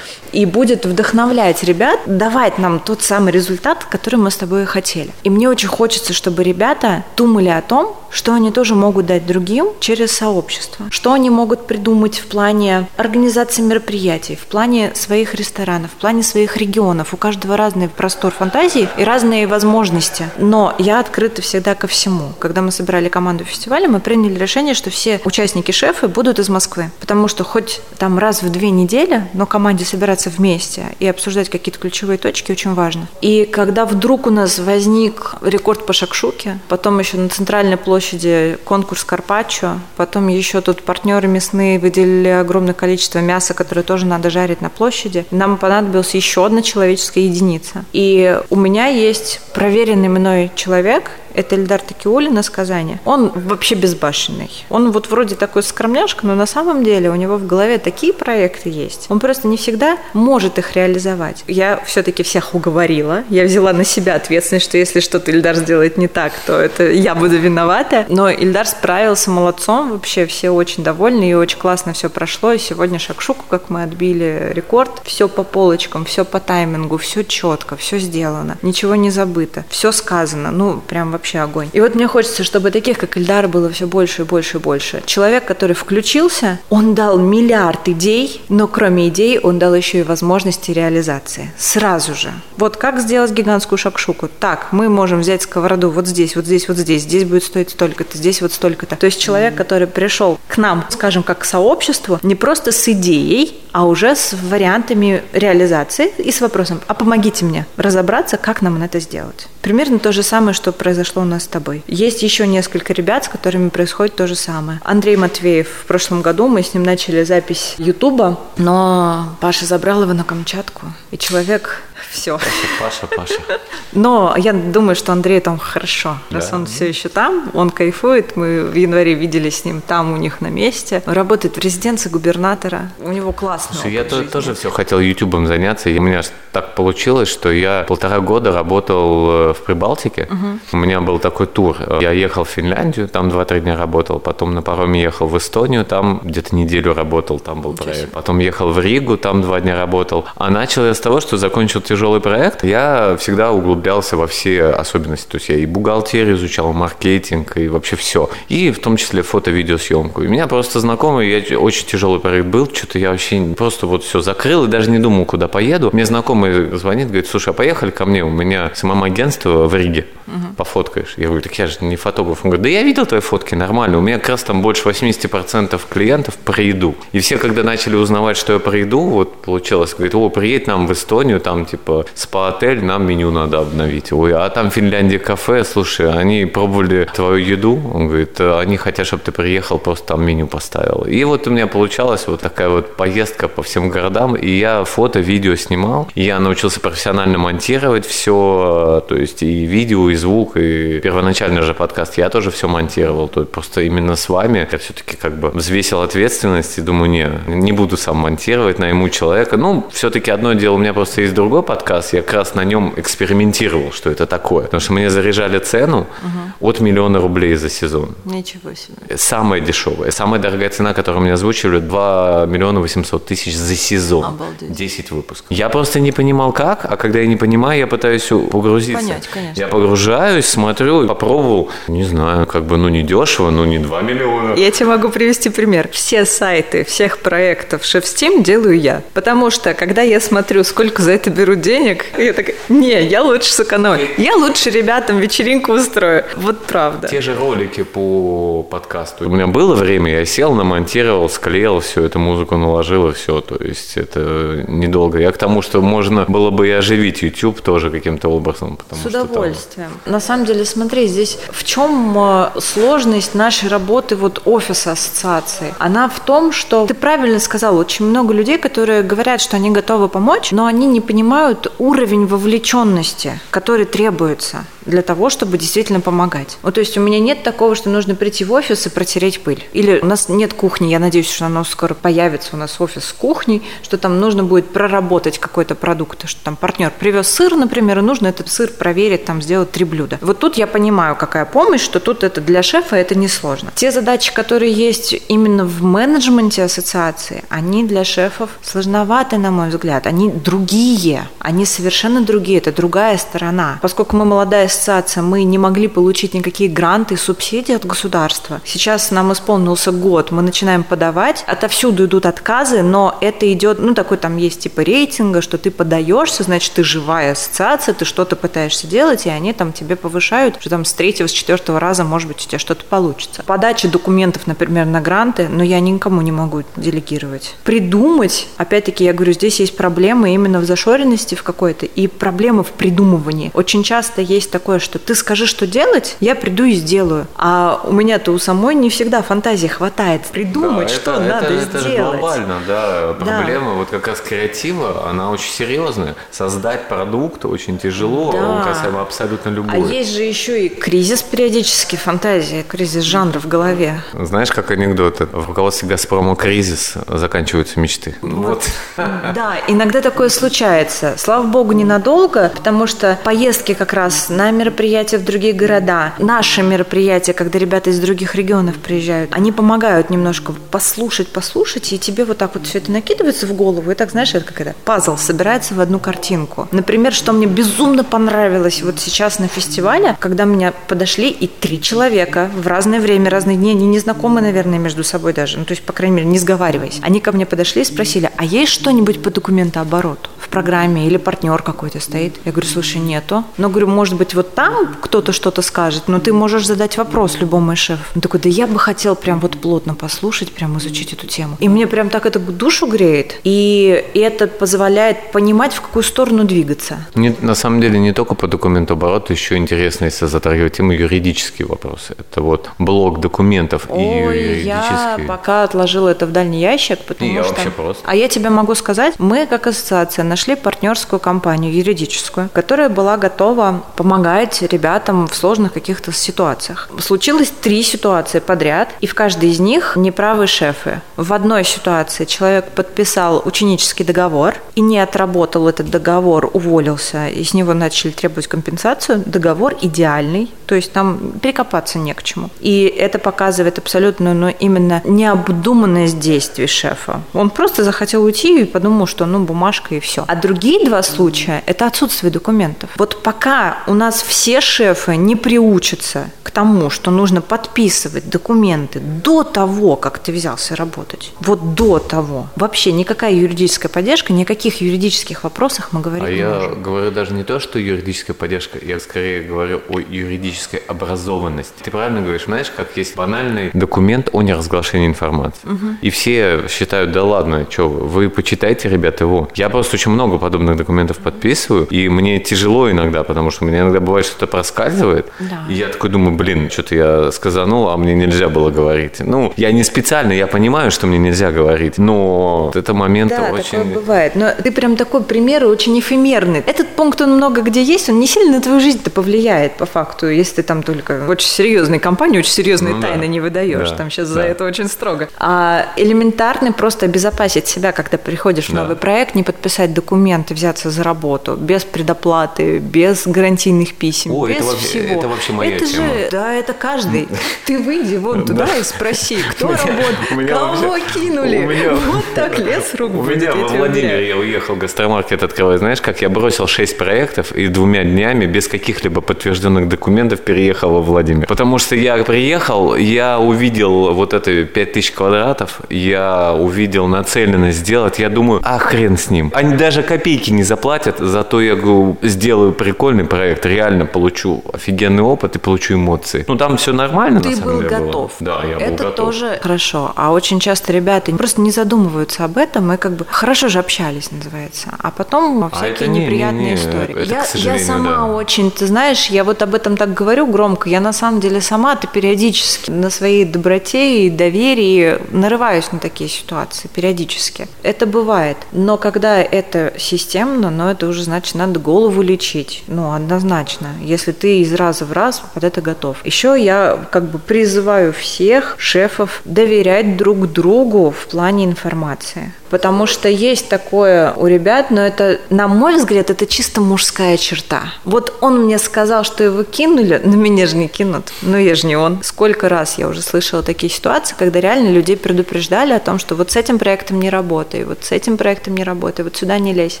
и 0.34 0.46
будет 0.46 0.84
вдохновлять 0.84 1.62
ребят, 1.62 1.93
давать 2.06 2.58
нам 2.58 2.80
тот 2.80 3.02
самый 3.02 3.32
результат, 3.32 3.84
который 3.84 4.16
мы 4.16 4.30
с 4.30 4.36
тобой 4.36 4.64
хотели. 4.64 5.10
И 5.22 5.30
мне 5.30 5.48
очень 5.48 5.68
хочется, 5.68 6.12
чтобы 6.12 6.42
ребята 6.42 7.04
думали 7.16 7.48
о 7.48 7.62
том, 7.62 7.96
что 8.14 8.32
они 8.32 8.52
тоже 8.52 8.76
могут 8.76 9.06
дать 9.06 9.26
другим 9.26 9.70
через 9.80 10.12
сообщество, 10.12 10.86
что 10.90 11.12
они 11.12 11.30
могут 11.30 11.66
придумать 11.66 12.18
в 12.18 12.26
плане 12.26 12.86
организации 12.96 13.60
мероприятий, 13.60 14.36
в 14.36 14.46
плане 14.46 14.92
своих 14.94 15.34
ресторанов, 15.34 15.90
в 15.90 15.94
плане 15.94 16.22
своих 16.22 16.56
регионов. 16.56 17.12
У 17.12 17.16
каждого 17.16 17.56
разный 17.56 17.88
простор 17.88 18.32
фантазии 18.32 18.88
и 18.96 19.04
разные 19.04 19.48
возможности. 19.48 20.28
Но 20.38 20.74
я 20.78 21.00
открыта 21.00 21.42
всегда 21.42 21.74
ко 21.74 21.88
всему. 21.88 22.32
Когда 22.38 22.62
мы 22.62 22.70
собирали 22.70 23.08
команду 23.08 23.44
фестиваля, 23.44 23.88
мы 23.88 23.98
приняли 23.98 24.38
решение, 24.38 24.74
что 24.74 24.90
все 24.90 25.20
участники 25.24 25.72
шефы 25.72 26.06
будут 26.06 26.38
из 26.38 26.48
Москвы. 26.48 26.90
Потому 27.00 27.26
что 27.26 27.42
хоть 27.42 27.80
там 27.98 28.18
раз 28.18 28.42
в 28.42 28.48
две 28.50 28.70
недели, 28.70 29.26
но 29.34 29.46
команде 29.46 29.84
собираться 29.84 30.30
вместе 30.30 30.86
и 31.00 31.08
обсуждать 31.08 31.48
какие-то 31.48 31.80
ключевые 31.84 32.16
точки 32.16 32.50
очень 32.50 32.72
важно. 32.72 33.08
И 33.20 33.44
когда 33.44 33.84
вдруг 33.84 34.26
у 34.26 34.30
нас 34.30 34.58
возник 34.58 35.34
рекорд 35.42 35.84
по 35.84 35.92
шакшуке, 35.92 36.58
потом 36.68 36.98
еще 36.98 37.18
на 37.18 37.28
центральной 37.28 37.76
площади 37.76 38.56
конкурс 38.64 39.04
Карпаччо. 39.04 39.80
Потом 39.98 40.28
еще 40.28 40.62
тут 40.62 40.82
партнеры 40.82 41.28
мясные 41.28 41.78
выделили 41.78 42.28
огромное 42.28 42.72
количество 42.72 43.18
мяса, 43.18 43.52
которое 43.52 43.82
тоже 43.82 44.06
надо 44.06 44.30
жарить 44.30 44.62
на 44.62 44.70
площади. 44.70 45.26
Нам 45.30 45.58
понадобилась 45.58 46.14
еще 46.14 46.46
одна 46.46 46.62
человеческая 46.62 47.24
единица. 47.24 47.84
И 47.92 48.40
у 48.48 48.56
меня 48.56 48.86
есть 48.86 49.42
проверенный 49.52 50.08
мной 50.08 50.50
человек, 50.54 51.10
это 51.34 51.56
Эльдар 51.56 51.80
Такиулин 51.80 52.38
из 52.38 52.48
Казани. 52.48 52.98
Он 53.04 53.28
вообще 53.34 53.74
безбашенный. 53.74 54.64
Он 54.70 54.92
вот 54.92 55.08
вроде 55.10 55.34
такой 55.34 55.62
скромняшка, 55.62 56.26
но 56.26 56.34
на 56.34 56.46
самом 56.46 56.84
деле 56.84 57.10
у 57.10 57.14
него 57.14 57.36
в 57.36 57.46
голове 57.46 57.78
такие 57.78 58.12
проекты 58.12 58.70
есть. 58.70 59.06
Он 59.08 59.20
просто 59.20 59.48
не 59.48 59.56
всегда 59.56 59.98
может 60.12 60.58
их 60.58 60.74
реализовать. 60.74 61.44
Я 61.46 61.80
все-таки 61.84 62.22
всех 62.22 62.54
уговорила. 62.54 63.24
Я 63.28 63.44
взяла 63.44 63.72
на 63.72 63.84
себя 63.84 64.14
ответственность, 64.14 64.66
что 64.66 64.78
если 64.78 65.00
что-то 65.00 65.30
Ильдар 65.30 65.56
сделает 65.56 65.98
не 65.98 66.08
так, 66.08 66.32
то 66.46 66.58
это 66.58 66.90
я 66.90 67.14
буду 67.14 67.36
виновата. 67.36 68.06
Но 68.08 68.30
Ильдар 68.30 68.66
справился 68.66 69.30
молодцом. 69.30 69.90
Вообще 69.90 70.26
все 70.26 70.50
очень 70.50 70.84
довольны 70.84 71.30
и 71.30 71.34
очень 71.34 71.58
классно 71.58 71.92
все 71.92 72.08
прошло. 72.08 72.52
И 72.52 72.58
сегодня 72.58 72.98
шакшуку, 72.98 73.44
как 73.48 73.70
мы 73.70 73.82
отбили 73.82 74.52
рекорд. 74.54 75.02
Все 75.04 75.28
по 75.28 75.42
полочкам, 75.42 76.04
все 76.04 76.24
по 76.24 76.40
таймингу, 76.40 76.96
все 76.96 77.24
четко, 77.24 77.76
все 77.76 77.98
сделано. 77.98 78.56
Ничего 78.62 78.94
не 78.94 79.10
забыто. 79.10 79.64
Все 79.68 79.92
сказано. 79.92 80.50
Ну, 80.50 80.80
прям 80.80 81.10
вообще 81.12 81.23
вообще 81.24 81.38
огонь. 81.38 81.70
И 81.72 81.80
вот 81.80 81.94
мне 81.94 82.06
хочется, 82.06 82.44
чтобы 82.44 82.70
таких, 82.70 82.98
как 82.98 83.16
Ильдар, 83.16 83.48
было 83.48 83.70
все 83.70 83.86
больше 83.86 84.22
и 84.22 84.24
больше 84.26 84.58
и 84.58 84.60
больше. 84.60 85.02
Человек, 85.06 85.46
который 85.46 85.74
включился, 85.74 86.58
он 86.68 86.94
дал 86.94 87.18
миллиард 87.18 87.88
идей, 87.88 88.42
но 88.50 88.66
кроме 88.66 89.08
идей 89.08 89.38
он 89.38 89.58
дал 89.58 89.74
еще 89.74 90.00
и 90.00 90.02
возможности 90.02 90.70
реализации. 90.70 91.50
Сразу 91.56 92.14
же. 92.14 92.30
Вот 92.58 92.76
как 92.76 93.00
сделать 93.00 93.30
гигантскую 93.32 93.78
шакшуку? 93.78 94.28
Так, 94.38 94.68
мы 94.72 94.90
можем 94.90 95.20
взять 95.20 95.40
сковороду 95.40 95.90
вот 95.90 96.06
здесь, 96.06 96.36
вот 96.36 96.44
здесь, 96.44 96.68
вот 96.68 96.76
здесь, 96.76 97.02
здесь 97.02 97.24
будет 97.24 97.44
стоить 97.44 97.70
столько-то, 97.70 98.18
здесь 98.18 98.42
вот 98.42 98.52
столько-то. 98.52 98.94
То 98.96 99.06
есть 99.06 99.18
человек, 99.18 99.54
который 99.54 99.86
пришел 99.86 100.38
к 100.46 100.58
нам, 100.58 100.84
скажем, 100.90 101.22
как 101.22 101.38
к 101.38 101.44
сообществу, 101.46 102.18
не 102.22 102.34
просто 102.34 102.70
с 102.70 102.86
идеей, 102.86 103.63
а 103.74 103.86
уже 103.86 104.14
с 104.14 104.34
вариантами 104.34 105.24
реализации 105.32 106.12
и 106.18 106.30
с 106.30 106.40
вопросом, 106.40 106.80
а 106.86 106.94
помогите 106.94 107.44
мне 107.44 107.66
разобраться, 107.76 108.36
как 108.36 108.62
нам 108.62 108.80
это 108.80 109.00
сделать. 109.00 109.48
Примерно 109.62 109.98
то 109.98 110.12
же 110.12 110.22
самое, 110.22 110.54
что 110.54 110.70
произошло 110.70 111.22
у 111.22 111.24
нас 111.24 111.42
с 111.42 111.48
тобой. 111.48 111.82
Есть 111.88 112.22
еще 112.22 112.46
несколько 112.46 112.92
ребят, 112.92 113.24
с 113.24 113.28
которыми 113.28 113.70
происходит 113.70 114.14
то 114.14 114.28
же 114.28 114.36
самое. 114.36 114.80
Андрей 114.84 115.16
Матвеев 115.16 115.66
в 115.68 115.86
прошлом 115.86 116.22
году, 116.22 116.46
мы 116.46 116.62
с 116.62 116.72
ним 116.72 116.84
начали 116.84 117.24
запись 117.24 117.74
Ютуба, 117.78 118.38
но 118.58 119.36
Паша 119.40 119.66
забрал 119.66 120.02
его 120.02 120.12
на 120.12 120.22
Камчатку, 120.22 120.86
и 121.10 121.18
человек 121.18 121.82
все. 122.14 122.38
Паша, 122.80 123.06
Паша, 123.06 123.16
Паша. 123.16 123.60
Но 123.92 124.34
я 124.36 124.52
думаю, 124.52 124.96
что 124.96 125.12
Андрей 125.12 125.40
там 125.40 125.58
хорошо, 125.58 126.16
раз 126.30 126.50
да. 126.50 126.56
он 126.56 126.66
все 126.66 126.88
еще 126.88 127.08
там, 127.08 127.50
он 127.54 127.70
кайфует. 127.70 128.36
Мы 128.36 128.64
в 128.64 128.74
январе 128.74 129.14
видели 129.14 129.50
с 129.50 129.64
ним 129.64 129.80
там 129.80 130.12
у 130.12 130.16
них 130.16 130.40
на 130.40 130.48
месте. 130.48 131.02
Работает 131.06 131.56
в 131.56 131.60
резиденции 131.60 132.08
губернатора. 132.08 132.90
У 133.00 133.10
него 133.10 133.32
классно. 133.32 133.74
Слушай, 133.74 133.92
я 133.92 134.08
жизни. 134.08 134.26
тоже 134.28 134.54
все 134.54 134.70
хотел 134.70 135.00
ютубом 135.00 135.46
заняться. 135.46 135.90
И 135.90 135.98
у 135.98 136.02
меня 136.02 136.22
так 136.52 136.74
получилось, 136.74 137.28
что 137.28 137.50
я 137.50 137.84
полтора 137.86 138.20
года 138.20 138.52
работал 138.52 139.50
э, 139.50 139.54
в 139.54 139.64
Прибалтике. 139.64 140.28
Угу. 140.30 140.58
У 140.72 140.76
меня 140.76 141.00
был 141.00 141.18
такой 141.18 141.46
тур. 141.46 141.76
Я 142.00 142.12
ехал 142.12 142.44
в 142.44 142.48
Финляндию, 142.48 143.08
там 143.08 143.28
2-3 143.28 143.60
дня 143.60 143.76
работал. 143.76 144.20
Потом 144.20 144.54
на 144.54 144.62
пароме 144.62 145.02
ехал 145.02 145.26
в 145.26 145.36
Эстонию, 145.36 145.84
там 145.84 146.20
где-то 146.22 146.54
неделю 146.54 146.94
работал, 146.94 147.40
там 147.40 147.60
был 147.60 147.74
проект. 147.74 148.12
Потом 148.12 148.38
ехал 148.38 148.70
в 148.70 148.78
Ригу, 148.78 149.16
там 149.16 149.42
два 149.42 149.60
дня 149.60 149.76
работал. 149.76 150.24
А 150.36 150.50
начал 150.50 150.84
я 150.84 150.94
с 150.94 151.00
того, 151.00 151.20
что 151.20 151.36
закончил 151.36 151.80
тяжелый 151.80 152.03
проект. 152.20 152.64
Я 152.64 153.16
всегда 153.18 153.52
углублялся 153.52 154.16
во 154.16 154.26
все 154.26 154.64
особенности. 154.66 155.28
То 155.28 155.36
есть 155.36 155.48
я 155.48 155.56
и 155.56 155.66
бухгалтерию 155.66 156.36
изучал, 156.36 156.72
маркетинг, 156.72 157.56
и 157.56 157.68
вообще 157.68 157.96
все. 157.96 158.30
И 158.48 158.70
в 158.70 158.78
том 158.78 158.96
числе 158.96 159.22
фото-видеосъемку. 159.22 160.22
И 160.22 160.28
меня 160.28 160.46
просто 160.46 160.80
знакомый, 160.80 161.28
я 161.28 161.58
очень 161.58 161.86
тяжелый 161.86 162.20
проект 162.20 162.46
был, 162.46 162.68
что-то 162.72 162.98
я 162.98 163.10
вообще 163.10 163.54
просто 163.56 163.86
вот 163.86 164.04
все 164.04 164.20
закрыл 164.20 164.64
и 164.64 164.68
даже 164.68 164.90
не 164.90 164.98
думал, 164.98 165.24
куда 165.24 165.48
поеду. 165.48 165.90
Мне 165.92 166.04
знакомый 166.04 166.76
звонит, 166.76 167.08
говорит, 167.08 167.26
слушай, 167.26 167.50
а 167.50 167.52
поехали 167.52 167.90
ко 167.90 168.04
мне, 168.06 168.24
у 168.24 168.30
меня 168.30 168.70
СММ-агентство 168.74 169.66
в 169.66 169.74
Риге, 169.74 170.06
угу. 170.26 170.54
пофоткаешь. 170.56 171.14
Я 171.16 171.26
говорю, 171.26 171.42
так 171.42 171.54
я 171.58 171.66
же 171.66 171.78
не 171.80 171.96
фотограф. 171.96 172.44
Он 172.44 172.50
говорит, 172.50 172.62
да 172.62 172.68
я 172.68 172.82
видел 172.82 173.06
твои 173.06 173.20
фотки, 173.20 173.54
нормально. 173.54 173.98
У 173.98 174.00
меня 174.00 174.18
как 174.18 174.30
раз 174.30 174.42
там 174.42 174.62
больше 174.62 174.88
80% 174.88 175.80
клиентов 175.88 176.36
про 176.36 176.62
еду. 176.62 176.94
И 177.12 177.20
все, 177.20 177.38
когда 177.38 177.62
начали 177.62 177.96
узнавать, 177.96 178.36
что 178.36 178.54
я 178.54 178.58
про 178.58 178.76
еду, 178.78 179.00
вот 179.00 179.42
получилось, 179.42 179.94
говорит, 179.94 180.14
о, 180.14 180.28
приедь 180.28 180.66
нам 180.66 180.86
в 180.86 180.92
Эстонию, 180.92 181.40
там 181.40 181.66
типа 181.66 181.83
спа-отель, 182.14 182.84
нам 182.84 183.06
меню 183.06 183.30
надо 183.30 183.60
обновить. 183.60 184.12
Ой, 184.12 184.32
а 184.32 184.48
там 184.50 184.70
в 184.70 184.74
Финляндии 184.74 185.16
кафе, 185.16 185.64
слушай, 185.64 186.10
они 186.10 186.46
пробовали 186.46 187.08
твою 187.14 187.36
еду. 187.36 187.80
Он 187.92 188.08
говорит, 188.08 188.40
они 188.40 188.76
хотят, 188.76 189.06
чтобы 189.06 189.22
ты 189.22 189.32
приехал, 189.32 189.78
просто 189.78 190.08
там 190.08 190.24
меню 190.24 190.46
поставил. 190.46 191.04
И 191.06 191.22
вот 191.24 191.46
у 191.46 191.50
меня 191.50 191.66
получалась 191.66 192.26
вот 192.26 192.40
такая 192.40 192.68
вот 192.68 192.96
поездка 192.96 193.48
по 193.48 193.62
всем 193.62 193.88
городам, 193.88 194.36
и 194.36 194.50
я 194.50 194.84
фото, 194.84 195.20
видео 195.20 195.56
снимал. 195.56 196.08
Я 196.14 196.38
научился 196.40 196.80
профессионально 196.80 197.38
монтировать 197.38 198.06
все, 198.06 199.04
то 199.08 199.16
есть 199.16 199.42
и 199.42 199.64
видео, 199.64 200.10
и 200.10 200.14
звук, 200.14 200.56
и 200.56 201.00
первоначально 201.00 201.62
же 201.62 201.74
подкаст 201.74 202.18
я 202.18 202.28
тоже 202.30 202.50
все 202.50 202.68
монтировал. 202.68 203.28
То 203.28 203.44
просто 203.44 203.82
именно 203.82 204.16
с 204.16 204.28
вами 204.28 204.66
я 204.70 204.78
все-таки 204.78 205.16
как 205.16 205.38
бы 205.38 205.50
взвесил 205.50 206.02
ответственность 206.02 206.78
и 206.78 206.80
думаю, 206.80 207.10
не, 207.10 207.28
не 207.46 207.72
буду 207.72 207.96
сам 207.96 208.16
монтировать, 208.16 208.78
найму 208.78 209.08
человека. 209.08 209.56
Ну, 209.56 209.86
все-таки 209.92 210.30
одно 210.30 210.52
дело, 210.52 210.74
у 210.74 210.78
меня 210.78 210.92
просто 210.94 211.22
есть 211.22 211.34
другой 211.34 211.62
подкаст, 211.62 211.73
я 212.12 212.22
как 212.22 212.32
раз 212.32 212.54
на 212.54 212.64
нем 212.64 212.92
экспериментировал, 212.96 213.92
что 213.92 214.10
это 214.10 214.26
такое. 214.26 214.64
Потому 214.64 214.80
что 214.80 214.92
мне 214.92 215.10
заряжали 215.10 215.58
цену 215.58 216.00
угу. 216.00 216.68
от 216.68 216.80
миллиона 216.80 217.20
рублей 217.20 217.56
за 217.56 217.70
сезон. 217.70 218.14
Ничего 218.24 218.74
себе. 218.74 219.16
Самая 219.16 219.60
дешевая. 219.60 220.10
Самая 220.10 220.40
дорогая 220.40 220.70
цена, 220.70 220.94
которую 220.94 221.22
мне 221.22 221.32
озвучивали, 221.32 221.78
2 221.78 222.46
миллиона 222.48 222.80
800 222.80 223.24
тысяч 223.26 223.56
за 223.56 223.76
сезон. 223.76 224.24
Обалдеть. 224.24 224.72
10 224.72 225.10
выпусков. 225.10 225.46
Я 225.50 225.68
просто 225.68 226.00
не 226.00 226.12
понимал, 226.12 226.52
как, 226.52 226.84
а 226.84 226.96
когда 226.96 227.18
я 227.18 227.26
не 227.26 227.36
понимаю, 227.36 227.78
я 227.80 227.86
пытаюсь 227.86 228.24
погрузиться. 228.50 229.02
Понять, 229.02 229.28
конечно. 229.28 229.60
Я 229.60 229.68
погружаюсь, 229.68 230.46
смотрю, 230.46 231.06
попробовал, 231.06 231.70
не 231.88 232.04
знаю, 232.04 232.46
как 232.46 232.64
бы, 232.64 232.76
ну, 232.76 232.88
не 232.88 233.02
дешево, 233.02 233.50
ну, 233.50 233.64
не 233.64 233.78
2 233.78 234.02
миллиона. 234.02 234.54
Я 234.54 234.70
тебе 234.70 234.86
могу 234.86 235.08
привести 235.08 235.50
пример. 235.50 235.88
Все 235.92 236.24
сайты 236.24 236.84
всех 236.84 237.18
проектов 237.18 237.82
Chef 237.82 238.04
делаю 238.42 238.78
я. 238.78 239.02
Потому 239.14 239.50
что, 239.50 239.74
когда 239.74 240.02
я 240.02 240.20
смотрю, 240.20 240.64
сколько 240.64 241.02
за 241.02 241.12
это 241.12 241.30
берут 241.30 241.60
денег, 241.64 242.04
я 242.18 242.32
такая, 242.32 242.54
не, 242.68 243.02
я 243.02 243.22
лучше 243.22 243.52
сэкономлю. 243.52 244.06
Я 244.18 244.36
лучше 244.36 244.70
ребятам 244.70 245.18
вечеринку 245.18 245.72
устрою. 245.72 246.24
Вот 246.36 246.66
правда. 246.66 247.08
Те 247.08 247.20
же 247.20 247.34
ролики 247.34 247.82
по 247.82 248.62
подкасту. 248.62 249.26
У 249.26 249.30
меня 249.30 249.46
было 249.46 249.74
время, 249.74 250.18
я 250.18 250.26
сел, 250.26 250.52
намонтировал, 250.54 251.28
склеил 251.28 251.80
все, 251.80 252.04
эту 252.04 252.18
музыку 252.18 252.56
наложил 252.56 253.08
и 253.08 253.12
все. 253.12 253.40
То 253.40 253.56
есть 253.56 253.96
это 253.96 254.64
недолго. 254.68 255.18
Я 255.18 255.32
к 255.32 255.38
тому, 255.38 255.62
что 255.62 255.80
можно 255.80 256.26
было 256.28 256.50
бы 256.50 256.68
и 256.68 256.70
оживить 256.70 257.22
YouTube 257.22 257.60
тоже 257.60 257.90
каким-то 257.90 258.28
образом. 258.28 258.78
С 258.90 259.06
удовольствием. 259.06 259.90
Там... 260.04 260.12
На 260.12 260.20
самом 260.20 260.44
деле, 260.44 260.64
смотри, 260.64 261.06
здесь 261.06 261.38
в 261.50 261.64
чем 261.64 262.14
э, 262.16 262.60
сложность 262.60 263.34
нашей 263.34 263.68
работы 263.68 264.16
вот 264.16 264.42
офиса 264.44 264.92
ассоциации? 264.92 265.74
Она 265.78 266.08
в 266.08 266.20
том, 266.20 266.52
что 266.52 266.86
ты 266.86 266.94
правильно 266.94 267.38
сказал, 267.38 267.78
очень 267.78 268.04
много 268.04 268.34
людей, 268.34 268.58
которые 268.58 269.02
говорят, 269.02 269.40
что 269.40 269.56
они 269.56 269.70
готовы 269.70 270.08
помочь, 270.08 270.52
но 270.52 270.66
они 270.66 270.86
не 270.86 271.00
понимают 271.00 271.53
уровень 271.78 272.26
вовлеченности, 272.26 273.40
который 273.50 273.84
требуется 273.84 274.64
для 274.86 275.02
того, 275.02 275.30
чтобы 275.30 275.58
действительно 275.58 276.00
помогать. 276.00 276.58
Вот, 276.62 276.74
то 276.74 276.80
есть 276.80 276.96
у 276.96 277.00
меня 277.00 277.18
нет 277.18 277.42
такого, 277.42 277.74
что 277.74 277.90
нужно 277.90 278.14
прийти 278.14 278.44
в 278.44 278.52
офис 278.52 278.86
и 278.86 278.90
протереть 278.90 279.42
пыль. 279.42 279.64
Или 279.72 280.00
у 280.00 280.06
нас 280.06 280.28
нет 280.28 280.54
кухни, 280.54 280.88
я 280.88 280.98
надеюсь, 280.98 281.30
что 281.30 281.46
оно 281.46 281.64
скоро 281.64 281.94
появится, 281.94 282.50
у 282.52 282.56
нас 282.56 282.80
офис 282.80 283.04
с 283.06 283.12
кухней, 283.12 283.62
что 283.82 283.98
там 283.98 284.20
нужно 284.20 284.44
будет 284.44 284.70
проработать 284.70 285.38
какой-то 285.38 285.74
продукт, 285.74 286.28
что 286.28 286.42
там 286.42 286.56
партнер 286.56 286.92
привез 286.98 287.28
сыр, 287.28 287.54
например, 287.54 287.98
и 287.98 288.02
нужно 288.02 288.28
этот 288.28 288.48
сыр 288.48 288.70
проверить, 288.70 289.24
там 289.24 289.42
сделать 289.42 289.70
три 289.70 289.84
блюда. 289.84 290.18
Вот 290.20 290.38
тут 290.38 290.56
я 290.56 290.66
понимаю, 290.66 291.16
какая 291.16 291.44
помощь, 291.44 291.82
что 291.82 292.00
тут 292.00 292.24
это 292.24 292.40
для 292.40 292.62
шефа 292.62 292.96
это 292.96 293.14
несложно. 293.14 293.72
Те 293.74 293.90
задачи, 293.90 294.32
которые 294.32 294.72
есть 294.72 295.14
именно 295.28 295.64
в 295.64 295.82
менеджменте 295.82 296.64
ассоциации, 296.64 297.44
они 297.48 297.84
для 297.84 298.04
шефов 298.04 298.50
сложноваты, 298.62 299.38
на 299.38 299.50
мой 299.50 299.68
взгляд. 299.68 300.06
Они 300.06 300.30
другие, 300.30 301.28
они 301.38 301.64
совершенно 301.64 302.22
другие, 302.22 302.58
это 302.58 302.72
другая 302.72 303.18
сторона. 303.18 303.78
Поскольку 303.82 304.16
мы 304.16 304.24
молодая 304.24 304.68
ассоциация, 304.74 305.22
мы 305.22 305.44
не 305.44 305.58
могли 305.58 305.88
получить 305.88 306.34
никакие 306.34 306.68
гранты, 306.68 307.16
субсидии 307.16 307.74
от 307.74 307.86
государства. 307.86 308.60
Сейчас 308.64 309.10
нам 309.10 309.32
исполнился 309.32 309.92
год, 309.92 310.30
мы 310.30 310.42
начинаем 310.42 310.82
подавать, 310.82 311.44
отовсюду 311.46 312.06
идут 312.06 312.26
отказы, 312.26 312.82
но 312.82 313.16
это 313.20 313.50
идет, 313.52 313.78
ну, 313.78 313.94
такой 313.94 314.16
там 314.16 314.36
есть 314.36 314.60
типа 314.60 314.80
рейтинга, 314.80 315.40
что 315.40 315.58
ты 315.58 315.70
подаешься, 315.70 316.42
значит, 316.42 316.72
ты 316.72 316.82
живая 316.82 317.32
ассоциация, 317.32 317.94
ты 317.94 318.04
что-то 318.04 318.36
пытаешься 318.36 318.86
делать, 318.86 319.26
и 319.26 319.30
они 319.30 319.52
там 319.52 319.72
тебе 319.72 319.96
повышают, 319.96 320.56
что 320.60 320.70
там 320.70 320.84
с 320.84 320.92
третьего, 320.92 321.28
с 321.28 321.32
четвертого 321.32 321.78
раза, 321.78 322.04
может 322.04 322.28
быть, 322.28 322.44
у 322.44 322.48
тебя 322.48 322.58
что-то 322.58 322.84
получится. 322.84 323.42
Подача 323.46 323.88
документов, 323.88 324.46
например, 324.46 324.86
на 324.86 325.00
гранты, 325.00 325.48
но 325.48 325.62
я 325.62 325.80
никому 325.80 326.20
не 326.22 326.32
могу 326.32 326.62
делегировать. 326.76 327.54
Придумать, 327.64 328.48
опять-таки, 328.56 329.04
я 329.04 329.12
говорю, 329.12 329.32
здесь 329.32 329.60
есть 329.60 329.76
проблемы 329.76 330.34
именно 330.34 330.58
в 330.58 330.64
зашоренности 330.64 331.34
в 331.34 331.42
какой-то 331.42 331.86
и 331.86 332.06
проблемы 332.06 332.64
в 332.64 332.72
придумывании. 332.72 333.50
Очень 333.54 333.82
часто 333.82 334.20
есть 334.20 334.50
такое 334.50 334.63
такое, 334.64 334.78
что 334.78 334.98
ты 334.98 335.14
скажи, 335.14 335.46
что 335.46 335.66
делать, 335.66 336.16
я 336.20 336.34
приду 336.34 336.64
и 336.64 336.72
сделаю. 336.72 337.26
А 337.36 337.82
у 337.84 337.92
меня-то 337.92 338.32
у 338.32 338.38
самой 338.38 338.74
не 338.74 338.88
всегда 338.88 339.20
фантазии 339.20 339.66
хватает 339.66 340.22
придумать, 340.22 340.88
да, 340.88 340.94
что 340.94 341.10
это, 341.12 341.20
надо 341.20 341.46
это, 341.48 341.54
сделать. 341.54 341.74
Это 341.74 341.88
же 341.90 341.96
глобально, 341.96 342.60
да. 342.66 343.12
Проблема 343.12 343.72
да. 343.72 343.72
вот 343.72 343.88
как 343.90 344.08
раз 344.08 344.20
креатива, 344.22 345.06
она 345.10 345.30
очень 345.30 345.52
серьезная. 345.52 346.14
Создать 346.30 346.88
продукт 346.88 347.44
очень 347.44 347.76
тяжело, 347.76 348.32
да. 348.32 348.38
он 348.38 348.64
касаемо 348.64 349.02
абсолютно 349.02 349.50
любой. 349.50 349.74
А 349.74 349.76
есть 349.76 350.14
же 350.14 350.22
еще 350.22 350.64
и 350.64 350.70
кризис 350.70 351.22
периодически 351.22 351.96
фантазии, 351.96 352.64
кризис 352.66 353.02
жанра 353.04 353.40
в 353.40 353.46
голове. 353.46 354.02
Знаешь, 354.14 354.50
как 354.50 354.70
анекдот, 354.70 355.20
в 355.20 355.46
руководстве 355.46 355.90
«Газпрома» 355.90 356.36
кризис, 356.36 356.94
заканчиваются 357.06 357.78
мечты. 357.78 358.16
Вот. 358.22 358.62
вот. 358.96 359.06
Да, 359.34 359.56
иногда 359.68 360.00
такое 360.00 360.30
случается. 360.30 361.16
Слава 361.18 361.46
богу, 361.46 361.72
ненадолго, 361.72 362.50
потому 362.54 362.86
что 362.86 363.18
поездки 363.22 363.74
как 363.74 363.92
раз 363.92 364.30
на 364.30 364.53
мероприятия 364.54 365.18
в 365.18 365.24
другие 365.24 365.52
города, 365.52 366.14
наши 366.18 366.62
мероприятия, 366.62 367.32
когда 367.32 367.58
ребята 367.58 367.90
из 367.90 368.00
других 368.00 368.34
регионов 368.34 368.76
приезжают, 368.76 369.30
они 369.34 369.52
помогают 369.52 370.10
немножко 370.10 370.54
послушать, 370.70 371.28
послушать, 371.28 371.92
и 371.92 371.98
тебе 371.98 372.24
вот 372.24 372.38
так 372.38 372.54
вот 372.54 372.66
все 372.66 372.78
это 372.78 372.90
накидывается 372.90 373.46
в 373.46 373.52
голову, 373.52 373.90
и 373.90 373.94
так, 373.94 374.10
знаешь, 374.10 374.34
это 374.34 374.44
как 374.44 374.60
это, 374.60 374.74
пазл 374.84 375.16
собирается 375.16 375.74
в 375.74 375.80
одну 375.80 375.98
картинку. 375.98 376.68
Например, 376.72 377.12
что 377.12 377.32
мне 377.32 377.46
безумно 377.46 378.04
понравилось 378.04 378.82
вот 378.82 378.98
сейчас 378.98 379.38
на 379.38 379.48
фестивале, 379.48 380.16
когда 380.20 380.44
меня 380.44 380.72
подошли 380.88 381.28
и 381.28 381.46
три 381.46 381.80
человека 381.80 382.50
в 382.54 382.66
разное 382.66 383.00
время, 383.00 383.30
разные 383.30 383.56
дни, 383.56 383.72
они 383.72 383.86
не 383.86 383.98
знакомы, 383.98 384.40
наверное, 384.40 384.78
между 384.78 385.04
собой 385.04 385.32
даже, 385.32 385.58
ну, 385.58 385.64
то 385.64 385.72
есть, 385.72 385.82
по 385.82 385.92
крайней 385.92 386.16
мере, 386.16 386.28
не 386.28 386.38
сговариваясь. 386.38 387.00
Они 387.02 387.20
ко 387.20 387.32
мне 387.32 387.46
подошли 387.46 387.82
и 387.82 387.84
спросили, 387.84 388.30
а 388.36 388.44
есть 388.44 388.72
что-нибудь 388.72 389.22
по 389.22 389.30
документообороту 389.30 390.30
в 390.38 390.48
программе 390.48 391.06
или 391.06 391.16
партнер 391.16 391.62
какой-то 391.62 392.00
стоит? 392.00 392.36
Я 392.44 392.52
говорю, 392.52 392.68
слушай, 392.68 392.98
нету. 392.98 393.44
Но, 393.56 393.68
говорю, 393.68 393.88
может 393.88 394.16
быть, 394.16 394.34
вот 394.34 394.43
вот 394.44 394.54
там 394.54 394.94
кто-то 395.00 395.32
что-то 395.32 395.62
скажет, 395.62 396.08
но 396.08 396.18
ты 396.18 396.32
можешь 396.32 396.66
задать 396.66 396.98
вопрос 396.98 397.40
любому 397.40 397.72
из 397.72 397.78
шефов. 397.78 398.10
Он 398.14 398.20
такой, 398.20 398.40
да 398.40 398.48
я 398.48 398.66
бы 398.66 398.78
хотел 398.78 399.16
прям 399.16 399.40
вот 399.40 399.56
плотно 399.56 399.94
послушать, 399.94 400.52
прям 400.52 400.78
изучить 400.78 401.12
эту 401.12 401.26
тему. 401.26 401.56
И 401.60 401.68
мне 401.68 401.86
прям 401.86 402.10
так 402.10 402.26
это 402.26 402.38
душу 402.38 402.86
греет, 402.86 403.40
и 403.44 404.04
это 404.14 404.46
позволяет 404.46 405.32
понимать, 405.32 405.74
в 405.74 405.80
какую 405.80 406.02
сторону 406.02 406.44
двигаться. 406.44 407.06
Не, 407.14 407.34
на 407.40 407.54
самом 407.54 407.80
деле 407.80 407.98
не 407.98 408.12
только 408.12 408.34
по 408.34 408.46
документообороту, 408.46 409.32
еще 409.32 409.56
интересно, 409.56 410.06
если 410.06 410.26
затрагивать 410.26 410.76
тему 410.76 410.92
юридические 410.92 411.66
вопросы. 411.66 412.14
Это 412.18 412.42
вот 412.42 412.70
блок 412.78 413.20
документов 413.20 413.86
Ой, 413.88 414.02
и 414.02 414.40
юридические. 414.40 414.64
я 414.70 415.18
пока 415.26 415.64
отложила 415.64 416.08
это 416.08 416.26
в 416.26 416.32
дальний 416.32 416.60
ящик, 416.60 416.98
потому 417.00 417.30
и 417.30 417.34
я 417.34 417.44
что... 417.44 417.54
вообще 417.54 417.70
просто. 417.70 418.02
А 418.06 418.14
я 418.14 418.28
тебе 418.28 418.50
могу 418.50 418.74
сказать, 418.74 419.14
мы 419.18 419.46
как 419.46 419.66
ассоциация 419.66 420.24
нашли 420.24 420.56
партнерскую 420.56 421.20
компанию 421.20 421.72
юридическую, 421.72 422.50
которая 422.52 422.88
была 422.88 423.16
готова 423.16 423.84
помогать 423.96 424.23
помогать 424.24 424.62
ребятам 424.62 425.26
в 425.26 425.34
сложных 425.34 425.74
каких-то 425.74 426.10
ситуациях. 426.12 426.88
Случилось 426.98 427.52
три 427.60 427.82
ситуации 427.82 428.40
подряд, 428.40 428.88
и 429.02 429.06
в 429.06 429.14
каждой 429.14 429.50
из 429.50 429.60
них 429.60 429.96
неправы 429.96 430.46
шефы. 430.46 431.02
В 431.16 431.32
одной 431.34 431.64
ситуации 431.64 432.24
человек 432.24 432.70
подписал 432.70 433.42
ученический 433.44 434.04
договор 434.04 434.54
и 434.76 434.80
не 434.80 434.98
отработал 434.98 435.68
этот 435.68 435.90
договор, 435.90 436.50
уволился, 436.54 437.28
и 437.28 437.44
с 437.44 437.52
него 437.52 437.74
начали 437.74 438.12
требовать 438.12 438.46
компенсацию. 438.46 439.22
Договор 439.26 439.74
идеальный, 439.82 440.50
то 440.66 440.74
есть 440.74 440.92
там 440.92 441.32
прикопаться 441.42 441.98
не 441.98 442.14
к 442.14 442.22
чему. 442.22 442.48
И 442.60 442.84
это 442.84 443.18
показывает 443.18 443.78
абсолютно, 443.78 444.32
ну, 444.32 444.48
именно 444.48 445.02
необдуманность 445.04 446.18
действий 446.18 446.66
шефа. 446.66 447.20
Он 447.34 447.50
просто 447.50 447.84
захотел 447.84 448.24
уйти 448.24 448.62
и 448.62 448.64
подумал, 448.64 449.06
что, 449.06 449.26
ну, 449.26 449.40
бумажка 449.40 449.94
и 449.94 450.00
все. 450.00 450.24
А 450.26 450.34
другие 450.34 450.86
два 450.86 451.02
случая– 451.02 451.62
это 451.66 451.86
отсутствие 451.86 452.32
документов. 452.32 452.90
Вот 452.96 453.22
пока 453.22 453.78
у 453.86 453.94
нас 453.94 454.13
все 454.22 454.60
шефы 454.60 455.16
не 455.16 455.36
приучатся 455.36 456.30
к 456.42 456.50
тому, 456.50 456.90
что 456.90 457.10
нужно 457.10 457.40
подписывать 457.40 458.28
документы 458.28 459.00
до 459.00 459.42
того, 459.42 459.96
как 459.96 460.18
ты 460.18 460.32
взялся 460.32 460.76
работать. 460.76 461.32
Вот 461.40 461.74
до 461.74 461.98
того. 461.98 462.48
Вообще 462.56 462.92
никакая 462.92 463.32
юридическая 463.32 463.90
поддержка, 463.90 464.32
никаких 464.32 464.80
юридических 464.80 465.44
вопросах 465.44 465.92
мы 465.92 466.00
говорить 466.00 466.28
а 466.28 466.30
не 466.30 466.38
я 466.38 466.54
можем. 466.54 466.82
говорю 466.82 467.10
даже 467.10 467.32
не 467.32 467.44
то, 467.44 467.60
что 467.60 467.78
юридическая 467.78 468.34
поддержка, 468.34 468.78
я 468.84 469.00
скорее 469.00 469.42
говорю 469.42 469.80
о 469.88 469.98
юридической 470.00 470.80
образованности. 470.86 471.74
Ты 471.82 471.90
правильно 471.90 472.20
говоришь, 472.20 472.44
знаешь, 472.44 472.70
как 472.74 472.96
есть 472.96 473.16
банальный 473.16 473.70
документ 473.72 474.28
о 474.32 474.42
неразглашении 474.42 475.06
информации. 475.06 475.66
Угу. 475.66 475.86
И 476.02 476.10
все 476.10 476.68
считают, 476.68 477.12
да 477.12 477.24
ладно, 477.24 477.66
что 477.70 477.88
вы, 477.88 478.06
вы 478.06 478.30
почитайте, 478.30 478.88
ребята, 478.88 479.24
его. 479.24 479.48
Я 479.54 479.70
просто 479.70 479.96
очень 479.96 480.10
много 480.10 480.34
много 480.34 480.38
подобных 480.38 480.76
документов 480.76 481.18
подписываю, 481.18 481.86
и 481.86 482.08
мне 482.08 482.40
тяжело 482.40 482.90
иногда, 482.90 483.22
потому 483.22 483.50
что 483.50 483.64
у 483.64 483.68
меня 483.68 483.80
иногда 483.80 484.00
бывает 484.04 484.26
что-то 484.26 484.46
проскальзывает, 484.46 485.26
да. 485.40 485.64
и 485.68 485.74
я 485.74 485.88
такой 485.88 486.10
думаю, 486.10 486.36
блин, 486.36 486.70
что-то 486.70 486.94
я 486.94 487.32
сказанул, 487.32 487.88
а 487.88 487.96
мне 487.96 488.14
нельзя 488.14 488.48
было 488.48 488.70
говорить. 488.70 489.20
Ну, 489.20 489.52
я 489.56 489.72
не 489.72 489.84
специально, 489.84 490.32
я 490.32 490.46
понимаю, 490.46 490.90
что 490.90 491.06
мне 491.06 491.18
нельзя 491.18 491.50
говорить, 491.50 491.98
но 491.98 492.72
это 492.74 492.94
момент 492.94 493.30
да, 493.30 493.50
очень... 493.52 493.78
такое 493.78 493.84
бывает. 493.84 494.36
Но 494.36 494.50
ты 494.62 494.70
прям 494.70 494.96
такой 494.96 495.22
пример 495.22 495.64
очень 495.64 495.98
эфемерный. 495.98 496.60
Этот 496.60 496.88
пункт, 496.88 497.20
он 497.20 497.36
много 497.36 497.62
где 497.62 497.82
есть, 497.82 498.08
он 498.08 498.20
не 498.20 498.26
сильно 498.26 498.56
на 498.56 498.60
твою 498.60 498.80
жизнь-то 498.80 499.10
повлияет, 499.10 499.76
по 499.76 499.86
факту, 499.86 500.28
если 500.28 500.56
ты 500.56 500.62
там 500.62 500.82
только 500.82 501.26
очень 501.28 501.48
серьезной 501.48 501.98
компании, 501.98 502.38
очень 502.38 502.52
серьезные 502.52 502.94
ну, 502.94 503.02
тайны 503.02 503.22
да. 503.22 503.26
не 503.26 503.40
выдаешь. 503.40 503.90
Да. 503.90 503.96
Там 503.96 504.10
сейчас 504.10 504.28
да. 504.28 504.34
за 504.34 504.42
это 504.42 504.64
очень 504.64 504.88
строго. 504.88 505.28
А 505.38 505.86
элементарный 505.96 506.72
просто 506.72 507.06
обезопасить 507.06 507.66
себя, 507.66 507.92
когда 507.92 508.18
приходишь 508.18 508.68
да. 508.68 508.72
в 508.72 508.74
новый 508.76 508.96
проект, 508.96 509.34
не 509.34 509.42
подписать 509.42 509.94
документы, 509.94 510.54
взяться 510.54 510.90
за 510.90 511.02
работу 511.02 511.56
без 511.56 511.84
предоплаты, 511.84 512.78
без 512.78 513.26
гарантийных 513.26 513.93
писем, 513.94 514.32
О, 514.32 514.46
без 514.46 514.56
это 514.56 514.64
вообще, 514.64 514.86
всего. 514.86 515.18
Это 515.18 515.28
вообще 515.28 515.52
моя 515.52 515.76
это 515.76 515.86
тема. 515.86 516.08
Же, 516.08 516.28
да, 516.30 516.54
это 516.54 516.72
каждый. 516.72 517.28
Ты 517.66 517.78
выйди 517.78 518.16
вон 518.16 518.44
туда 518.44 518.76
и 518.76 518.82
спроси, 518.82 519.38
кто 519.50 519.68
работает, 519.68 520.50
кого 520.50 520.98
кинули. 520.98 521.90
Вот 522.06 522.24
так 522.34 522.58
лес 522.58 522.94
рук 522.94 523.14
У 523.14 523.22
меня 523.22 523.52
во 523.54 523.68
Владимире 523.68 524.28
я 524.28 524.36
уехал 524.36 524.76
гастромаркет 524.76 525.42
открывать. 525.42 525.78
Знаешь, 525.78 526.00
как 526.00 526.22
я 526.22 526.28
бросил 526.28 526.66
6 526.66 526.98
проектов 526.98 527.52
и 527.52 527.68
двумя 527.68 528.04
днями 528.04 528.46
без 528.46 528.68
каких-либо 528.68 529.20
подтвержденных 529.20 529.88
документов 529.88 530.40
переехал 530.40 530.90
во 530.90 531.02
Владимир. 531.02 531.46
Потому 531.46 531.78
что 531.78 531.94
я 531.96 532.16
приехал, 532.24 532.96
я 532.96 533.38
увидел 533.38 534.12
вот 534.12 534.34
это 534.34 534.64
5000 534.64 535.10
квадратов, 535.12 535.80
я 535.88 536.52
увидел 536.52 537.06
нацеленность 537.06 537.78
сделать, 537.78 538.18
я 538.18 538.28
думаю, 538.28 538.60
а 538.64 538.78
хрен 538.78 539.16
с 539.16 539.30
ним. 539.30 539.52
Они 539.54 539.76
даже 539.76 540.02
копейки 540.02 540.50
не 540.50 540.62
заплатят, 540.62 541.16
зато 541.18 541.60
я 541.60 541.74
говорю, 541.74 542.16
сделаю 542.22 542.72
прикольный 542.72 543.24
проект, 543.24 543.66
реально 543.66 543.83
получу 544.06 544.62
офигенный 544.72 545.22
опыт 545.22 545.56
и 545.56 545.58
получу 545.58 545.94
эмоции. 545.94 546.44
Ну 546.48 546.56
там 546.56 546.76
все 546.76 546.92
нормально, 546.92 547.40
Ты 547.40 547.50
на 547.50 547.56
самом 547.56 547.72
был 547.72 547.82
деле 547.82 547.96
готов. 547.96 548.32
Было. 548.40 548.60
Да, 548.62 548.66
я 548.66 548.76
Это 548.78 549.04
был 549.04 549.10
готов. 549.10 549.26
тоже 549.26 549.58
хорошо. 549.62 550.12
А 550.16 550.32
очень 550.32 550.60
часто 550.60 550.92
ребята 550.92 551.32
просто 551.36 551.60
не 551.60 551.70
задумываются 551.70 552.44
об 552.44 552.58
этом 552.58 552.92
и 552.92 552.96
как 552.96 553.12
бы 553.12 553.26
хорошо 553.28 553.68
же 553.68 553.78
общались, 553.78 554.30
называется. 554.30 554.88
А 554.98 555.10
потом 555.10 555.70
всякие 555.70 555.90
а 555.90 555.92
это 555.92 556.06
не, 556.06 556.20
неприятные 556.20 556.64
не, 556.64 556.70
не, 556.70 556.74
истории. 556.76 557.22
Это, 557.22 557.58
я, 557.58 557.74
я 557.74 557.78
сама 557.78 558.16
да. 558.16 558.24
очень, 558.26 558.70
ты 558.70 558.86
знаешь, 558.86 559.26
я 559.26 559.44
вот 559.44 559.62
об 559.62 559.74
этом 559.74 559.96
так 559.96 560.14
говорю 560.14 560.46
громко, 560.46 560.88
я 560.88 561.00
на 561.00 561.12
самом 561.12 561.40
деле 561.40 561.60
сама, 561.60 561.96
ты 561.96 562.06
периодически 562.06 562.90
на 562.90 563.10
своей 563.10 563.44
доброте 563.44 564.26
и 564.26 564.30
доверии 564.30 565.18
нарываюсь 565.30 565.92
на 565.92 565.98
такие 565.98 566.30
ситуации, 566.30 566.88
периодически. 566.88 567.68
Это 567.82 568.06
бывает. 568.06 568.56
Но 568.72 568.96
когда 568.96 569.40
это 569.40 569.92
системно, 569.98 570.70
но 570.70 570.90
это 570.90 571.06
уже 571.06 571.22
значит 571.22 571.54
надо 571.54 571.80
голову 571.80 572.22
лечить. 572.22 572.84
Ну, 572.86 573.12
однозначно. 573.12 573.73
Если 574.00 574.32
ты 574.32 574.60
из 574.60 574.72
раза 574.74 575.04
в 575.04 575.12
раз 575.12 575.42
под 575.54 575.64
это 575.64 575.80
готов. 575.80 576.24
Еще 576.24 576.56
я 576.58 576.98
как 577.10 577.24
бы 577.24 577.38
призываю 577.38 578.12
всех 578.12 578.76
шефов 578.78 579.40
доверять 579.44 580.16
друг 580.16 580.50
другу 580.52 581.10
в 581.10 581.26
плане 581.28 581.64
информации. 581.64 582.52
Потому 582.74 583.06
что 583.06 583.28
есть 583.28 583.68
такое 583.68 584.32
у 584.32 584.48
ребят, 584.48 584.90
но 584.90 585.00
это, 585.00 585.38
на 585.48 585.68
мой 585.68 585.94
взгляд, 585.96 586.30
это 586.30 586.44
чисто 586.44 586.80
мужская 586.80 587.36
черта. 587.36 587.92
Вот 588.04 588.34
он 588.40 588.64
мне 588.64 588.78
сказал, 588.78 589.22
что 589.22 589.44
его 589.44 589.62
кинули, 589.62 590.20
но 590.24 590.34
меня 590.34 590.66
же 590.66 590.74
не 590.76 590.88
кинут. 590.88 591.32
Ну, 591.42 591.56
я 591.56 591.76
же 591.76 591.86
не 591.86 591.94
он. 591.94 592.24
Сколько 592.24 592.68
раз 592.68 592.98
я 592.98 593.06
уже 593.06 593.22
слышала 593.22 593.62
такие 593.62 593.92
ситуации, 593.92 594.34
когда 594.36 594.60
реально 594.60 594.88
людей 594.88 595.16
предупреждали 595.16 595.92
о 595.92 596.00
том, 596.00 596.18
что 596.18 596.34
вот 596.34 596.50
с 596.50 596.56
этим 596.56 596.80
проектом 596.80 597.20
не 597.20 597.30
работай, 597.30 597.84
вот 597.84 598.02
с 598.02 598.10
этим 598.10 598.36
проектом 598.36 598.74
не 598.74 598.82
работай, 598.82 599.24
вот 599.24 599.36
сюда 599.36 599.60
не 599.60 599.72
лезь. 599.72 600.00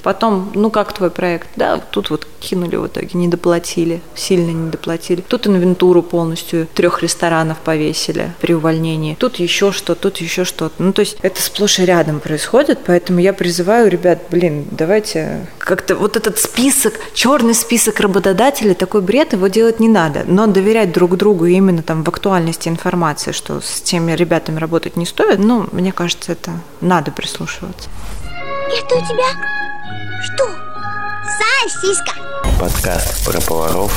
Потом, 0.02 0.50
ну 0.56 0.68
как 0.68 0.92
твой 0.92 1.12
проект? 1.12 1.46
Да, 1.54 1.78
тут 1.78 2.10
вот 2.10 2.26
кинули 2.40 2.74
в 2.74 2.88
итоге, 2.88 3.10
не 3.12 3.28
доплатили, 3.28 4.02
сильно 4.16 4.50
не 4.50 4.70
доплатили. 4.72 5.20
Тут 5.20 5.46
инвентуру 5.46 6.02
полностью 6.02 6.66
трех 6.74 7.04
ресторанов 7.04 7.58
повесили 7.58 8.32
при 8.40 8.52
увольнении. 8.52 9.14
Тут 9.14 9.36
еще 9.36 9.70
что, 9.70 9.94
тут 9.94 10.16
еще 10.16 10.44
что-то. 10.44 10.74
Ну, 10.82 10.92
то 10.92 11.00
есть 11.00 11.18
это 11.22 11.40
сплошь 11.40 11.78
и 11.78 11.84
рядом 11.84 12.18
происходит, 12.18 12.63
поэтому 12.84 13.20
я 13.20 13.32
призываю 13.32 13.90
ребят, 13.90 14.18
блин, 14.30 14.66
давайте 14.70 15.46
как-то 15.58 15.96
вот 15.96 16.16
этот 16.16 16.38
список, 16.38 16.94
черный 17.12 17.54
список 17.54 18.00
работодателей, 18.00 18.74
такой 18.74 19.02
бред, 19.02 19.32
его 19.32 19.46
делать 19.48 19.80
не 19.80 19.88
надо. 19.88 20.24
Но 20.26 20.46
доверять 20.46 20.92
друг 20.92 21.16
другу 21.16 21.46
именно 21.46 21.82
там 21.82 22.02
в 22.02 22.08
актуальности 22.08 22.68
информации, 22.68 23.32
что 23.32 23.60
с 23.60 23.80
теми 23.80 24.12
ребятами 24.12 24.58
работать 24.58 24.96
не 24.96 25.06
стоит, 25.06 25.38
ну, 25.38 25.68
мне 25.72 25.92
кажется, 25.92 26.32
это 26.32 26.52
надо 26.80 27.10
прислушиваться. 27.10 27.88
Это 28.68 28.94
у 28.94 29.00
тебя 29.00 29.28
что? 30.24 30.48
Сосиска. 31.62 32.12
Подкаст 32.58 33.24
про 33.26 33.40
поваров 33.40 33.92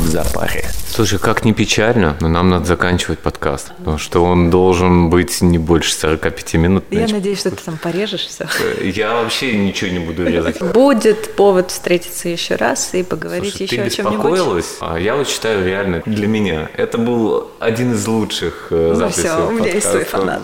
в 0.00 0.08
запаре. 0.08 0.64
Слушай, 0.88 1.18
как 1.18 1.44
не 1.44 1.52
печально, 1.52 2.16
но 2.20 2.28
нам 2.28 2.50
надо 2.50 2.64
заканчивать 2.64 3.20
подкаст, 3.20 3.72
потому 3.78 3.98
что 3.98 4.24
он 4.24 4.50
должен 4.50 5.08
быть 5.08 5.40
не 5.40 5.58
больше 5.58 5.94
45 5.94 6.54
минут. 6.54 6.84
Я 6.90 6.98
Значит, 6.98 7.16
надеюсь, 7.16 7.38
что 7.40 7.50
ты 7.50 7.62
там 7.64 7.78
порежешь 7.78 8.26
все. 8.26 8.46
Я 8.82 9.14
вообще 9.14 9.56
ничего 9.56 9.90
не 9.90 10.00
буду 10.00 10.26
резать. 10.26 10.60
Будет 10.60 11.36
повод 11.36 11.70
встретиться 11.70 12.28
еще 12.28 12.56
раз 12.56 12.94
и 12.94 13.02
поговорить 13.02 13.56
Слушай, 13.56 13.72
еще 13.72 13.82
о 13.82 13.90
чем-нибудь. 13.90 14.22
Ты 14.22 14.28
беспокоилась? 14.28 14.76
А 14.80 14.98
я 14.98 15.16
вот 15.16 15.28
считаю 15.28 15.64
реально 15.64 16.02
для 16.06 16.26
меня. 16.26 16.68
Это 16.76 16.98
был 16.98 17.50
один 17.60 17.92
из 17.92 18.06
лучших 18.06 18.68
э, 18.70 18.94
записей 18.94 19.22
Ну 19.24 19.28
все, 19.28 19.48
у 19.48 19.50
меня 19.52 19.72
есть 19.72 19.88
свой 19.88 20.04
фанат. 20.04 20.42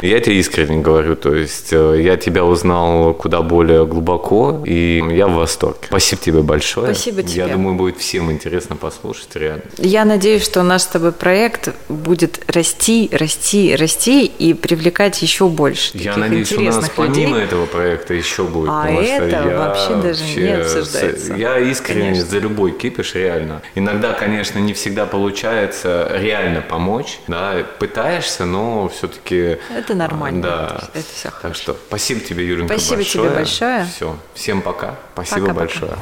Я 0.00 0.20
тебе 0.20 0.36
искренне 0.36 0.80
говорю, 0.80 1.16
то 1.16 1.34
есть 1.34 1.72
э, 1.72 2.02
я 2.02 2.16
тебя 2.16 2.44
узнал 2.44 3.14
куда 3.14 3.42
более 3.42 3.84
глубоко, 3.84 4.62
и 4.64 5.02
я 5.10 5.26
в 5.26 5.34
восторге. 5.34 5.86
Спасибо 5.88 6.22
тебе 6.22 6.42
большое. 6.42 6.94
Спасибо 6.94 7.22
тебе. 7.22 7.42
Я 7.42 7.48
думаю, 7.48 7.74
будет 7.74 7.98
всем 7.98 8.30
интересно 8.30 8.75
послушать, 8.76 9.34
реально. 9.34 9.62
Я 9.78 10.04
надеюсь, 10.04 10.44
что 10.44 10.62
наш 10.62 10.82
с 10.82 10.86
тобой 10.86 11.12
проект 11.12 11.74
будет 11.88 12.40
расти, 12.48 13.08
расти, 13.12 13.74
расти 13.76 14.26
и 14.26 14.54
привлекать 14.54 15.20
еще 15.22 15.48
больше. 15.48 15.90
Я 15.94 16.16
надеюсь, 16.16 16.52
у 16.52 16.60
нас 16.60 16.90
помимо 16.94 17.36
людей. 17.36 17.44
этого 17.44 17.66
проекта 17.66 18.14
еще 18.14 18.44
будет. 18.44 18.70
А 18.70 18.88
это 18.90 19.56
вообще 19.56 19.94
даже 19.94 20.22
вообще 20.22 20.40
не 20.40 20.52
обсуждается. 20.60 21.34
Я 21.34 21.58
искренне 21.58 22.10
конечно. 22.10 22.26
за 22.26 22.38
любой 22.38 22.72
кипиш, 22.72 23.14
реально. 23.14 23.62
Иногда, 23.74 24.12
конечно, 24.12 24.58
не 24.58 24.72
всегда 24.72 25.06
получается 25.06 26.08
реально 26.12 26.60
помочь, 26.60 27.20
да, 27.26 27.64
пытаешься, 27.78 28.44
но 28.44 28.88
все-таки... 28.88 29.58
Это 29.74 29.94
нормально. 29.94 30.42
Да. 30.42 30.88
Это 30.94 31.06
все 31.14 31.30
хорошо. 31.30 31.42
Так 31.42 31.56
что 31.56 31.76
спасибо 31.88 32.20
тебе, 32.20 32.46
Юренька, 32.46 32.74
спасибо 32.74 32.96
большое. 32.96 33.28
тебе 33.28 33.36
большое. 33.36 33.86
Все, 33.94 34.16
всем 34.34 34.62
пока. 34.62 34.96
Спасибо 35.14 35.46
пока, 35.46 35.54
большое. 35.54 35.92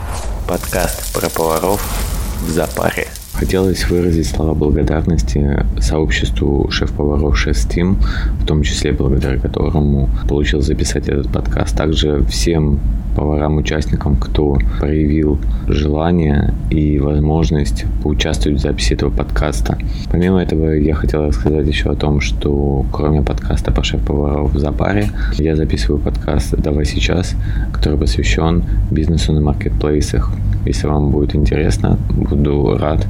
Пока. 0.46 0.64
Подкаст 0.64 1.12
про 1.12 1.28
поваров 1.28 2.13
в 2.44 2.50
запаре. 2.50 3.08
Хотелось 3.34 3.90
выразить 3.90 4.28
слова 4.28 4.54
благодарности 4.54 5.66
сообществу 5.80 6.70
шеф-поваров 6.70 7.36
Шеф 7.36 7.56
Team, 7.66 7.96
в 8.40 8.46
том 8.46 8.62
числе 8.62 8.92
благодаря 8.92 9.38
которому 9.38 10.08
получил 10.28 10.60
записать 10.62 11.08
этот 11.08 11.32
подкаст. 11.32 11.76
Также 11.76 12.22
всем 12.26 12.78
поварам-участникам, 13.16 14.16
кто 14.16 14.58
проявил 14.78 15.38
желание 15.66 16.54
и 16.70 16.98
возможность 16.98 17.84
поучаствовать 18.02 18.58
в 18.58 18.62
записи 18.62 18.94
этого 18.94 19.10
подкаста. 19.10 19.78
Помимо 20.10 20.42
этого, 20.42 20.72
я 20.72 20.94
хотел 20.94 21.26
рассказать 21.26 21.66
еще 21.66 21.90
о 21.90 21.96
том, 21.96 22.20
что 22.20 22.84
кроме 22.92 23.22
подкаста 23.22 23.72
по 23.72 23.82
шеф-поваров 23.82 24.54
в 24.54 24.58
запаре, 24.58 25.10
я 25.34 25.56
записываю 25.56 26.00
подкаст 26.00 26.54
«Давай 26.56 26.84
сейчас», 26.84 27.34
который 27.72 27.98
посвящен 27.98 28.64
бизнесу 28.90 29.32
на 29.32 29.40
маркетплейсах. 29.40 30.30
Если 30.66 30.86
вам 30.86 31.10
будет 31.10 31.34
интересно, 31.34 31.98
буду 32.10 32.76
рад, 32.78 33.06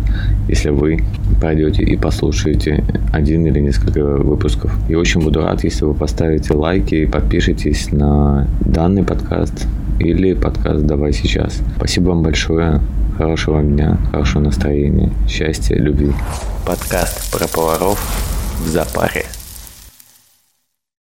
если 0.48 0.70
вы 0.70 1.04
пройдете 1.40 1.82
и 1.82 1.96
послушаете 1.96 2.84
один 3.12 3.46
или 3.46 3.60
несколько 3.60 4.02
выпусков. 4.02 4.76
И 4.88 4.94
очень 4.94 5.22
буду 5.22 5.42
рад, 5.42 5.64
если 5.64 5.84
вы 5.84 5.94
поставите 5.94 6.54
лайки 6.54 6.94
и 6.94 7.06
подпишитесь 7.06 7.90
на 7.92 8.46
данный 8.60 9.02
подкаст 9.02 9.66
или 10.00 10.34
подкаст 10.34 10.84
«Давай 10.86 11.12
сейчас». 11.12 11.60
Спасибо 11.76 12.10
вам 12.10 12.22
большое. 12.22 12.80
Хорошего 13.16 13.62
дня, 13.62 13.96
хорошего 14.10 14.42
настроения, 14.42 15.12
счастья, 15.28 15.76
любви. 15.76 16.12
Подкаст 16.66 17.30
про 17.30 17.46
поваров 17.46 17.98
в 18.64 18.68
запаре. 18.68 19.26